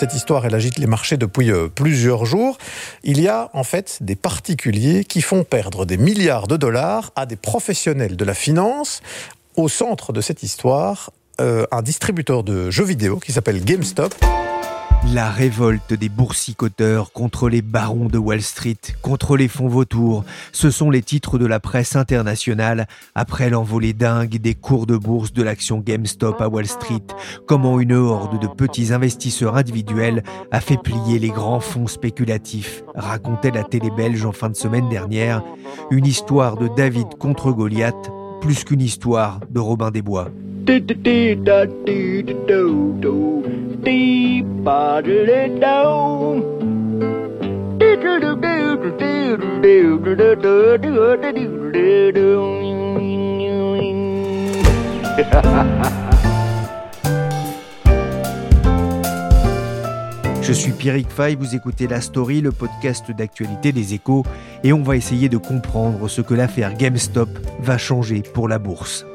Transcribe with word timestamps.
Cette 0.00 0.14
histoire, 0.14 0.46
agite 0.46 0.78
les 0.78 0.86
marchés 0.86 1.18
depuis 1.18 1.52
euh, 1.52 1.68
plusieurs 1.68 2.24
jours. 2.24 2.56
Il 3.04 3.20
y 3.20 3.28
a 3.28 3.50
en 3.52 3.64
fait 3.64 3.98
des 4.00 4.16
particuliers 4.16 5.04
qui 5.04 5.20
font 5.20 5.44
perdre 5.44 5.84
des 5.84 5.98
milliards 5.98 6.46
de 6.46 6.56
dollars 6.56 7.12
à 7.16 7.26
des 7.26 7.36
professionnels 7.36 8.16
de 8.16 8.24
la 8.24 8.32
finance. 8.32 9.02
Au 9.56 9.68
centre 9.68 10.14
de 10.14 10.22
cette 10.22 10.42
histoire, 10.42 11.10
euh, 11.38 11.66
un 11.70 11.82
distributeur 11.82 12.44
de 12.44 12.70
jeux 12.70 12.86
vidéo 12.86 13.18
qui 13.18 13.32
s'appelle 13.32 13.62
GameStop. 13.62 14.14
La 15.12 15.30
révolte 15.30 15.92
des 15.92 16.08
boursicoteurs 16.08 17.10
contre 17.12 17.48
les 17.48 17.62
barons 17.62 18.06
de 18.06 18.18
Wall 18.18 18.42
Street, 18.42 18.78
contre 19.02 19.36
les 19.36 19.48
fonds 19.48 19.66
vautours, 19.66 20.24
ce 20.52 20.70
sont 20.70 20.88
les 20.88 21.02
titres 21.02 21.36
de 21.36 21.46
la 21.46 21.58
presse 21.58 21.96
internationale 21.96 22.86
après 23.16 23.50
l'envolée 23.50 23.92
dingue 23.92 24.36
des 24.36 24.54
cours 24.54 24.86
de 24.86 24.96
bourse 24.96 25.32
de 25.32 25.42
l'action 25.42 25.80
GameStop 25.80 26.40
à 26.40 26.48
Wall 26.48 26.66
Street. 26.66 27.02
Comment 27.46 27.80
une 27.80 27.94
horde 27.94 28.40
de 28.40 28.46
petits 28.46 28.92
investisseurs 28.92 29.56
individuels 29.56 30.22
a 30.52 30.60
fait 30.60 30.78
plier 30.80 31.18
les 31.18 31.30
grands 31.30 31.60
fonds 31.60 31.88
spéculatifs, 31.88 32.84
racontait 32.94 33.50
la 33.50 33.64
télé 33.64 33.90
belge 33.90 34.24
en 34.24 34.32
fin 34.32 34.48
de 34.48 34.56
semaine 34.56 34.88
dernière. 34.90 35.42
Une 35.90 36.06
histoire 36.06 36.56
de 36.56 36.68
David 36.68 37.08
contre 37.18 37.50
Goliath, 37.50 38.12
plus 38.40 38.62
qu'une 38.62 38.80
histoire 38.80 39.40
de 39.50 39.58
Robin 39.58 39.90
des 39.90 40.02
Bois. 40.02 40.30
Je 60.42 60.52
suis 60.52 60.72
Pierrick 60.72 61.08
Fay, 61.08 61.36
vous 61.36 61.54
écoutez 61.54 61.86
La 61.86 62.00
Story, 62.00 62.40
le 62.40 62.52
podcast 62.52 63.10
d'actualité 63.10 63.72
des 63.72 63.94
échos, 63.94 64.24
et 64.64 64.72
on 64.72 64.82
va 64.82 64.96
essayer 64.96 65.28
de 65.28 65.36
comprendre 65.36 66.08
ce 66.08 66.20
que 66.22 66.34
l'affaire 66.34 66.74
GameStop 66.74 67.28
va 67.60 67.78
changer 67.78 68.22
pour 68.22 68.48
la 68.48 68.58
bourse. 68.58 69.06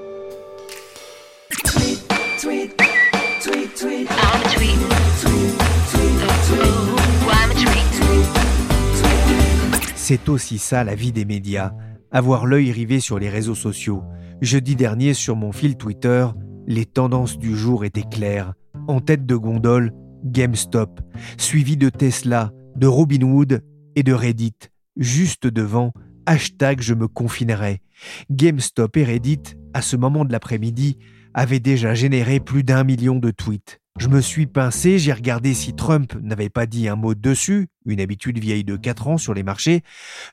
C'est 10.08 10.30
aussi 10.30 10.60
ça 10.60 10.84
la 10.84 10.94
vie 10.94 11.12
des 11.12 11.26
médias, 11.26 11.74
avoir 12.12 12.46
l'œil 12.46 12.72
rivé 12.72 13.00
sur 13.00 13.18
les 13.18 13.28
réseaux 13.28 13.56
sociaux. 13.56 14.04
Jeudi 14.40 14.76
dernier 14.76 15.16
sur 15.16 15.36
mon 15.36 15.52
fil 15.52 15.78
Twitter, 15.78 16.28
les 16.68 16.86
tendances 16.86 17.40
du 17.40 17.58
jour 17.58 17.86
étaient 17.86 18.04
claires. 18.04 18.54
En 18.88 19.02
tête 19.02 19.26
de 19.26 19.36
gondole, 19.36 19.92
GameStop, 20.24 21.02
suivi 21.40 21.76
de 21.76 21.90
Tesla, 21.90 22.52
de 22.76 22.86
Robinhood 22.86 23.64
et 23.96 24.04
de 24.04 24.14
Reddit. 24.14 24.70
Juste 24.96 25.48
devant, 25.48 25.92
hashtag 26.28 26.82
je 26.82 26.94
me 26.94 27.08
confinerai. 27.08 27.82
GameStop 28.30 28.98
et 28.98 29.06
Reddit, 29.06 29.56
à 29.74 29.82
ce 29.82 29.96
moment 29.96 30.24
de 30.24 30.32
l'après-midi, 30.32 31.00
avaient 31.34 31.60
déjà 31.60 31.96
généré 31.96 32.40
plus 32.40 32.62
d'un 32.62 32.84
million 32.84 33.16
de 33.16 33.32
tweets. 33.32 33.82
Je 33.98 34.10
me 34.10 34.20
suis 34.20 34.46
pincé, 34.46 35.00
j'ai 35.00 35.14
regardé 35.14 35.54
si 35.54 35.74
Trump 35.74 36.16
n'avait 36.22 36.50
pas 36.50 36.66
dit 36.66 36.90
un 36.90 36.98
mot 36.98 37.16
dessus, 37.16 37.70
une 37.86 38.02
habitude 38.02 38.38
vieille 38.40 38.66
de 38.66 38.76
4 38.76 39.08
ans 39.08 39.18
sur 39.18 39.34
les 39.34 39.42
marchés. 39.42 39.84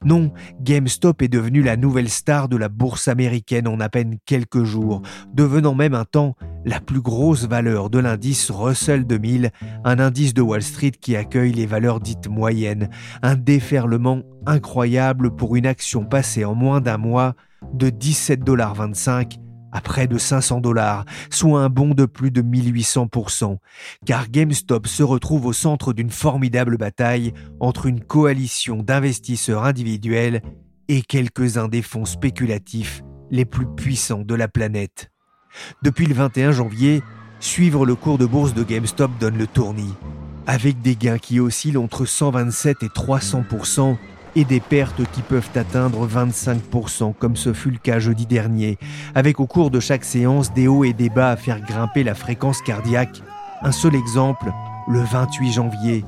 Non, 0.04 0.32
GameStop 0.60 1.22
est 1.22 1.28
devenu 1.28 1.62
la 1.62 1.76
nouvelle 1.76 2.08
star 2.08 2.48
de 2.48 2.56
la 2.56 2.68
bourse 2.68 3.06
américaine 3.06 3.68
en 3.68 3.78
à 3.78 3.88
peine 3.88 4.18
quelques 4.26 4.64
jours, 4.64 5.02
devenant 5.32 5.76
même 5.76 5.94
un 5.94 6.04
temps 6.04 6.34
la 6.64 6.80
plus 6.80 7.00
grosse 7.00 7.46
valeur 7.46 7.88
de 7.88 8.00
l'indice 8.00 8.50
Russell 8.50 9.06
2000, 9.06 9.52
un 9.84 9.98
indice 10.00 10.34
de 10.34 10.42
Wall 10.42 10.62
Street 10.62 10.90
qui 11.00 11.14
accueille 11.14 11.52
les 11.52 11.66
valeurs 11.66 12.00
dites 12.00 12.28
moyennes, 12.28 12.90
un 13.22 13.36
déferlement 13.36 14.22
incroyable 14.44 15.36
pour 15.36 15.54
une 15.54 15.66
action 15.66 16.04
passée 16.04 16.44
en 16.44 16.56
moins 16.56 16.80
d'un 16.80 16.98
mois 16.98 17.36
de 17.74 17.90
17,25$ 17.90 19.41
à 19.72 19.80
près 19.80 20.06
de 20.06 20.18
500 20.18 20.60
dollars, 20.60 21.04
soit 21.30 21.62
un 21.62 21.68
bond 21.68 21.94
de 21.94 22.04
plus 22.04 22.30
de 22.30 22.42
1800%, 22.42 23.56
car 24.06 24.28
GameStop 24.28 24.86
se 24.86 25.02
retrouve 25.02 25.46
au 25.46 25.52
centre 25.52 25.92
d'une 25.92 26.10
formidable 26.10 26.76
bataille 26.76 27.32
entre 27.58 27.86
une 27.86 28.00
coalition 28.00 28.82
d'investisseurs 28.82 29.64
individuels 29.64 30.42
et 30.88 31.02
quelques-uns 31.02 31.68
des 31.68 31.82
fonds 31.82 32.04
spéculatifs 32.04 33.02
les 33.30 33.44
plus 33.44 33.66
puissants 33.66 34.22
de 34.22 34.34
la 34.34 34.46
planète. 34.46 35.10
Depuis 35.82 36.06
le 36.06 36.14
21 36.14 36.52
janvier, 36.52 37.02
suivre 37.40 37.86
le 37.86 37.94
cours 37.94 38.18
de 38.18 38.26
bourse 38.26 38.54
de 38.54 38.62
GameStop 38.62 39.10
donne 39.18 39.38
le 39.38 39.46
tournis, 39.46 39.94
avec 40.46 40.80
des 40.82 40.96
gains 40.96 41.18
qui 41.18 41.40
oscillent 41.40 41.78
entre 41.78 42.04
127 42.04 42.82
et 42.82 42.88
300 42.88 43.44
et 44.36 44.44
des 44.44 44.60
pertes 44.60 45.02
qui 45.12 45.22
peuvent 45.22 45.50
atteindre 45.54 46.06
25%, 46.06 47.14
comme 47.14 47.36
ce 47.36 47.52
fut 47.52 47.70
le 47.70 47.78
cas 47.78 47.98
jeudi 47.98 48.26
dernier, 48.26 48.78
avec 49.14 49.40
au 49.40 49.46
cours 49.46 49.70
de 49.70 49.80
chaque 49.80 50.04
séance 50.04 50.52
des 50.52 50.68
hauts 50.68 50.84
et 50.84 50.92
des 50.92 51.10
bas 51.10 51.30
à 51.30 51.36
faire 51.36 51.60
grimper 51.60 52.02
la 52.04 52.14
fréquence 52.14 52.62
cardiaque. 52.62 53.22
Un 53.62 53.72
seul 53.72 53.94
exemple, 53.94 54.52
le 54.88 55.00
28 55.00 55.52
janvier, 55.52 56.04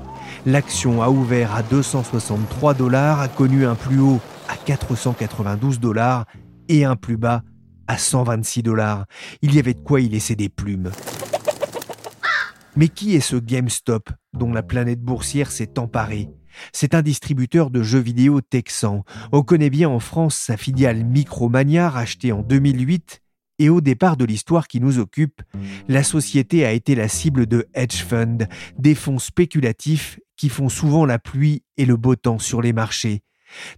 l'action 0.47 1.03
a 1.03 1.09
ouvert 1.09 1.55
à 1.55 1.63
263 1.63 2.75
dollars, 2.75 3.21
a 3.21 3.29
connu 3.29 3.67
un 3.67 3.75
plus 3.75 4.01
haut 4.01 4.21
à 4.49 4.57
492 4.57 5.81
dollars 5.81 6.25
et 6.69 6.85
un 6.85 6.97
plus 6.97 7.17
bas 7.17 7.43
à 7.87 7.99
126 7.99 8.63
dollars. 8.63 9.05
Il 9.43 9.55
y 9.55 9.59
avait 9.59 9.75
de 9.75 9.81
quoi 9.81 10.01
y 10.01 10.09
laisser 10.09 10.35
des 10.35 10.49
plumes. 10.49 10.91
Mais 12.77 12.89
qui 12.89 13.15
est 13.15 13.21
ce 13.21 13.37
GameStop 13.37 14.11
dont 14.33 14.53
la 14.53 14.63
planète 14.63 15.01
boursière 15.01 15.53
s'est 15.53 15.79
emparée? 15.79 16.29
C'est 16.73 16.95
un 16.95 17.03
distributeur 17.03 17.71
de 17.71 17.83
jeux 17.83 18.01
vidéo 18.01 18.41
texan. 18.41 19.05
On 19.33 19.43
connaît 19.43 19.71
bien 19.71 19.89
en 19.89 20.01
France 20.01 20.37
sa 20.37 20.57
filiale 20.57 21.05
Micromania 21.05 21.91
rachetée 21.91 22.33
en 22.33 22.43
2008 22.43 23.21
et 23.59 23.69
au 23.69 23.81
départ 23.81 24.17
de 24.17 24.25
l'histoire 24.25 24.67
qui 24.67 24.81
nous 24.81 24.99
occupe, 24.99 25.43
la 25.89 26.03
société 26.03 26.65
a 26.65 26.73
été 26.73 26.95
la 26.95 27.09
cible 27.09 27.47
de 27.47 27.69
hedge 27.75 28.03
funds, 28.03 28.49
des 28.79 28.95
fonds 28.95 29.19
spéculatifs 29.19 30.19
qui 30.37 30.49
font 30.49 30.69
souvent 30.69 31.07
la 31.07 31.19
pluie 31.19 31.63
et 31.77 31.85
le 31.85 31.97
beau 31.97 32.17
temps 32.17 32.41
sur 32.41 32.63
les 32.63 32.73
marchés. 32.73 33.23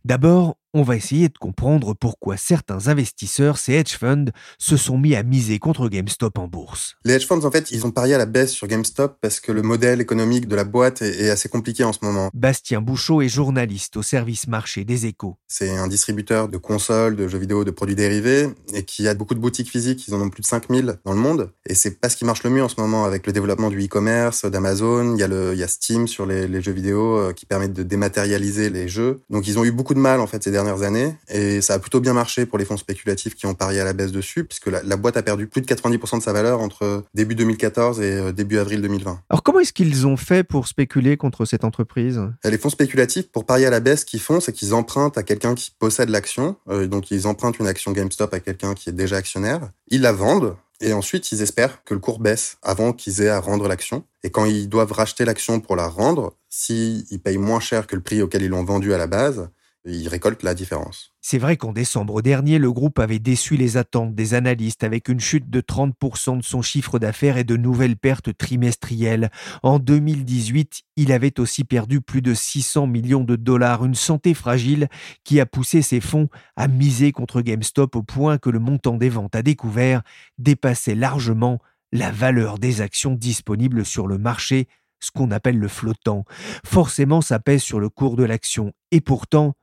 D'abord, 0.04 0.56
on 0.75 0.82
va 0.82 0.97
essayer 0.97 1.28
de 1.28 1.38
comprendre 1.38 1.94
pourquoi 1.94 2.37
certains 2.37 2.88
investisseurs, 2.88 3.59
ces 3.59 3.75
hedge 3.75 3.97
funds, 3.97 4.27
se 4.59 4.77
sont 4.77 4.99
mis 4.99 5.15
à 5.15 5.22
miser 5.22 5.59
contre 5.59 5.88
GameStop 5.88 6.38
en 6.38 6.49
bourse. 6.49 6.97
Les 7.04 7.15
hedge 7.15 7.27
funds, 7.27 7.44
en 7.44 7.50
fait, 7.50 7.71
ils 7.71 7.87
ont 7.87 7.91
parié 7.91 8.15
à 8.15 8.19
la 8.19 8.27
baisse 8.27 8.53
sur 8.53 8.66
GameStop 8.66 9.19
parce 9.21 9.41
que 9.41 9.53
le 9.53 9.62
modèle 9.62 10.00
économique 10.00 10.49
de 10.49 10.56
la 10.56 10.65
boîte 10.65 11.03
est 11.03 11.31
assez 11.31 11.49
compliqué 11.49 11.84
en 11.84 11.93
ce 11.93 12.00
moment. 12.03 12.31
Bastien 12.34 12.81
Bouchot 12.81 13.22
est 13.22 13.28
journaliste 13.28 13.97
au 13.97 14.03
service 14.03 14.47
marché 14.49 14.84
des 14.84 15.06
échos. 15.06 15.37
C'est 15.49 15.76
un 15.76 15.88
distributeur 15.88 16.49
de 16.49 16.56
consoles, 16.56 17.16
de 17.16 17.28
jeux 17.28 17.38
vidéo, 17.38 17.65
de 17.65 17.71
produits 17.71 17.94
dérivés 17.94 18.49
et 18.75 18.84
qui 18.84 19.09
a 19.09 19.15
beaucoup 19.15 19.34
de 19.34 19.41
boutiques 19.41 19.71
physiques. 19.71 20.06
Ils 20.09 20.15
en 20.15 20.21
ont 20.21 20.31
plus 20.31 20.43
de 20.43 20.47
5000 20.47 20.99
dans 21.05 21.12
le 21.12 21.19
monde. 21.19 21.50
Et 21.66 21.75
c'est 21.75 22.00
pas 22.00 22.08
ce 22.08 22.17
qui 22.17 22.25
marche 22.25 22.43
le 22.43 22.50
mieux 22.50 22.62
en 22.62 22.69
ce 22.69 22.81
moment 22.81 23.05
avec 23.05 23.26
le 23.26 23.32
développement 23.32 23.70
du 23.70 23.82
e-commerce, 23.85 24.44
d'Amazon. 24.44 25.14
Il 25.14 25.20
y 25.20 25.23
a 25.23 25.29
le, 25.29 25.52
il 25.52 25.58
y 25.58 25.62
a 25.62 25.69
Steam 25.69 26.06
sur 26.06 26.26
les, 26.26 26.49
les 26.49 26.61
jeux 26.61 26.73
vidéo 26.73 27.17
euh, 27.17 27.32
qui 27.32 27.46
permettent 27.46 27.73
de 27.73 27.82
dématérialiser 27.82 28.70
les 28.70 28.88
jeux. 28.88 29.20
Donc 29.31 29.46
ils 29.49 29.58
ont 29.58 29.64
eu 29.64 29.73
beaucoup 29.73 29.94
de 29.94 29.99
mal, 29.99 30.20
en 30.20 30.26
fait, 30.26 30.43
ces 30.43 30.50
dernières 30.56 30.82
années 30.82 31.14
et 31.29 31.61
ça 31.61 31.75
a 31.75 31.79
plutôt 31.79 32.00
bien 32.00 32.14
marché 32.14 32.47
pour 32.47 32.58
les 32.58 32.64
fonds 32.64 32.79
spéculatifs 32.79 33.35
qui 33.35 33.47
ont 33.47 33.55
parié 33.55 33.81
à 33.81 33.85
la 33.85 33.93
baisse 33.93 34.11
dessus 34.11 34.44
puisque 34.44 34.69
la, 34.69 34.97
boîte 34.97 35.17
a 35.17 35.23
perdu 35.23 35.47
plus 35.47 35.61
de 35.61 35.67
90% 35.67 36.19
de 36.19 36.23
sa 36.23 36.32
valeur 36.32 36.61
entre 36.61 37.05
début 37.14 37.35
2014 37.35 38.00
et 38.00 38.12
euh, 38.12 38.32
début 38.32 38.58
avril 38.58 38.81
2020. 38.81 39.20
Alors 39.29 39.43
comment 39.43 39.61
est-ce 39.61 39.75
qu'ils 39.75 40.06
ont 40.06 40.17
fait 40.17 40.44
pour 40.44 40.67
spéculer 40.67 41.17
contre 41.17 41.44
cette 41.44 41.64
entreprise? 41.64 42.20
Les 42.44 42.58
fonds 42.58 42.70
spéculatifs, 42.70 43.31
pour 43.31 43.44
parier 43.44 43.67
à 43.67 43.70
la 43.70 43.81
baisse, 43.81 44.00
ce 44.00 44.06
qu'ils 44.06 44.20
font, 44.20 44.41
c'est 44.41 44.53
qu'ils 44.53 44.73
empruntent 44.73 45.19
à 45.19 45.23
quelqu'un 45.23 45.55
qui 45.55 45.73
possède 45.79 46.08
l'action. 46.08 46.56
Euh, 46.69 46.87
donc 46.87 47.11
ils 47.11 47.26
empruntent 47.26 47.59
une 47.59 47.67
action 47.67 47.93
GameStop 47.93 48.32
à 48.32 48.41
quelqu'un 48.41 48.75
qui 48.75 48.88
est 48.88 48.94
déjà 48.94 49.17
actionnaire. 49.17 49.70
Ils 49.88 50.00
la 50.00 50.12
vendent 50.12 50.56
et 50.81 50.93
ensuite, 50.93 51.32
ils 51.32 51.43
espèrent 51.43 51.82
que 51.85 51.94
le 51.94 52.00
cours 52.00 52.19
baisse 52.19 52.59
avant 52.62 52.93
qu'ils 52.93 53.23
aient 53.23 53.31
à 53.31 53.41
rendre 53.41 53.67
l'action. 53.69 54.05
Et 54.23 54.31
quand 54.31 54.44
ils 54.44 54.69
doivent 54.69 54.93
racheter 54.93 55.25
l'action 55.25 55.61
pour 55.61 55.76
la 55.76 55.88
rendre, 55.88 56.35
s'ils 56.50 57.20
payent 57.23 57.38
moins 57.38 57.61
cher 57.61 57.87
que 57.87 57.97
le 57.97 58.02
prix 58.02 58.20
auquel 58.20 58.43
ils 58.43 58.49
l'ont 58.49 58.64
vendue 58.64 58.93
à 58.93 58.99
la 58.99 59.06
base, 59.06 59.49
ils 59.87 60.09
récoltent 60.09 60.43
la 60.43 60.55
différence. 60.55 61.12
C'est 61.21 61.38
vrai 61.38 61.56
qu'en 61.56 61.73
décembre 61.73 62.23
dernier, 62.23 62.59
le 62.59 62.73
groupe 62.73 62.99
avait 62.99 63.19
déçu 63.19 63.56
les 63.56 63.77
attentes 63.77 64.15
des 64.15 64.35
analystes 64.35 64.85
avec 64.85 65.09
une 65.09 65.21
chute 65.21 65.50
de 65.50 65.61
30% 65.61 66.38
de 66.38 66.43
son 66.43 66.62
chiffre 66.62 66.99
d'affaires 66.99 67.37
et 67.37 67.44
de 67.44 67.56
nouvelles 67.56 67.97
pertes 67.97 68.37
trimestrielles. 68.37 69.31
En 69.62 69.79
2018, 69.79 70.83
il 70.97 71.12
avait 71.12 71.38
aussi 71.41 71.65
perdu 71.65 72.00
plus 72.00 72.23
de 72.23 72.35
600 72.35 72.87
millions 72.87 73.25
de 73.25 73.37
dollars, 73.37 73.85
une 73.85 73.94
santé 73.94 74.35
fragile 74.35 74.88
qui 75.25 75.41
a 75.41 75.47
poussé 75.47 75.83
ses 75.83 76.00
fonds 76.00 76.29
à 76.56 76.69
miser 76.69 77.12
contre 77.12 77.41
GameStop 77.41 77.97
au 77.97 78.03
point 78.03 78.38
que 78.38 78.50
le 78.50 78.59
montant 78.59 78.97
des 78.97 79.09
ventes 79.09 79.37
à 79.37 79.43
découvert 79.43 80.03
dépassait 80.38 80.94
largement 80.94 81.61
la 81.93 82.11
valeur 82.11 82.59
des 82.59 82.81
actions 82.81 83.15
disponibles 83.15 83.85
sur 83.85 84.06
le 84.06 84.19
marché, 84.19 84.69
ce 85.00 85.11
qu'on 85.11 85.31
appelle 85.31 85.59
le 85.59 85.69
flottant. 85.69 86.25
Forcément, 86.65 87.21
ça 87.21 87.38
pèse 87.38 87.62
sur 87.62 87.81
le 87.81 87.88
cours 87.88 88.17
de 88.17 88.25
l'action. 88.25 88.73
Et 88.91 89.00
pourtant, 89.00 89.55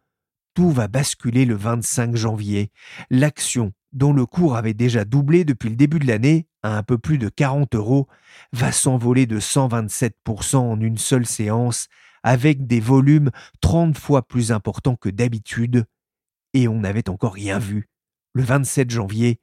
tout 0.53 0.71
va 0.71 0.87
basculer 0.87 1.45
le 1.45 1.55
25 1.55 2.15
janvier. 2.15 2.71
L'action, 3.09 3.73
dont 3.91 4.13
le 4.13 4.25
cours 4.25 4.55
avait 4.55 4.73
déjà 4.73 5.05
doublé 5.05 5.45
depuis 5.45 5.69
le 5.69 5.75
début 5.75 5.99
de 5.99 6.07
l'année 6.07 6.47
à 6.61 6.77
un 6.77 6.83
peu 6.83 6.97
plus 6.97 7.17
de 7.17 7.29
40 7.29 7.75
euros, 7.75 8.07
va 8.51 8.71
s'envoler 8.71 9.25
de 9.25 9.39
127% 9.39 10.57
en 10.57 10.79
une 10.79 10.97
seule 10.97 11.25
séance, 11.25 11.87
avec 12.23 12.67
des 12.67 12.79
volumes 12.79 13.31
30 13.61 13.97
fois 13.97 14.25
plus 14.27 14.51
importants 14.51 14.95
que 14.95 15.09
d'habitude. 15.09 15.85
Et 16.53 16.67
on 16.67 16.79
n'avait 16.79 17.09
encore 17.09 17.33
rien 17.33 17.59
vu. 17.59 17.89
Le 18.33 18.43
27 18.43 18.89
janvier, 18.89 19.39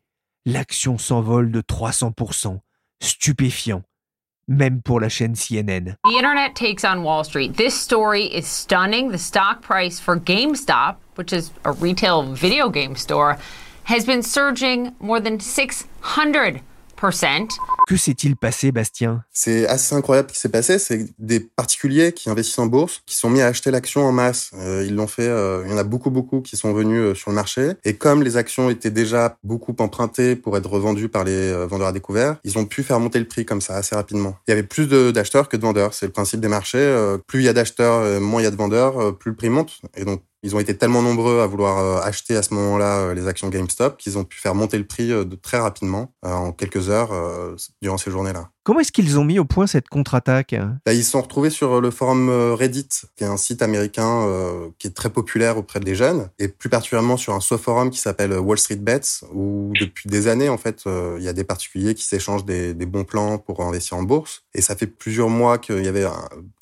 l'action 0.46 0.96
s'envole 0.96 1.52
de 1.52 1.60
300% 1.60 2.60
stupéfiant, 3.02 3.82
même 4.50 4.82
pour 4.82 5.00
la 5.00 5.08
chaîne 5.08 5.35
CNN. 5.35 5.97
The 6.05 6.17
internet 6.17 6.55
takes 6.55 6.85
on 6.85 7.05
Wall 7.05 7.25
Street. 7.25 7.56
This 7.56 7.81
story 7.81 8.25
is 8.25 8.47
stunning. 8.47 9.12
The 9.12 9.19
stock 9.19 9.62
price 9.62 10.00
for 10.00 10.19
GameStop, 10.19 10.97
which 11.14 11.32
is 11.32 11.52
a 11.64 11.73
retail 11.73 12.25
video 12.35 12.69
game 12.69 12.97
store, 12.97 13.38
has 13.85 14.05
been 14.05 14.23
surging 14.23 14.94
more 15.00 15.20
than 15.20 15.38
600 15.38 16.61
que 17.87 17.97
s'est-il 17.97 18.37
passé, 18.37 18.73
Bastien? 18.73 19.25
C'est 19.32 19.67
assez 19.67 19.94
incroyable 19.94 20.29
ce 20.29 20.35
qui 20.35 20.41
s'est 20.41 20.49
passé. 20.49 20.79
C'est 20.79 21.08
des 21.19 21.41
particuliers 21.41 22.12
qui 22.12 22.29
investissent 22.31 22.58
en 22.58 22.67
bourse, 22.67 23.02
qui 23.06 23.17
sont 23.17 23.31
mis 23.31 23.41
à 23.41 23.47
acheter 23.47 23.70
l'action 23.70 24.02
en 24.02 24.12
masse. 24.12 24.50
Euh, 24.55 24.85
ils 24.87 24.94
l'ont 24.94 25.06
fait. 25.06 25.26
Euh, 25.26 25.62
il 25.64 25.70
y 25.70 25.75
en 25.75 25.79
a 25.79 25.82
beaucoup, 25.82 26.11
beaucoup 26.11 26.41
qui 26.41 26.56
sont 26.56 26.73
venus 26.73 27.00
euh, 27.00 27.14
sur 27.14 27.31
le 27.31 27.35
marché. 27.35 27.73
Et 27.85 27.97
comme 27.97 28.23
les 28.23 28.37
actions 28.37 28.70
étaient 28.70 28.91
déjà 28.91 29.38
beaucoup 29.43 29.75
empruntées 29.79 30.37
pour 30.37 30.56
être 30.56 30.69
revendues 30.69 31.08
par 31.08 31.25
les 31.25 31.52
vendeurs 31.67 31.88
à 31.88 31.93
découvert, 31.93 32.37
ils 32.44 32.58
ont 32.58 32.67
pu 32.67 32.82
faire 32.82 33.00
monter 33.00 33.19
le 33.19 33.26
prix 33.26 33.44
comme 33.44 33.61
ça 33.61 33.76
assez 33.76 33.96
rapidement. 33.96 34.37
Il 34.46 34.50
y 34.50 34.53
avait 34.53 34.62
plus 34.62 34.87
d'acheteurs 34.87 35.49
que 35.49 35.56
de 35.56 35.62
vendeurs. 35.62 35.94
C'est 35.94 36.06
le 36.06 36.12
principe 36.12 36.41
des 36.41 36.49
marchés. 36.49 37.17
plus 37.26 37.41
il 37.41 37.46
y 37.46 37.49
a 37.49 37.53
d'acheteurs, 37.53 38.20
moins 38.20 38.41
il 38.41 38.44
y 38.44 38.49
a 38.49 38.50
de 38.50 38.56
vendeurs, 38.56 39.17
plus 39.19 39.31
le 39.31 39.37
prix 39.37 39.49
monte. 39.49 39.81
Et 39.96 40.05
donc 40.05 40.23
ils 40.42 40.56
ont 40.56 40.60
été 40.60 40.76
tellement 40.76 41.02
nombreux 41.02 41.40
à 41.40 41.46
vouloir 41.46 41.78
euh, 41.78 42.00
acheter 42.00 42.37
à 42.37 42.42
ce 42.42 42.54
moment-là 42.54 42.98
euh, 42.98 43.14
les 43.14 43.28
actions 43.28 43.48
GameStop 43.48 43.98
qu'ils 43.98 44.16
ont 44.16 44.25
pu 44.25 44.38
faire 44.38 44.54
monter 44.54 44.78
le 44.78 44.87
prix 44.87 45.12
euh, 45.12 45.25
de 45.25 45.37
très 45.37 45.58
rapidement, 45.58 46.14
en 46.22 46.52
quelques 46.52 46.88
heures, 46.88 47.10
durant 47.82 47.98
ces 47.98 48.10
journées-là. 48.10 48.50
Comment 48.62 48.80
est-ce 48.80 48.92
qu'ils 48.92 49.18
ont 49.18 49.24
mis 49.24 49.38
au 49.38 49.44
point 49.44 49.66
cette 49.66 49.88
contre-attaque? 49.88 50.54
Bah, 50.84 50.92
Ils 50.92 51.04
se 51.04 51.12
sont 51.12 51.22
retrouvés 51.22 51.50
sur 51.50 51.80
le 51.80 51.90
forum 51.90 52.28
Reddit, 52.28 52.88
qui 53.16 53.24
est 53.24 53.26
un 53.26 53.36
site 53.36 53.62
américain 53.62 54.28
qui 54.78 54.86
est 54.88 54.94
très 54.94 55.10
populaire 55.10 55.56
auprès 55.56 55.80
des 55.80 55.94
jeunes, 55.94 56.28
et 56.38 56.48
plus 56.48 56.68
particulièrement 56.68 57.16
sur 57.16 57.34
un 57.34 57.40
sous-forum 57.40 57.90
qui 57.90 57.98
s'appelle 57.98 58.32
Wall 58.32 58.58
Street 58.58 58.76
Bets, 58.76 59.24
où 59.32 59.72
depuis 59.80 60.10
des 60.10 60.28
années, 60.28 60.48
en 60.48 60.58
fait, 60.58 60.84
il 60.86 61.22
y 61.22 61.28
a 61.28 61.32
des 61.32 61.44
particuliers 61.44 61.94
qui 61.94 62.04
s'échangent 62.04 62.44
des, 62.44 62.74
bons 62.74 63.04
plans 63.04 63.38
pour 63.38 63.62
investir 63.62 63.96
en 63.96 64.02
bourse. 64.02 64.42
Et 64.54 64.60
ça 64.60 64.76
fait 64.76 64.86
plusieurs 64.86 65.30
mois 65.30 65.58
qu'il 65.58 65.84
y 65.84 65.88
avait 65.88 66.06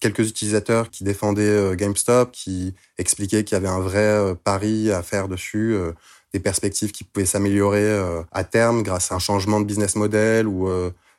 quelques 0.00 0.28
utilisateurs 0.28 0.90
qui 0.90 1.02
défendaient 1.02 1.74
GameStop, 1.76 2.30
qui 2.32 2.74
expliquaient 2.98 3.44
qu'il 3.44 3.56
y 3.56 3.58
avait 3.58 3.68
un 3.68 3.80
vrai 3.80 3.98
euh, 3.98 4.34
pari 4.34 4.90
à 4.92 5.02
faire 5.02 5.28
dessus, 5.28 5.74
euh, 5.74 5.92
des 6.32 6.40
perspectives 6.40 6.92
qui 6.92 7.04
pouvaient 7.04 7.26
s'améliorer 7.26 7.82
euh, 7.82 8.22
à 8.32 8.44
terme 8.44 8.82
grâce 8.82 9.12
à 9.12 9.14
un 9.14 9.18
changement 9.18 9.60
de 9.60 9.66
business 9.66 9.96
model 9.96 10.46
ou 10.46 10.68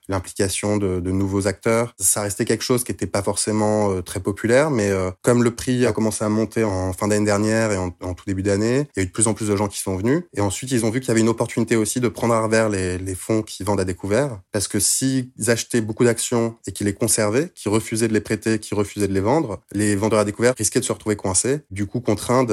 l'implication 0.10 0.78
de, 0.78 1.00
nouveaux 1.10 1.48
acteurs. 1.48 1.94
Ça 2.00 2.22
restait 2.22 2.46
quelque 2.46 2.64
chose 2.64 2.84
qui 2.84 2.92
n'était 2.92 3.08
pas 3.08 3.24
forcément 3.24 3.92
euh, 3.92 4.02
très 4.02 4.20
populaire, 4.20 4.70
mais 4.70 4.90
euh, 4.90 5.12
comme 5.22 5.44
le 5.44 5.52
prix 5.52 5.86
a 5.86 5.92
commencé 5.92 6.24
à 6.24 6.30
monter 6.30 6.64
en 6.64 6.94
fin 6.94 7.08
d'année 7.08 7.26
dernière 7.26 7.72
et 7.72 7.78
en, 7.78 7.90
tout 7.92 8.26
début 8.28 8.44
d'année, 8.44 8.88
il 8.96 9.00
y 9.00 9.00
a 9.00 9.04
eu 9.04 9.08
de 9.08 9.12
plus 9.12 9.28
en 9.28 9.34
plus 9.34 9.48
de 9.48 9.56
gens 9.56 9.68
qui 9.68 9.80
sont 9.80 9.96
venus. 9.96 10.24
Et 10.36 10.42
ensuite, 10.42 10.72
ils 10.72 10.86
ont 10.86 10.90
vu 10.90 11.00
qu'il 11.00 11.10
y 11.10 11.12
avait 11.12 11.22
une 11.22 11.30
opportunité 11.30 11.76
aussi 11.76 12.00
de 12.00 12.08
prendre 12.08 12.34
à 12.34 12.42
revers 12.42 12.70
les, 12.70 13.16
fonds 13.16 13.42
qui 13.42 13.64
vendent 13.64 13.80
à 13.80 13.86
découvert, 13.86 14.40
parce 14.52 14.68
que 14.68 14.80
s'ils 14.80 15.32
achetaient 15.48 15.82
beaucoup 15.82 16.06
d'actions 16.06 16.56
et 16.68 16.72
qu'ils 16.72 16.86
les 16.86 16.94
conservaient, 16.94 17.52
qu'ils 17.56 17.72
refusaient 17.72 18.08
de 18.08 18.14
les 18.14 18.22
prêter, 18.22 18.60
qu'ils 18.60 18.78
refusaient 18.78 19.08
de 19.08 19.14
les 19.14 19.20
vendre, 19.20 19.62
les 19.72 19.96
vendeurs 19.96 20.20
à 20.20 20.26
découvert 20.26 20.54
risquaient 20.58 20.80
de 20.80 20.86
se 20.86 20.94
retrouver 20.94 21.16
coincés, 21.16 21.62
du 21.72 21.86
coup 21.86 22.00
contraints 22.00 22.44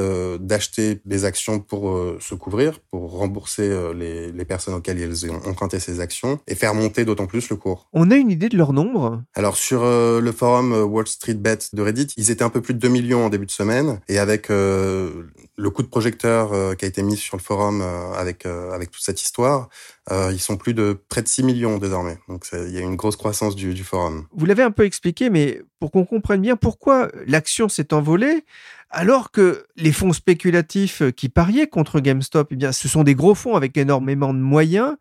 d'acheter 0.41 1.01
des 1.05 1.25
actions 1.25 1.61
pour 1.61 1.91
euh, 1.91 2.19
se 2.21 2.35
couvrir, 2.35 2.81
pour 2.91 3.13
rembourser 3.13 3.71
les 3.95 4.45
personnes 4.45 4.75
auxquelles 4.75 4.99
ils 4.99 5.31
ont 5.31 5.41
emprunté 5.47 5.79
ces 5.79 6.01
actions 6.01 6.41
et 6.47 6.55
faire 6.55 6.75
monter 6.75 7.05
d'autant 7.05 7.27
plus 7.27 7.46
le 7.49 7.57
cours. 7.57 7.89
On 7.93 8.11
a 8.11 8.17
une 8.17 8.31
idée 8.31 8.49
de 8.49 8.57
leur 8.57 8.73
nombre? 8.73 9.23
Alors 9.35 9.57
sur 9.57 9.83
euh, 9.85 10.21
le 10.21 10.33
forum 10.33 10.73
euh, 10.73 10.85
Wall 10.85 11.07
Street 11.07 11.35
Bet 11.35 11.59
de 11.73 11.83
Reddit, 11.83 12.09
ils 12.17 12.31
étaient 12.31 12.43
un 12.43 12.51
peu 12.51 12.61
plus 12.61 12.75
de 12.75 12.79
2 12.79 12.89
millions 12.89 13.27
en 13.27 13.29
début 13.29 13.47
de 13.47 13.51
semaine 13.51 14.01
et 14.09 14.19
avec 14.19 14.51
euh, 14.51 15.25
le 15.57 15.71
coup 15.71 15.83
de 15.83 15.89
projecteur 15.89 16.77
qui 16.77 16.85
a 16.85 16.89
été 16.89 17.03
mis 17.03 17.17
sur 17.17 17.37
le 17.37 17.43
forum 17.43 17.83
avec 18.17 18.45
avec 18.45 18.91
toute 18.91 19.03
cette 19.03 19.23
histoire, 19.23 19.71
ils 20.11 20.39
sont 20.39 20.59
plus 20.59 20.75
de 20.75 20.99
près 21.09 21.23
de 21.23 21.29
6 21.29 21.45
millions 21.45 21.79
désormais. 21.79 22.19
Donc 22.29 22.47
il 22.53 22.71
y 22.71 22.77
a 22.77 22.81
une 22.81 22.97
grosse 22.97 23.17
croissance 23.17 23.57
du, 23.57 23.73
du 23.73 23.83
forum. 23.83 24.27
Vous 24.35 24.45
l'avez 24.45 24.63
un 24.63 24.71
peu 24.71 24.85
expliqué, 24.85 25.31
mais 25.31 25.63
pour 25.81 25.91
qu'on 25.91 26.05
comprenne 26.05 26.43
bien 26.43 26.57
pourquoi 26.57 27.11
l'action 27.27 27.71
s'est 27.71 27.95
envolée, 27.95 28.45
alors 28.91 29.31
que 29.31 29.65
les 29.77 29.93
fonds 29.93 30.13
spéculatifs 30.13 31.03
qui 31.17 31.29
pariaient 31.29 31.67
contre 31.67 32.01
GameStop, 32.01 32.49
eh 32.51 32.57
bien, 32.57 32.73
ce 32.73 32.89
sont 32.89 33.03
des 33.03 33.15
gros 33.15 33.35
fonds 33.35 33.55
avec 33.55 33.77
énormément 33.77 34.33
de 34.33 34.39
moyens 34.39 34.97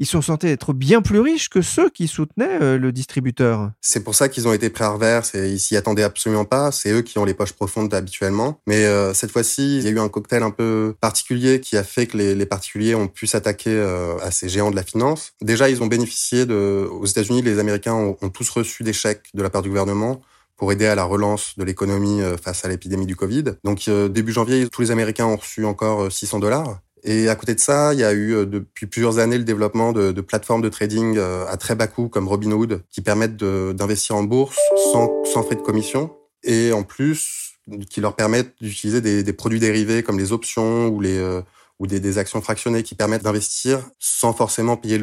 ils 0.00 0.06
sont 0.06 0.22
censés 0.22 0.48
être 0.48 0.72
bien 0.72 1.02
plus 1.02 1.20
riches 1.20 1.50
que 1.50 1.60
ceux 1.60 1.90
qui 1.90 2.08
soutenaient 2.08 2.62
euh, 2.62 2.78
le 2.78 2.90
distributeur. 2.90 3.70
C'est 3.82 4.02
pour 4.02 4.14
ça 4.14 4.30
qu'ils 4.30 4.48
ont 4.48 4.52
été 4.54 4.72
revers 4.82 5.22
et 5.34 5.50
ils 5.50 5.60
s'y 5.60 5.76
attendaient 5.76 6.02
absolument 6.02 6.46
pas. 6.46 6.72
C'est 6.72 6.90
eux 6.90 7.02
qui 7.02 7.18
ont 7.18 7.26
les 7.26 7.34
poches 7.34 7.52
profondes 7.52 7.92
habituellement. 7.92 8.60
Mais 8.66 8.86
euh, 8.86 9.12
cette 9.12 9.30
fois-ci, 9.30 9.76
il 9.76 9.84
y 9.84 9.88
a 9.88 9.90
eu 9.90 9.98
un 10.00 10.08
cocktail 10.08 10.42
un 10.42 10.50
peu 10.50 10.94
particulier 11.02 11.60
qui 11.60 11.76
a 11.76 11.84
fait 11.84 12.06
que 12.06 12.16
les, 12.16 12.46
particuliers 12.46 12.94
ont 12.94 13.08
pu 13.08 13.26
s'attaquer 13.26 13.70
euh, 13.70 14.16
à 14.22 14.30
ces 14.30 14.48
géants 14.48 14.70
de 14.70 14.76
la 14.76 14.82
finance. 14.82 15.34
Déjà, 15.42 15.68
ils 15.68 15.82
ont 15.82 15.86
bénéficié 15.86 16.46
de... 16.46 16.88
Aux 16.90 17.04
États-Unis, 17.04 17.42
les 17.42 17.58
Américains 17.58 17.94
ont 17.94 18.28
tous 18.30 18.48
reçu 18.48 18.82
des 18.82 18.94
chèques 18.94 19.28
de 19.34 19.42
la 19.42 19.50
part 19.50 19.60
du 19.60 19.68
gouvernement 19.68 20.22
pour 20.56 20.72
aider 20.72 20.86
à 20.86 20.94
la 20.94 21.04
relance 21.04 21.52
de 21.58 21.64
l'économie 21.64 22.20
face 22.42 22.64
à 22.64 22.68
l'épidémie 22.68 23.06
du 23.06 23.16
Covid. 23.16 23.44
Donc 23.64 23.88
début 23.88 24.32
janvier, 24.32 24.68
tous 24.68 24.82
les 24.82 24.90
Américains 24.90 25.26
ont 25.26 25.36
reçu 25.36 25.64
encore 25.64 26.10
600 26.10 26.38
dollars. 26.38 26.80
Et 27.02 27.28
à 27.28 27.34
côté 27.34 27.54
de 27.54 27.60
ça, 27.60 27.94
il 27.94 28.00
y 28.00 28.04
a 28.04 28.12
eu 28.12 28.34
euh, 28.34 28.46
depuis 28.46 28.86
plusieurs 28.86 29.18
années 29.18 29.38
le 29.38 29.44
développement 29.44 29.92
de, 29.92 30.20
plateformes 30.20 30.62
de 30.62 30.68
trading 30.68 31.16
euh, 31.16 31.46
à 31.46 31.56
très 31.56 31.74
bas 31.74 31.86
coût 31.86 32.08
comme 32.08 32.28
Robinhood 32.28 32.82
qui 32.90 33.00
permettent 33.00 33.36
d'investir 33.36 34.16
en 34.16 34.22
bourse 34.22 34.58
sans, 34.92 35.42
frais 35.42 35.56
de 35.56 35.62
commission 35.62 36.14
et 36.42 36.72
en 36.72 36.82
plus 36.82 37.54
qui 37.88 38.00
leur 38.00 38.16
permettent 38.16 38.54
d'utiliser 38.60 39.00
des, 39.00 39.32
produits 39.32 39.60
dérivés 39.60 40.02
comme 40.02 40.18
les 40.18 40.32
options 40.32 40.88
ou 40.88 41.00
les 41.00 41.18
euh, 41.18 41.42
des, 41.80 42.18
actions 42.18 42.40
fractionnées 42.42 42.82
qui 42.82 42.94
permettent 42.94 43.22
d'investir 43.22 43.80
sans 43.98 44.32
forcément 44.32 44.76
payer 44.76 45.00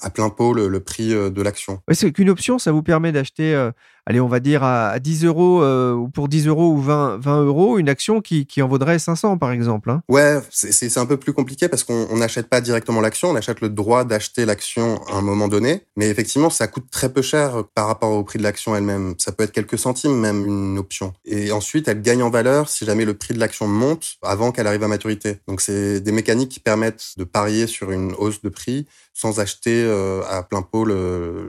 à 0.00 0.10
plein 0.10 0.28
pot 0.30 0.52
le, 0.52 0.68
le 0.68 0.80
prix 0.80 1.10
de 1.10 1.42
l'action. 1.42 1.80
Oui, 1.88 1.94
c'est 1.94 2.10
qu'une 2.10 2.30
option, 2.30 2.58
ça 2.58 2.72
vous 2.72 2.82
permet 2.82 3.12
d'acheter 3.12 3.70
allez, 4.06 4.20
on 4.20 4.28
va 4.28 4.40
dire 4.40 4.62
à, 4.62 4.98
10 4.98 5.24
euros 5.24 5.62
euh, 5.62 5.92
ou 5.92 6.08
pour 6.08 6.28
10 6.28 6.46
euros 6.46 6.70
ou 6.72 6.80
20, 6.80 7.18
20 7.18 7.42
euros, 7.44 7.78
une 7.78 7.88
action 7.88 8.20
qui, 8.20 8.46
qui 8.46 8.62
en 8.62 8.68
vaudrait 8.68 8.98
500 8.98 9.38
par 9.38 9.50
exemple. 9.50 9.90
Hein. 9.90 10.02
Ouais, 10.08 10.40
c'est 10.50 10.96
un 10.96 11.06
peu 11.06 11.16
plus 11.16 11.32
compliqué 11.32 11.68
parce 11.68 11.84
qu'on 11.84 12.16
n'achète 12.16 12.48
pas 12.48 12.60
directement 12.60 13.00
l'action, 13.00 13.30
on 13.30 13.36
achète 13.36 13.60
le 13.60 13.68
droit 13.68 14.04
d'acheter 14.04 14.46
l'action 14.46 15.00
à 15.08 15.16
un 15.16 15.22
moment 15.22 15.48
donné. 15.48 15.82
Mais 15.96 16.08
effectivement, 16.08 16.50
ça 16.50 16.68
coûte 16.68 16.86
très 16.90 17.12
peu 17.12 17.22
cher 17.22 17.64
par 17.74 17.88
rapport 17.88 18.12
au 18.12 18.22
prix 18.22 18.38
de 18.38 18.44
l'action 18.44 18.76
elle-même. 18.76 19.14
Ça 19.18 19.32
peut 19.32 19.44
être 19.44 19.52
quelques 19.52 19.78
centimes 19.78 20.16
même 20.16 20.46
une 20.46 20.78
option. 20.78 21.12
Et 21.24 21.52
ensuite, 21.52 21.88
elle 21.88 22.02
gagne 22.02 22.22
en 22.22 22.30
valeur 22.30 22.68
si 22.68 22.84
jamais 22.84 23.04
le 23.04 23.14
prix 23.14 23.34
de 23.34 23.40
l'action 23.40 23.66
monte 23.66 24.16
avant 24.22 24.52
qu'elle 24.52 24.66
arrive 24.66 24.84
à 24.84 24.88
maturité. 24.88 25.38
Donc 25.48 25.60
c'est 25.60 26.00
des 26.00 26.12
mécaniques 26.12 26.50
qui 26.50 26.60
permettent 26.60 27.14
de 27.16 27.24
parier 27.24 27.66
sur 27.66 27.90
une 27.90 28.14
hausse 28.14 28.42
de 28.42 28.48
prix 28.48 28.86
sans 29.16 29.40
acheter 29.40 29.82
euh, 29.82 30.22
à 30.28 30.42
plein 30.42 30.62
pot 30.62 30.84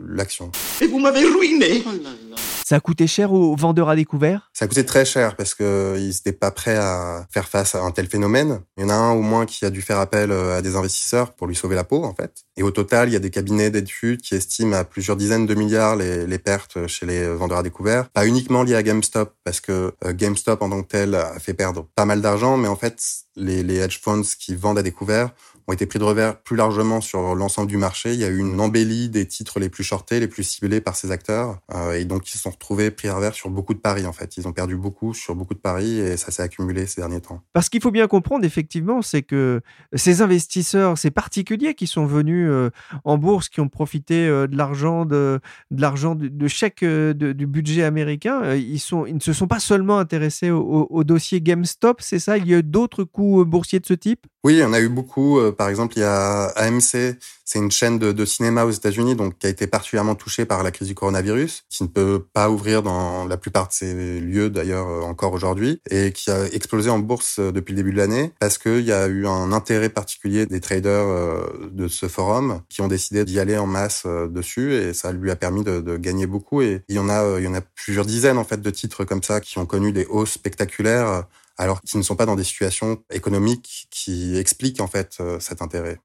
l'action. 0.07 0.51
Et 0.81 0.87
vous 0.87 0.99
m'avez 0.99 1.25
ruiné 1.25 1.83
oh 1.85 2.47
ça 2.67 2.75
a 2.75 2.79
coûté 2.81 3.07
cher 3.07 3.31
aux 3.31 3.55
vendeurs 3.55 3.88
à 3.88 3.95
découvert? 3.95 4.51
Ça 4.51 4.65
a 4.65 4.67
coûté 4.67 4.86
très 4.86 5.05
cher 5.05 5.38
parce 5.38 5.55
qu'ils 5.55 6.05
n'étaient 6.05 6.33
pas 6.33 6.51
prêts 6.51 6.75
à 6.75 7.25
faire 7.31 7.47
face 7.47 7.75
à 7.75 7.81
un 7.81 7.91
tel 7.91 8.07
phénomène. 8.07 8.59
Il 8.75 8.83
y 8.83 8.86
en 8.86 8.89
a 8.89 8.93
un 8.93 9.13
au 9.13 9.21
moins 9.21 9.45
qui 9.45 9.63
a 9.63 9.69
dû 9.69 9.81
faire 9.81 10.00
appel 10.00 10.31
euh, 10.31 10.57
à 10.57 10.62
des 10.62 10.75
investisseurs 10.75 11.31
pour 11.31 11.47
lui 11.47 11.55
sauver 11.55 11.75
la 11.75 11.86
peau, 11.86 12.03
en 12.03 12.13
fait. 12.13 12.43
Et 12.57 12.63
au 12.63 12.71
total, 12.71 13.07
il 13.07 13.13
y 13.13 13.15
a 13.15 13.19
des 13.19 13.29
cabinets 13.29 13.69
d'études 13.69 14.21
qui 14.21 14.36
estiment 14.36 14.75
à 14.75 14.83
plusieurs 14.83 15.15
dizaines 15.15 15.45
de 15.45 15.55
milliards 15.55 15.95
les, 15.95 16.39
pertes 16.39 16.88
chez 16.88 17.05
les 17.05 17.25
vendeurs 17.29 17.59
à 17.59 17.63
découvert. 17.63 18.09
Pas 18.09 18.27
uniquement 18.27 18.63
liées 18.63 18.75
à 18.75 18.83
GameStop, 18.83 19.33
parce 19.45 19.62
que 19.62 19.93
euh, 20.03 20.13
GameStop 20.13 20.62
en 20.62 20.69
tant 20.69 20.81
que 20.81 20.88
tel 20.89 21.15
a 21.15 21.39
fait 21.39 21.53
perdre 21.53 21.88
pas 21.95 22.03
mal 22.03 22.21
d'argent, 22.21 22.57
mais 22.57 22.67
en 22.67 22.75
fait, 22.75 23.01
les, 23.38 23.77
hedge 23.77 24.01
funds 24.01 24.24
qui 24.38 24.55
vendent 24.55 24.79
à 24.79 24.83
découvert 24.83 25.29
ont 25.67 25.74
été 25.74 25.86
pris 25.86 26.00
de 26.00 26.03
revers 26.03 26.41
plus 26.41 26.55
largement 26.55 27.01
sur 27.01 27.36
l'ensemble 27.36 27.67
du 27.67 27.77
marché. 27.77 28.13
Il 28.13 28.19
y 28.19 28.24
a 28.24 28.29
eu 28.29 28.39
une 28.39 28.59
embellie 28.59 29.09
des 29.09 29.27
titres 29.27 29.59
les 29.59 29.69
plus 29.69 29.83
shortés, 29.83 30.19
les 30.19 30.27
plus 30.27 30.43
ciblés 30.43 30.81
par 30.81 30.95
ces 30.95 31.12
acteurs, 31.12 31.59
euh, 31.74 31.93
et 31.93 32.05
donc 32.05 32.33
ils 32.33 32.38
sont 32.38 32.51
retrouvés 32.57 32.91
pris 32.91 33.07
à 33.07 33.15
revers 33.15 33.33
sur 33.33 33.49
beaucoup 33.49 33.73
de 33.73 33.79
paris 33.79 34.05
en 34.05 34.13
fait. 34.13 34.37
Ils 34.37 34.47
ont 34.47 34.53
perdu 34.53 34.75
beaucoup 34.75 35.13
sur 35.13 35.35
beaucoup 35.35 35.53
de 35.53 35.59
paris 35.59 35.99
et 35.99 36.17
ça 36.17 36.31
s'est 36.31 36.41
accumulé 36.41 36.85
ces 36.87 37.01
derniers 37.01 37.21
temps. 37.21 37.41
Parce 37.53 37.69
qu'il 37.69 37.81
faut 37.81 37.91
bien 37.91 38.07
comprendre 38.07 38.45
effectivement, 38.45 39.01
c'est 39.01 39.21
que 39.21 39.61
ces 39.93 40.21
investisseurs, 40.21 40.97
ces 40.97 41.11
particuliers 41.11 41.75
qui 41.75 41.87
sont 41.87 42.05
venus 42.05 42.47
euh, 42.49 42.69
en 43.03 43.17
bourse, 43.17 43.49
qui 43.49 43.61
ont 43.61 43.69
profité 43.69 44.27
euh, 44.27 44.47
de 44.47 44.57
l'argent 44.57 45.05
de, 45.05 45.39
de 45.71 45.81
l'argent 45.81 46.15
de, 46.15 46.47
chèque 46.47 46.83
euh, 46.83 47.13
du 47.13 47.47
budget 47.47 47.83
américain, 47.83 48.55
ils 48.55 48.79
sont, 48.79 49.05
ils 49.05 49.15
ne 49.15 49.19
se 49.19 49.33
sont 49.33 49.47
pas 49.47 49.59
seulement 49.59 49.99
intéressés 49.99 50.49
au, 50.49 50.87
au 50.89 51.03
dossier 51.03 51.41
GameStop, 51.41 52.01
c'est 52.01 52.19
ça? 52.19 52.37
Il 52.37 52.47
y 52.47 52.55
a 52.55 52.61
d'autres 52.61 53.03
coûts 53.03 53.45
boursiers 53.45 53.79
de 53.79 53.85
ce 53.85 53.93
type? 53.93 54.25
Oui, 54.43 54.61
on 54.65 54.73
a 54.73 54.79
eu 54.79 54.89
beaucoup. 54.89 55.39
par 55.57 55.69
exemple, 55.69 55.97
il 55.97 56.01
y 56.01 56.03
a 56.03 56.47
AMC 56.55 57.17
c'est 57.48 57.60
une 57.60 57.72
chaîne 57.72 57.98
de, 57.98 58.25
cinéma 58.25 58.66
aux 58.66 58.72
États-Unis, 58.72 59.16
donc 59.16 59.38
qui 59.39 59.48
a 59.48 59.50
été 59.50 59.68
particulièrement 59.68 60.16
touchée 60.16 60.44
par 60.46 60.63
la 60.63 60.72
crise 60.72 60.89
du 60.89 60.96
coronavirus, 60.96 61.63
qui 61.70 61.84
ne 61.84 61.88
peut 61.88 62.25
pas 62.34 62.50
ouvrir 62.50 62.84
dans 62.84 63.25
la 63.25 63.38
plupart 63.38 63.70
de 63.70 63.74
ses 63.74 64.20
lieux 64.20 64.50
d'ailleurs 64.50 64.89
euh, 64.89 65.01
encore 65.01 65.32
aujourd'hui, 65.32 65.80
et 65.89 66.12
qui 66.12 66.30
a 66.30 66.46
explosé 66.48 66.89
en 66.89 67.00
bourse 67.00 67.39
euh, 67.39 67.54
depuis 67.54 67.72
le 67.72 67.77
début 67.77 67.94
de 67.94 67.98
l'année 67.98 68.34
parce 68.42 68.58
qu'il 68.58 68.82
y 68.82 68.92
a 68.92 69.08
eu 69.08 69.25
un 69.27 69.54
intérêt 69.54 69.88
particulier 69.88 70.46
des 70.46 70.60
traders 70.60 71.08
euh, 71.08 71.70
de 71.72 71.88
ce 71.88 72.10
forum 72.10 72.62
qui 72.68 72.82
ont 72.82 72.89
décidé 72.89 73.24
d'y 73.24 73.39
aller 73.39 73.58
en 73.58 73.66
masse 73.66 74.06
dessus, 74.06 74.74
et 74.74 74.94
ça 74.94 75.13
lui 75.13 75.32
a 75.32 75.38
permis 75.38 75.63
de, 75.63 75.80
de 75.80 75.96
gagner 75.96 76.27
beaucoup. 76.27 76.62
Et 76.62 76.82
il 76.89 76.96
y 76.96 77.00
en 77.00 77.08
a, 77.08 77.39
il 77.39 77.46
y 77.46 77.48
en 77.48 77.54
a 77.54 77.62
plusieurs 77.62 78.06
dizaines 78.06 78.38
en 78.38 78.44
fait 78.44 78.62
de 78.62 78.70
titres 78.70 79.06
comme 79.06 79.24
ça 79.24 79.39
qui 79.39 79.58
ont 79.58 79.66
connu 79.66 79.94
des 79.94 80.06
hausses 80.10 80.34
spectaculaires 80.34 81.24
alors 81.58 81.82
qu'ils 81.82 81.98
ne 81.98 82.04
sont 82.04 82.18
pas 82.18 82.25
dans 82.25 82.36
des 82.36 82.44
situations 82.44 83.01
économiques 83.10 83.88
qui 83.89 84.38
expliquent 84.38 84.82
en 84.82 84.88
fait 84.88 85.18
cet 85.39 85.62
intérêt. 85.62 85.98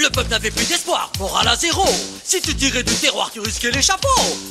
Le 0.00 0.08
peuple 0.08 0.30
n'avait 0.30 0.50
plus 0.50 0.64
d'espoir, 0.64 1.12
moral 1.18 1.46
à 1.46 1.56
zéro. 1.56 1.84
Si 2.24 2.40
tu 2.40 2.54
tirais 2.54 2.82
du 2.82 2.94
terroir, 2.94 3.30
tu 3.30 3.40
risquais 3.40 3.70
les 3.70 3.82
chapeaux. 3.82 4.08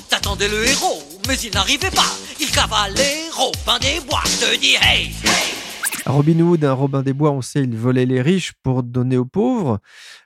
T'attendais 0.07 0.47
le 0.47 0.63
héros, 0.63 1.01
mais 1.27 1.37
il 1.37 1.51
n'arrivait 1.51 1.89
pas. 1.89 2.05
Il 2.39 2.51
cavalait 2.51 3.23
Robin 3.33 3.79
des 3.79 3.99
Bois, 4.01 4.21
te 4.39 4.55
dis 4.57 4.75
hey, 4.79 5.11
hey. 5.23 5.58
Robin 6.09 6.39
Hood, 6.39 6.63
un 6.65 6.73
Robin 6.73 7.03
des 7.03 7.13
Bois, 7.13 7.31
on 7.31 7.41
sait, 7.41 7.61
il 7.61 7.77
volait 7.77 8.07
les 8.07 8.21
riches 8.21 8.53
pour 8.63 8.81
donner 8.81 9.17
aux 9.17 9.25
pauvres. 9.25 9.79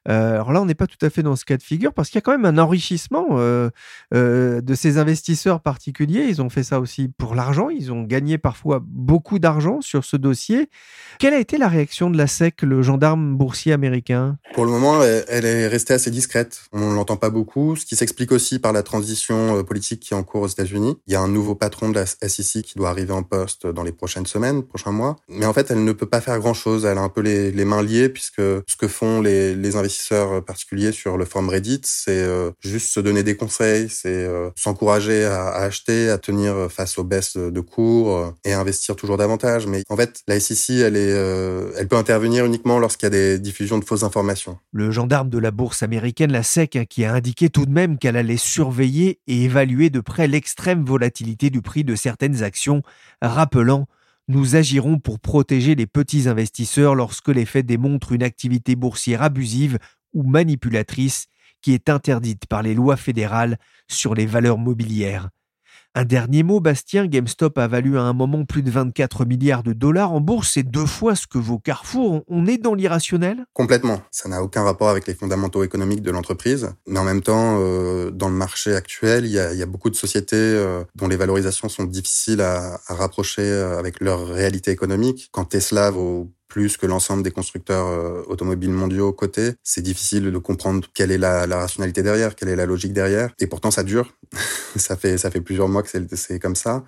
Euh, 0.10 0.36
alors 0.36 0.54
là, 0.54 0.62
on 0.62 0.66
n'est 0.66 0.76
pas 0.76 0.88
tout 0.88 1.04
à 1.06 1.10
fait 1.10 1.24
dans 1.24 1.36
ce 1.36 1.44
cas 1.44 1.58
de 1.58 1.64
figure 1.64 1.94
parce 1.94 2.10
qu'il 2.10 2.18
y 2.18 2.20
a 2.20 2.22
quand 2.22 2.32
même 2.32 2.46
un 2.46 2.58
enrichissement 2.58 3.28
euh, 3.32 3.70
euh, 4.14 4.62
de 4.62 4.76
ces 4.76 4.98
investisseurs 4.98 5.62
particuliers. 5.62 6.26
Ils 6.30 6.42
ont 6.42 6.50
fait 6.50 6.64
ça 6.64 6.80
aussi 6.80 7.10
pour 7.18 7.36
l'argent. 7.36 7.70
Ils 7.70 7.92
ont 7.92 8.04
gagné 8.04 8.38
parfois 8.38 8.82
beaucoup 8.82 9.40
d'argent 9.40 9.82
sur 9.82 10.06
ce 10.06 10.16
dossier. 10.16 10.70
Quelle 11.20 11.34
a 11.34 11.40
été 11.40 11.58
la 11.58 11.68
réaction 11.68 12.10
de 12.10 12.18
la 12.18 12.28
SEC, 12.28 12.62
le 12.62 12.82
gendarme 12.82 13.36
boursier 13.36 13.74
américain? 13.74 14.38
Pour 14.54 14.66
le 14.66 14.72
moment, 14.72 15.02
elle 15.04 15.46
est 15.46 15.68
restée 15.68 15.94
assez 15.94 16.12
discrète. 16.12 16.64
On 16.72 16.92
ne 16.92 16.96
l'entend 16.96 17.18
pas 17.18 17.30
beaucoup, 17.30 17.76
ce 17.76 17.86
qui 17.86 17.96
s'explique 17.96 18.32
aussi 18.32 18.60
par 18.60 18.72
la 18.72 18.84
transition 18.84 19.64
politique 19.64 20.00
qui 20.00 20.14
est 20.14 20.18
en 20.18 20.24
cours 20.24 20.42
aux 20.42 20.48
États-Unis. 20.48 20.98
Il 21.08 21.14
y 21.14 21.16
a 21.16 21.22
un 21.22 21.28
nouveau 21.28 21.56
patron 21.56 21.90
de 21.90 21.96
la 21.96 22.06
SEC 22.06 22.64
qui 22.64 22.78
doit 22.78 22.90
arriver 22.90 23.14
en 23.14 23.24
poste 23.24 23.68
dans 23.68 23.84
les 23.84 23.92
prochaines 23.92 24.26
semaines, 24.26 24.64
prochains 24.64 24.92
mois. 24.92 25.18
Mais 25.28 25.46
en 25.46 25.54
fait, 25.54 25.73
elle 25.74 25.84
ne 25.84 25.92
peut 25.92 26.06
pas 26.06 26.22
faire 26.22 26.40
grand-chose. 26.40 26.86
Elle 26.86 26.98
a 26.98 27.02
un 27.02 27.10
peu 27.10 27.22
les, 27.22 27.66
mains 27.66 27.82
liées 27.82 28.10
puisque 28.10 28.42
ce 28.42 28.78
que 28.78 28.88
font 28.88 29.22
les, 29.22 29.76
investisseurs 29.76 30.44
particuliers 30.46 30.92
sur 30.92 31.18
le 31.18 31.26
forum 31.26 31.50
Reddit, 31.50 31.82
c'est 31.84 32.22
euh, 32.22 32.52
juste 32.60 32.92
se 32.92 33.00
donner 33.00 33.24
des 33.24 33.36
conseils, 33.36 33.90
c'est 33.90 34.10
euh, 34.10 34.50
s'encourager 34.56 35.26
à, 35.26 35.48
acheter, 35.50 36.10
à 36.10 36.20
tenir 36.20 36.68
face 36.70 37.00
aux 37.00 37.04
baisses 37.04 37.38
de 37.38 37.60
cours 37.60 38.16
euh, 38.16 38.32
et 38.46 38.54
à 38.54 38.60
investir 38.60 38.96
toujours 38.96 39.18
davantage. 39.18 39.66
Mais 39.66 39.84
en 39.90 39.98
fait, 39.98 40.22
la 40.28 40.40
SEC, 40.40 40.76
elle 40.76 41.88
peut 41.90 41.98
intervenir 41.98 42.46
uniquement 42.46 42.78
lorsqu'il 42.78 43.06
y 43.06 43.08
a 43.08 43.10
des 43.10 43.40
diffusions 43.40 43.80
de 43.80 43.86
fausses 43.86 44.04
informations. 44.04 44.60
Le 44.72 44.92
gendarme 44.92 45.30
de 45.30 45.40
la 45.40 45.52
bourse 45.52 45.82
américaine, 45.82 46.32
la 46.32 46.44
SEC, 46.44 46.76
hein, 46.76 46.86
qui 46.88 47.04
a 47.04 47.14
indiqué 47.14 47.50
tout 47.50 47.66
de 47.66 47.72
même 47.72 47.98
qu'elle 47.98 48.18
allait 48.18 48.38
surveiller 48.38 49.20
et 49.26 49.44
évaluer 49.44 49.90
de 49.90 50.02
près 50.02 50.28
l'extrême 50.28 50.86
volatilité 50.86 51.50
du 51.50 51.62
prix 51.62 51.84
de 51.84 51.96
certaines 51.96 52.44
actions, 52.44 52.84
rappelant 53.22 53.88
nous 54.28 54.56
agirons 54.56 55.00
pour 55.00 55.20
protéger 55.20 55.76
les 55.76 55.88
petits 55.88 56.28
investisseurs 56.30 56.96
lorsque 56.96 57.30
les 57.30 57.46
faits 57.46 57.66
démontrent 57.66 58.14
une 58.14 58.24
activité 58.24 58.76
boursière 58.76 59.22
abusive 59.22 59.80
ou 60.14 60.24
manipulatrice 60.24 61.28
qui 61.62 61.74
est 61.74 61.90
interdite 61.90 62.46
par 62.46 62.62
les 62.62 62.74
lois 62.74 62.98
fédérales 62.98 63.58
sur 63.88 64.14
les 64.14 64.26
valeurs 64.26 64.58
mobilières. 64.58 65.30
Un 65.96 66.06
dernier 66.06 66.42
mot, 66.42 66.60
Bastien, 66.60 67.06
GameStop 67.06 67.56
a 67.60 67.68
valu 67.68 68.00
à 68.00 68.02
un 68.02 68.14
moment 68.14 68.46
plus 68.46 68.64
de 68.64 68.72
24 68.72 69.26
milliards 69.26 69.62
de 69.62 69.74
dollars 69.74 70.12
en 70.12 70.22
bourse, 70.22 70.54
c'est 70.54 70.64
deux 70.64 70.88
fois 70.88 71.16
ce 71.16 71.28
que 71.28 71.38
vaut 71.38 71.60
Carrefour. 71.60 72.24
On 72.28 72.48
est 72.48 72.58
dans 72.58 72.74
l'irrationnel? 72.74 73.46
Complètement. 73.54 74.02
Ça 74.10 74.28
n'a 74.28 74.42
aucun 74.42 74.64
rapport 74.64 74.90
avec 74.90 75.06
les 75.06 75.14
fondamentaux 75.14 75.64
économiques 75.64 76.02
de 76.02 76.10
l'entreprise. 76.10 76.72
Mais 76.88 76.98
en 76.98 77.04
même 77.04 77.22
temps, 77.22 77.60
euh, 77.60 78.10
dans 78.10 78.28
le 78.28 78.34
marché 78.34 78.74
actuel, 78.74 79.26
il 79.26 79.32
y 79.34 79.38
a, 79.38 79.66
beaucoup 79.68 79.92
de 79.92 79.96
sociétés 79.96 80.36
euh, 80.36 80.84
dont 80.96 81.08
les 81.08 81.16
valorisations 81.16 81.70
sont 81.70 81.84
difficiles 81.84 82.42
à, 82.42 82.80
à 82.88 82.96
rapprocher 82.96 83.44
euh, 83.44 83.78
avec 83.78 84.02
leur 84.02 84.28
réalité 84.28 84.72
économique. 84.72 85.30
Quand 85.32 85.46
Tesla 85.46 85.92
vaut 85.92 86.32
plus 86.54 86.78
que 86.78 86.86
l'ensemble 86.86 87.24
des 87.24 87.32
constructeurs 87.32 87.88
euh, 87.88 88.22
automobiles 88.28 88.70
mondiaux 88.70 89.12
côté, 89.12 89.54
c'est 89.64 89.82
difficile 89.82 90.32
de 90.32 90.38
comprendre 90.38 90.88
quelle 90.94 91.10
est 91.10 91.18
la, 91.18 91.48
rationalité 91.48 92.04
derrière, 92.04 92.36
quelle 92.36 92.50
est 92.50 92.56
la 92.56 92.68
logique 92.68 92.94
derrière. 92.94 93.32
Et 93.40 93.48
pourtant, 93.48 93.72
ça 93.72 93.82
dure. 93.82 94.14
ça 94.76 94.96
fait 94.96 95.18
ça 95.18 95.32
fait 95.32 95.42
plusieurs 95.42 95.68
mois 95.68 95.82
que 95.82 95.90
c'est 95.90 96.38
comme 96.38 96.56
ça. 96.56 96.84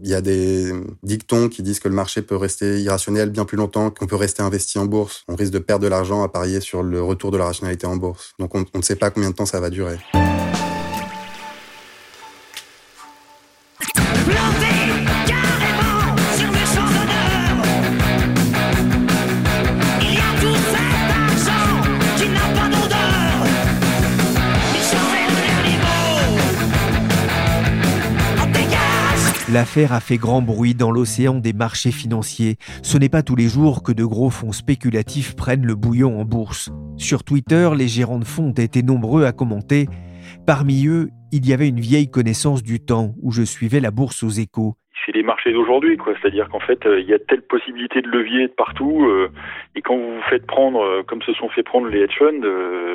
Il 0.00 0.08
y 0.08 0.14
a 0.14 0.20
des 0.20 0.72
dictons 1.02 1.48
qui 1.48 1.64
disent 1.64 1.80
que 1.80 1.88
le 1.88 1.94
marché 1.96 2.22
peut 2.22 2.36
rester 2.36 2.80
irrationnel 2.80 3.30
bien 3.30 3.44
plus 3.44 3.56
longtemps 3.56 3.90
qu'on 3.90 4.06
peut 4.06 4.14
rester 4.14 4.44
investi 4.44 4.78
en 4.78 4.86
bourse. 4.86 5.24
On 5.26 5.34
risque 5.34 5.52
de 5.52 5.58
perdre 5.58 5.82
de 5.82 5.88
l'argent 5.88 6.22
à 6.22 6.28
parier 6.28 6.60
sur 6.60 6.84
le 6.84 7.02
retour 7.02 7.32
de 7.32 7.36
la 7.36 7.46
rationalité 7.46 7.88
en 7.88 7.96
bourse. 7.96 8.34
Donc 8.38 8.54
on, 8.54 8.64
on 8.74 8.78
ne 8.78 8.84
sait 8.84 8.94
pas 8.94 9.10
combien 9.10 9.30
de 9.30 9.34
temps 9.34 9.46
ça 9.46 9.58
va 9.58 9.70
durer. 9.70 9.98
L'affaire 29.52 29.92
a 29.92 29.98
fait 29.98 30.16
grand 30.16 30.42
bruit 30.42 30.74
dans 30.74 30.92
l'océan 30.92 31.34
des 31.34 31.52
marchés 31.52 31.90
financiers. 31.90 32.56
Ce 32.82 32.96
n'est 32.96 33.08
pas 33.08 33.24
tous 33.24 33.34
les 33.34 33.48
jours 33.48 33.82
que 33.82 33.90
de 33.90 34.04
gros 34.04 34.30
fonds 34.30 34.52
spéculatifs 34.52 35.34
prennent 35.34 35.66
le 35.66 35.74
bouillon 35.74 36.20
en 36.20 36.24
bourse. 36.24 36.70
Sur 36.96 37.24
Twitter, 37.24 37.68
les 37.76 37.88
gérants 37.88 38.20
de 38.20 38.24
fonds 38.24 38.52
étaient 38.52 38.82
nombreux 38.82 39.24
à 39.24 39.32
commenter. 39.32 39.88
Parmi 40.46 40.86
eux, 40.86 41.10
il 41.32 41.46
y 41.46 41.52
avait 41.52 41.68
une 41.68 41.80
vieille 41.80 42.08
connaissance 42.08 42.62
du 42.62 42.78
temps 42.78 43.16
où 43.22 43.32
je 43.32 43.42
suivais 43.42 43.80
la 43.80 43.90
bourse 43.90 44.22
aux 44.22 44.30
échos 44.30 44.76
les 45.12 45.22
marchés 45.22 45.52
d'aujourd'hui, 45.52 45.96
quoi. 45.96 46.14
C'est-à-dire 46.20 46.48
qu'en 46.48 46.60
fait, 46.60 46.84
euh, 46.86 47.00
il 47.00 47.08
y 47.08 47.14
a 47.14 47.18
telle 47.18 47.42
possibilité 47.42 48.02
de 48.02 48.08
levier 48.08 48.48
de 48.48 48.52
partout, 48.52 49.04
euh, 49.04 49.30
et 49.74 49.82
quand 49.82 49.96
vous 49.96 50.14
vous 50.14 50.22
faites 50.28 50.46
prendre, 50.46 50.80
euh, 50.80 51.02
comme 51.02 51.22
se 51.22 51.32
sont 51.34 51.48
fait 51.48 51.62
prendre 51.62 51.88
les 51.88 52.00
hedge 52.00 52.16
funds, 52.18 52.40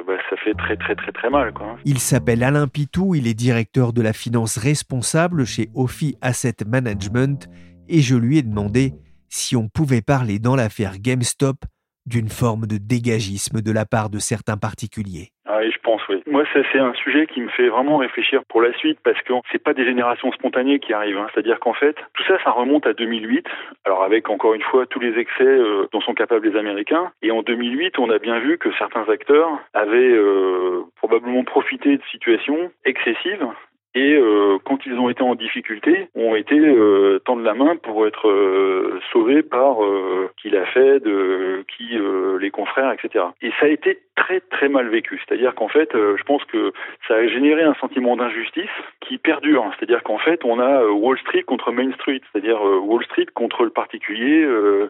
bah, 0.08 0.18
ça 0.30 0.38
fait 0.38 0.54
très 0.54 0.78
très 0.78 0.96
très 0.96 1.12
très 1.12 1.30
mal, 1.30 1.54
quoi. 1.54 1.78
Il 1.86 2.00
s'appelle 2.00 2.44
Alain 2.44 2.68
Pitou, 2.68 3.16
il 3.16 3.28
est 3.28 3.34
directeur 3.34 3.94
de 3.94 4.02
la 4.02 4.14
finance 4.14 4.58
responsable 4.58 5.46
chez 5.46 5.70
Ophi 5.76 6.16
Asset 6.22 6.58
Management, 6.68 7.48
et 7.90 8.02
je 8.02 8.16
lui 8.16 8.38
ai 8.38 8.42
demandé 8.42 8.94
si 9.30 9.56
on 9.56 9.68
pouvait 9.68 10.02
parler 10.02 10.40
dans 10.40 10.56
l'affaire 10.56 11.00
GameStop 11.00 11.58
d'une 12.06 12.30
forme 12.30 12.68
de 12.68 12.78
dégagisme 12.78 13.62
de 13.62 13.72
la 13.72 13.86
part 13.86 14.10
de 14.10 14.20
certains 14.20 14.58
particuliers. 14.58 15.32
Ah 15.58 15.70
je 15.70 15.78
pense, 15.82 16.02
oui. 16.10 16.22
Moi, 16.28 16.44
c'est 16.52 16.80
un 16.80 16.94
sujet 16.96 17.28
qui 17.28 17.40
me 17.40 17.48
fait 17.48 17.70
vraiment 17.70 17.98
réfléchir 17.98 18.44
pour 18.50 18.62
la 18.62 18.74
suite 18.74 19.00
parce 19.04 19.22
que 19.22 19.34
c'est 19.52 19.64
pas 19.64 19.74
des 19.74 19.86
générations 19.86 20.30
spontanées 20.34 20.80
qui 20.80 20.92
arrivent. 20.92 21.18
Hein. 21.18 21.28
C'est-à-dire 21.34 21.60
qu'en 21.62 21.74
fait, 21.74 21.96
tout 22.14 22.24
ça, 22.28 22.38
ça 22.44 22.52
remonte 22.52 22.86
à 22.86 22.94
2008. 22.94 23.48
Alors 23.86 24.04
avec 24.04 24.30
encore 24.30 24.54
une 24.54 24.62
fois 24.64 24.86
tous 24.86 25.00
les 25.00 25.18
excès 25.18 25.46
euh, 25.46 25.88
dont 25.94 26.02
sont 26.02 26.14
capables 26.14 26.50
les 26.50 26.60
Américains. 26.60 27.12
Et 27.22 27.32
en 27.32 27.42
2008, 27.42 27.98
on 28.00 28.10
a 28.10 28.20
bien 28.20 28.40
vu 28.40 28.58
que 28.58 28.70
certains 28.78 29.08
acteurs 29.08 29.50
avaient 29.74 30.12
euh, 30.12 30.84
probablement 30.98 31.46
profité 31.46 31.96
de 31.96 32.04
situations 32.12 32.70
excessives 32.84 33.48
et 33.96 34.14
euh, 34.14 34.58
quand 34.66 34.86
ils 34.86 35.00
ont 35.00 35.10
été 35.10 35.24
en 35.24 35.36
difficulté, 35.36 36.10
ont 36.16 36.36
été 36.36 36.60
euh, 36.60 37.20
tendre 37.24 37.42
la 37.44 37.54
main 37.54 37.78
pour 37.78 38.06
être 38.06 38.30
euh, 38.30 39.00
sauvés 39.14 39.42
par 39.42 39.84
euh, 39.84 40.30
qui 40.42 40.50
l'a 40.50 40.66
fait, 40.66 41.00
de 41.00 41.64
qui 41.75 41.98
euh, 41.98 42.38
les 42.38 42.52
confrères, 42.52 42.92
etc. 42.92 43.25
Et 43.42 43.52
ça 43.60 43.68
a 43.68 43.70
été 43.70 44.00
très 44.18 44.42
très 44.42 44.68
mal 44.68 44.90
vécu. 44.90 45.22
C'est-à-dire 45.25 45.56
qu'en 45.56 45.70
fait, 45.70 45.90
je 45.94 46.24
pense 46.24 46.44
que 46.46 46.74
ça 47.08 47.16
a 47.16 47.28
généré 47.28 47.64
un 47.64 47.74
sentiment 47.75 48.16
d'injustice 48.16 48.70
qui 49.02 49.18
perdure. 49.18 49.70
C'est-à-dire 49.78 50.04
qu'en 50.04 50.18
fait, 50.18 50.44
on 50.46 50.60
a 50.60 50.86
Wall 50.86 51.18
Street 51.20 51.44
contre 51.44 51.72
Main 51.72 51.92
Street, 51.94 52.22
c'est-à-dire 52.32 52.62
Wall 52.62 53.04
Street 53.06 53.28
contre 53.34 53.64
le 53.64 53.72
particulier 53.72 54.48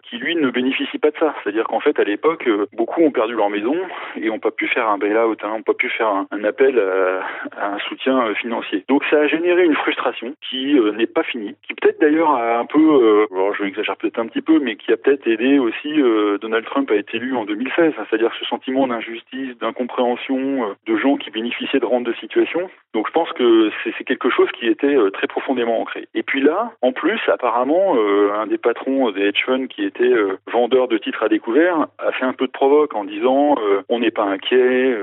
qui 0.08 0.18
lui 0.18 0.36
ne 0.36 0.48
bénéficie 0.50 0.98
pas 0.98 1.10
de 1.10 1.16
ça. 1.18 1.34
C'est-à-dire 1.42 1.64
qu'en 1.64 1.80
fait, 1.80 1.98
à 1.98 2.04
l'époque, 2.04 2.48
beaucoup 2.72 3.02
ont 3.02 3.10
perdu 3.10 3.34
leur 3.34 3.50
maison 3.50 3.74
et 4.16 4.28
n'ont 4.28 4.38
pas 4.38 4.52
pu 4.52 4.68
faire 4.68 4.88
un 4.88 4.98
bail-out, 4.98 5.40
hein, 5.42 5.48
n'ont 5.48 5.62
pas 5.62 5.74
pu 5.74 5.88
faire 5.88 6.24
un, 6.30 6.44
appel 6.44 6.78
à, 6.78 7.74
un 7.74 7.78
soutien 7.80 8.32
financier. 8.36 8.84
Ça 9.10 9.20
a 9.20 9.26
généré 9.26 9.64
une 9.64 9.74
frustration 9.74 10.34
qui 10.48 10.78
euh, 10.78 10.92
n'est 10.92 11.06
pas 11.06 11.22
finie, 11.22 11.56
qui 11.66 11.74
peut-être 11.74 12.00
d'ailleurs 12.00 12.30
a 12.30 12.58
un 12.58 12.66
peu, 12.66 12.78
euh, 12.78 13.26
alors 13.32 13.54
je 13.54 13.64
exagère 13.64 13.96
peut-être 13.96 14.18
un 14.18 14.26
petit 14.26 14.42
peu, 14.42 14.58
mais 14.58 14.76
qui 14.76 14.92
a 14.92 14.96
peut-être 14.96 15.26
aidé 15.26 15.58
aussi 15.58 16.00
euh, 16.00 16.38
Donald 16.38 16.64
Trump 16.64 16.90
à 16.90 16.94
être 16.94 17.14
élu 17.14 17.34
en 17.34 17.44
2016, 17.44 17.94
hein, 17.98 18.04
c'est-à-dire 18.08 18.32
ce 18.38 18.44
sentiment 18.46 18.86
d'injustice, 18.86 19.58
d'incompréhension 19.58 20.76
de 20.86 20.96
gens 20.96 21.16
qui 21.16 21.30
bénéficiaient 21.30 21.80
de 21.80 21.86
rentes 21.86 22.04
de 22.04 22.14
situation. 22.14 22.70
Donc 22.94 23.08
je 23.08 23.12
pense 23.12 23.32
que 23.32 23.70
c'est 23.84 24.04
quelque 24.04 24.30
chose 24.30 24.48
qui 24.52 24.66
était 24.66 24.96
très 25.12 25.26
profondément 25.26 25.80
ancré. 25.80 26.08
Et 26.14 26.22
puis 26.22 26.40
là, 26.40 26.72
en 26.82 26.92
plus, 26.92 27.20
apparemment, 27.28 27.96
un 28.34 28.46
des 28.46 28.58
patrons 28.58 29.10
des 29.10 29.26
hedge 29.26 29.44
funds 29.44 29.66
qui 29.66 29.84
était 29.84 30.12
vendeur 30.52 30.88
de 30.88 30.98
titres 30.98 31.22
à 31.22 31.28
découvert 31.28 31.86
a 31.98 32.12
fait 32.12 32.24
un 32.24 32.32
peu 32.32 32.46
de 32.46 32.52
provoque 32.52 32.94
en 32.94 33.04
disant 33.04 33.56
on 33.88 33.98
n'est 33.98 34.10
pas 34.10 34.24
inquiet, 34.24 34.96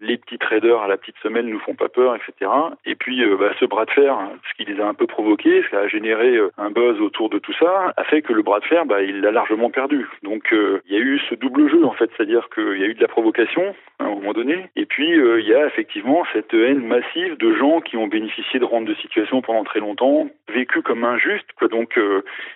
les 0.00 0.18
petits 0.18 0.38
traders 0.38 0.80
à 0.80 0.88
la 0.88 0.96
petite 0.96 1.16
semaine 1.22 1.46
nous 1.46 1.60
font 1.60 1.74
pas 1.74 1.88
peur, 1.88 2.16
etc. 2.16 2.50
Et 2.84 2.94
puis 2.94 3.22
bah, 3.38 3.52
ce 3.58 3.64
bras 3.64 3.84
de 3.84 3.90
fer, 3.90 4.18
ce 4.48 4.54
qui 4.56 4.70
les 4.70 4.80
a 4.80 4.86
un 4.86 4.94
peu 4.94 5.06
provoqués, 5.06 5.62
ce 5.62 5.68
qui 5.68 5.76
a 5.76 5.88
généré 5.88 6.38
un 6.58 6.70
buzz 6.70 7.00
autour 7.00 7.30
de 7.30 7.38
tout 7.38 7.54
ça, 7.54 7.92
a 7.96 8.04
fait 8.04 8.22
que 8.22 8.32
le 8.32 8.42
bras 8.42 8.60
de 8.60 8.64
fer, 8.64 8.84
bah, 8.84 9.02
il 9.02 9.20
l'a 9.20 9.30
largement 9.30 9.70
perdu. 9.70 10.06
Donc 10.22 10.52
il 10.52 10.92
y 10.92 10.96
a 10.96 11.00
eu 11.00 11.18
ce 11.30 11.34
double 11.34 11.68
jeu 11.70 11.84
en 11.84 11.92
fait, 11.92 12.10
c'est-à-dire 12.16 12.48
qu'il 12.54 12.78
y 12.78 12.84
a 12.84 12.86
eu 12.86 12.94
de 12.94 13.00
la 13.00 13.08
provocation 13.08 13.74
à 14.00 14.04
un 14.04 14.10
moment 14.10 14.32
donné, 14.32 14.68
et 14.76 14.86
puis 14.86 15.10
il 15.10 15.48
y 15.48 15.54
a 15.54 15.66
effectivement 15.66 16.24
cette 16.32 16.54
haine 16.54 16.86
massive 16.86 17.36
de 17.36 17.52
gens 17.54 17.80
qui 17.80 17.96
ont 17.96 18.06
bénéficié 18.06 18.60
de 18.60 18.64
rentes 18.64 18.84
de 18.84 18.94
situation 18.94 19.42
pendant 19.42 19.64
très 19.64 19.80
longtemps, 19.80 20.28
vécu 20.48 20.82
comme 20.82 21.04
injuste. 21.04 21.46
Donc 21.70 21.98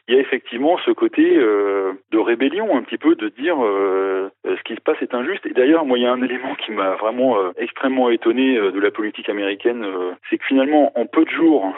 il 0.08 0.14
y 0.14 0.18
a 0.18 0.20
effectivement 0.20 0.78
ce 0.84 0.90
côté 0.90 1.22
de 1.36 2.18
rébellion 2.18 2.76
un 2.76 2.82
petit 2.82 2.98
peu, 2.98 3.14
de 3.14 3.28
dire 3.28 3.56
ce 3.56 4.62
qui 4.64 4.74
se 4.74 4.80
passe 4.80 5.00
est 5.02 5.14
injuste. 5.14 5.44
Et 5.46 5.52
d'ailleurs, 5.52 5.84
moi, 5.84 5.98
il 5.98 6.04
y 6.04 6.06
a 6.06 6.12
un 6.12 6.22
élément 6.22 6.54
qui 6.54 6.72
m'a 6.72 6.94
vraiment 6.94 7.36
extrêmement 7.56 8.10
étonné 8.10 8.56
de 8.56 8.80
la 8.80 8.90
politique 8.90 9.28
américaine, 9.28 9.84
c'est 10.30 10.38
que 10.38 10.44
finalement, 10.44 10.71
en 10.72 11.06
peu 11.06 11.24
de 11.24 11.30
jours, 11.30 11.72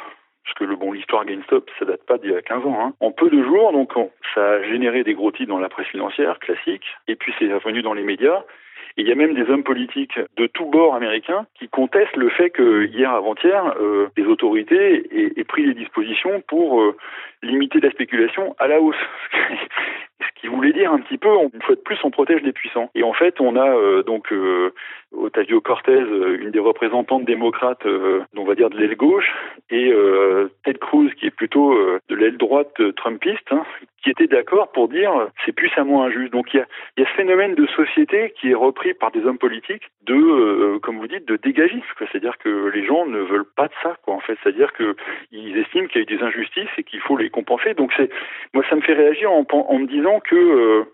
parce 0.44 0.54
que 0.54 0.64
le 0.64 0.76
bon 0.76 0.92
l'histoire 0.92 1.24
GameStop 1.24 1.70
ça 1.78 1.84
date 1.84 2.04
pas 2.04 2.18
d'il 2.18 2.30
y 2.30 2.36
a 2.36 2.42
15 2.42 2.66
ans 2.66 2.78
hein. 2.80 2.92
en 3.00 3.10
peu 3.10 3.30
de 3.30 3.42
jours 3.42 3.72
donc 3.72 3.92
ça 4.34 4.44
a 4.44 4.62
généré 4.64 5.02
des 5.02 5.14
gros 5.14 5.32
titres 5.32 5.48
dans 5.48 5.58
la 5.58 5.68
presse 5.68 5.88
financière 5.88 6.38
classique 6.38 6.84
et 7.08 7.16
puis 7.16 7.32
c'est 7.38 7.52
revenu 7.52 7.82
dans 7.82 7.94
les 7.94 8.02
médias 8.02 8.44
il 8.96 9.08
y 9.08 9.12
a 9.12 9.16
même 9.16 9.34
des 9.34 9.50
hommes 9.50 9.64
politiques 9.64 10.18
de 10.36 10.46
tous 10.46 10.66
bords 10.66 10.94
américains 10.94 11.46
qui 11.58 11.68
contestent 11.68 12.16
le 12.16 12.28
fait 12.28 12.50
que 12.50 12.84
hier 12.86 13.10
avant-hier 13.10 13.74
euh, 13.80 14.08
les 14.16 14.24
autorités 14.26 15.34
aient, 15.36 15.44
pris 15.44 15.64
des 15.64 15.74
dispositions 15.74 16.42
pour 16.46 16.80
euh, 16.80 16.96
limiter 17.42 17.80
la 17.80 17.90
spéculation 17.90 18.54
à 18.58 18.68
la 18.68 18.80
hausse 18.80 18.96
qui 20.44 20.50
voulait 20.50 20.74
dire 20.74 20.92
un 20.92 20.98
petit 20.98 21.16
peu, 21.16 21.30
une 21.54 21.62
fois 21.62 21.74
de 21.74 21.80
plus, 21.80 21.96
on 22.04 22.10
protège 22.10 22.42
les 22.42 22.52
puissants. 22.52 22.90
Et 22.94 23.02
en 23.02 23.14
fait, 23.14 23.40
on 23.40 23.56
a 23.56 23.66
euh, 23.66 24.02
donc 24.02 24.30
euh, 24.30 24.74
Otavio 25.16 25.62
Cortez, 25.62 25.92
euh, 25.92 26.36
une 26.38 26.50
des 26.50 26.58
représentantes 26.58 27.24
démocrates, 27.24 27.86
euh, 27.86 28.20
on 28.36 28.44
va 28.44 28.54
dire 28.54 28.68
de 28.68 28.76
l'aile 28.76 28.94
gauche, 28.94 29.32
et 29.70 29.90
Ted 30.64 30.78
Cruz, 30.78 31.10
qui 31.18 31.26
est 31.26 31.30
plutôt 31.30 31.74
de 32.08 32.14
l'aile 32.14 32.36
droite 32.36 32.74
trumpiste, 32.96 33.50
hein, 33.52 33.64
qui 34.04 34.10
était 34.10 34.26
d'accord 34.26 34.70
pour 34.70 34.88
dire 34.88 35.10
c'est 35.44 35.52
puissamment 35.52 36.04
injuste. 36.04 36.32
Donc 36.32 36.52
il 36.52 36.58
y 36.58 36.60
a, 36.60 36.66
y 36.98 37.02
a 37.02 37.06
ce 37.06 37.14
phénomène 37.14 37.54
de 37.54 37.66
société 37.68 38.32
qui 38.38 38.50
est 38.50 38.54
repris 38.54 38.94
par 38.94 39.10
des 39.10 39.24
hommes 39.24 39.38
politiques 39.38 39.90
de, 40.06 40.78
comme 40.78 40.98
vous 40.98 41.08
dites, 41.08 41.26
de 41.26 41.36
dégagisme. 41.36 41.82
C'est-à-dire 41.98 42.38
que 42.38 42.68
les 42.68 42.84
gens 42.84 43.06
ne 43.06 43.20
veulent 43.20 43.50
pas 43.56 43.68
de 43.68 43.74
ça, 43.82 43.96
quoi. 44.02 44.14
En 44.14 44.20
fait, 44.20 44.36
c'est-à-dire 44.42 44.72
que 44.74 44.94
ils 45.32 45.56
estiment 45.58 45.88
qu'il 45.88 46.02
y 46.02 46.04
a 46.04 46.12
eu 46.12 46.16
des 46.16 46.22
injustices 46.22 46.68
et 46.78 46.84
qu'il 46.84 47.00
faut 47.00 47.16
les 47.16 47.30
compenser. 47.30 47.74
Donc 47.74 47.92
c'est, 47.96 48.10
moi, 48.52 48.62
ça 48.68 48.76
me 48.76 48.82
fait 48.82 48.94
réagir 48.94 49.32
en, 49.32 49.44
en 49.50 49.78
me 49.78 49.86
disant 49.86 50.20
que 50.20 50.86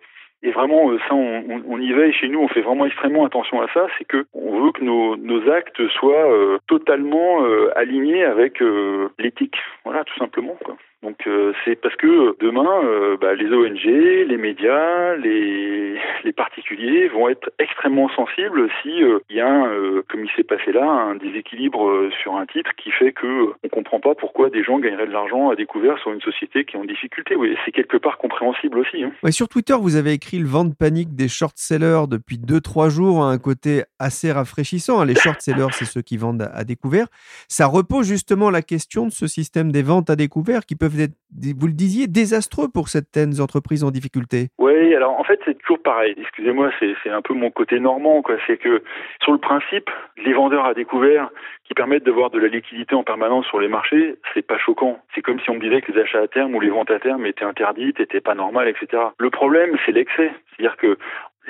et 0.42 0.52
vraiment, 0.52 0.90
ça, 1.06 1.14
on, 1.14 1.62
on, 1.68 1.78
y 1.78 1.92
veille 1.92 2.14
chez 2.14 2.28
nous, 2.28 2.40
on 2.40 2.48
fait 2.48 2.62
vraiment 2.62 2.86
extrêmement 2.86 3.26
attention 3.26 3.60
à 3.60 3.68
ça, 3.74 3.86
c'est 3.98 4.06
que 4.06 4.24
on 4.32 4.64
veut 4.64 4.72
que 4.72 4.82
nos, 4.82 5.50
actes 5.50 5.86
soient 5.88 6.32
euh, 6.32 6.58
totalement 6.66 7.44
euh, 7.44 7.70
alignés 7.76 8.24
avec 8.24 8.62
euh, 8.62 9.10
l'éthique. 9.18 9.56
Voilà, 9.84 10.02
tout 10.04 10.16
simplement. 10.18 10.56
Quoi. 10.64 10.76
Donc 11.02 11.28
c'est 11.64 11.76
parce 11.76 11.96
que 11.96 12.36
demain, 12.40 13.16
bah, 13.20 13.34
les 13.34 13.50
ONG, 13.52 13.84
les 13.84 14.36
médias, 14.36 15.16
les, 15.16 15.96
les 16.24 16.32
particuliers 16.32 17.08
vont 17.08 17.28
être 17.28 17.50
extrêmement 17.58 18.08
sensibles 18.10 18.68
si 18.82 18.90
il 19.30 19.36
y 19.36 19.40
a, 19.40 19.48
un, 19.48 20.02
comme 20.08 20.24
il 20.24 20.30
s'est 20.36 20.44
passé 20.44 20.72
là, 20.72 20.84
un 20.84 21.16
déséquilibre 21.16 22.10
sur 22.22 22.36
un 22.36 22.46
titre 22.46 22.70
qui 22.76 22.90
fait 22.90 23.12
que 23.12 23.52
on 23.62 23.68
comprend 23.68 24.00
pas 24.00 24.14
pourquoi 24.14 24.50
des 24.50 24.62
gens 24.62 24.78
gagneraient 24.78 25.06
de 25.06 25.12
l'argent 25.12 25.50
à 25.50 25.56
découvert 25.56 25.98
sur 25.98 26.12
une 26.12 26.20
société 26.20 26.64
qui 26.64 26.76
est 26.76 26.78
en 26.78 26.84
difficulté. 26.84 27.36
Oui, 27.36 27.56
c'est 27.64 27.72
quelque 27.72 27.96
part 27.96 28.18
compréhensible 28.18 28.78
aussi. 28.78 29.02
Hein. 29.02 29.12
Ouais, 29.22 29.32
sur 29.32 29.48
Twitter, 29.48 29.74
vous 29.80 29.96
avez 29.96 30.12
écrit 30.12 30.38
le 30.38 30.46
vent 30.46 30.64
de 30.64 30.74
panique 30.74 31.14
des 31.14 31.28
short-sellers 31.28 32.04
depuis 32.08 32.38
2-3 32.38 32.90
jours 32.90 33.22
a 33.22 33.30
un 33.30 33.38
côté 33.38 33.82
assez 33.98 34.32
rafraîchissant. 34.32 35.04
Les 35.04 35.14
short-sellers, 35.14 35.72
c'est 35.72 35.84
ceux 35.84 36.02
qui 36.02 36.16
vendent 36.16 36.48
à 36.52 36.64
découvert. 36.64 37.06
Ça 37.48 37.66
repose 37.66 38.06
justement 38.06 38.50
la 38.50 38.62
question 38.62 39.06
de 39.06 39.12
ce 39.12 39.26
système 39.26 39.72
des 39.72 39.82
ventes 39.82 40.10
à 40.10 40.16
découvert 40.16 40.66
qui 40.66 40.76
peuvent 40.90 41.00
être, 41.00 41.14
vous 41.58 41.66
le 41.66 41.72
disiez, 41.72 42.06
désastreux 42.06 42.68
pour 42.68 42.88
certaines 42.88 43.40
entreprises 43.40 43.84
en 43.84 43.90
difficulté. 43.90 44.48
Oui, 44.58 44.94
alors 44.94 45.18
en 45.18 45.24
fait, 45.24 45.40
c'est 45.44 45.58
toujours 45.58 45.82
pareil. 45.82 46.14
Excusez-moi, 46.18 46.70
c'est 46.80 47.10
un 47.10 47.22
peu 47.22 47.34
mon 47.34 47.50
côté 47.50 47.78
normand. 47.80 48.22
C'est 48.46 48.56
que 48.56 48.82
sur 49.22 49.32
le 49.32 49.38
principe, 49.38 49.90
les 50.24 50.32
vendeurs 50.32 50.64
à 50.64 50.74
découvert 50.74 51.30
qui 51.64 51.74
permettent 51.74 52.04
de 52.04 52.10
voir 52.10 52.30
de 52.30 52.38
la 52.38 52.48
liquidité 52.48 52.94
en 52.94 53.04
permanence 53.04 53.46
sur 53.46 53.60
les 53.60 53.68
marchés, 53.68 54.16
c'est 54.34 54.46
pas 54.46 54.58
choquant. 54.58 54.98
C'est 55.14 55.22
comme 55.22 55.38
si 55.40 55.50
on 55.50 55.54
me 55.54 55.60
disait 55.60 55.80
que 55.80 55.92
les 55.92 56.00
achats 56.00 56.22
à 56.22 56.28
terme 56.28 56.54
ou 56.54 56.60
les 56.60 56.70
ventes 56.70 56.90
à 56.90 56.98
terme 56.98 57.26
étaient 57.26 57.44
interdites, 57.44 58.00
étaient 58.00 58.20
pas 58.20 58.34
normales, 58.34 58.68
etc. 58.68 59.02
Le 59.18 59.30
problème, 59.30 59.76
c'est 59.86 59.92
l'excès. 59.92 60.32
C'est-à-dire 60.50 60.76
que 60.76 60.98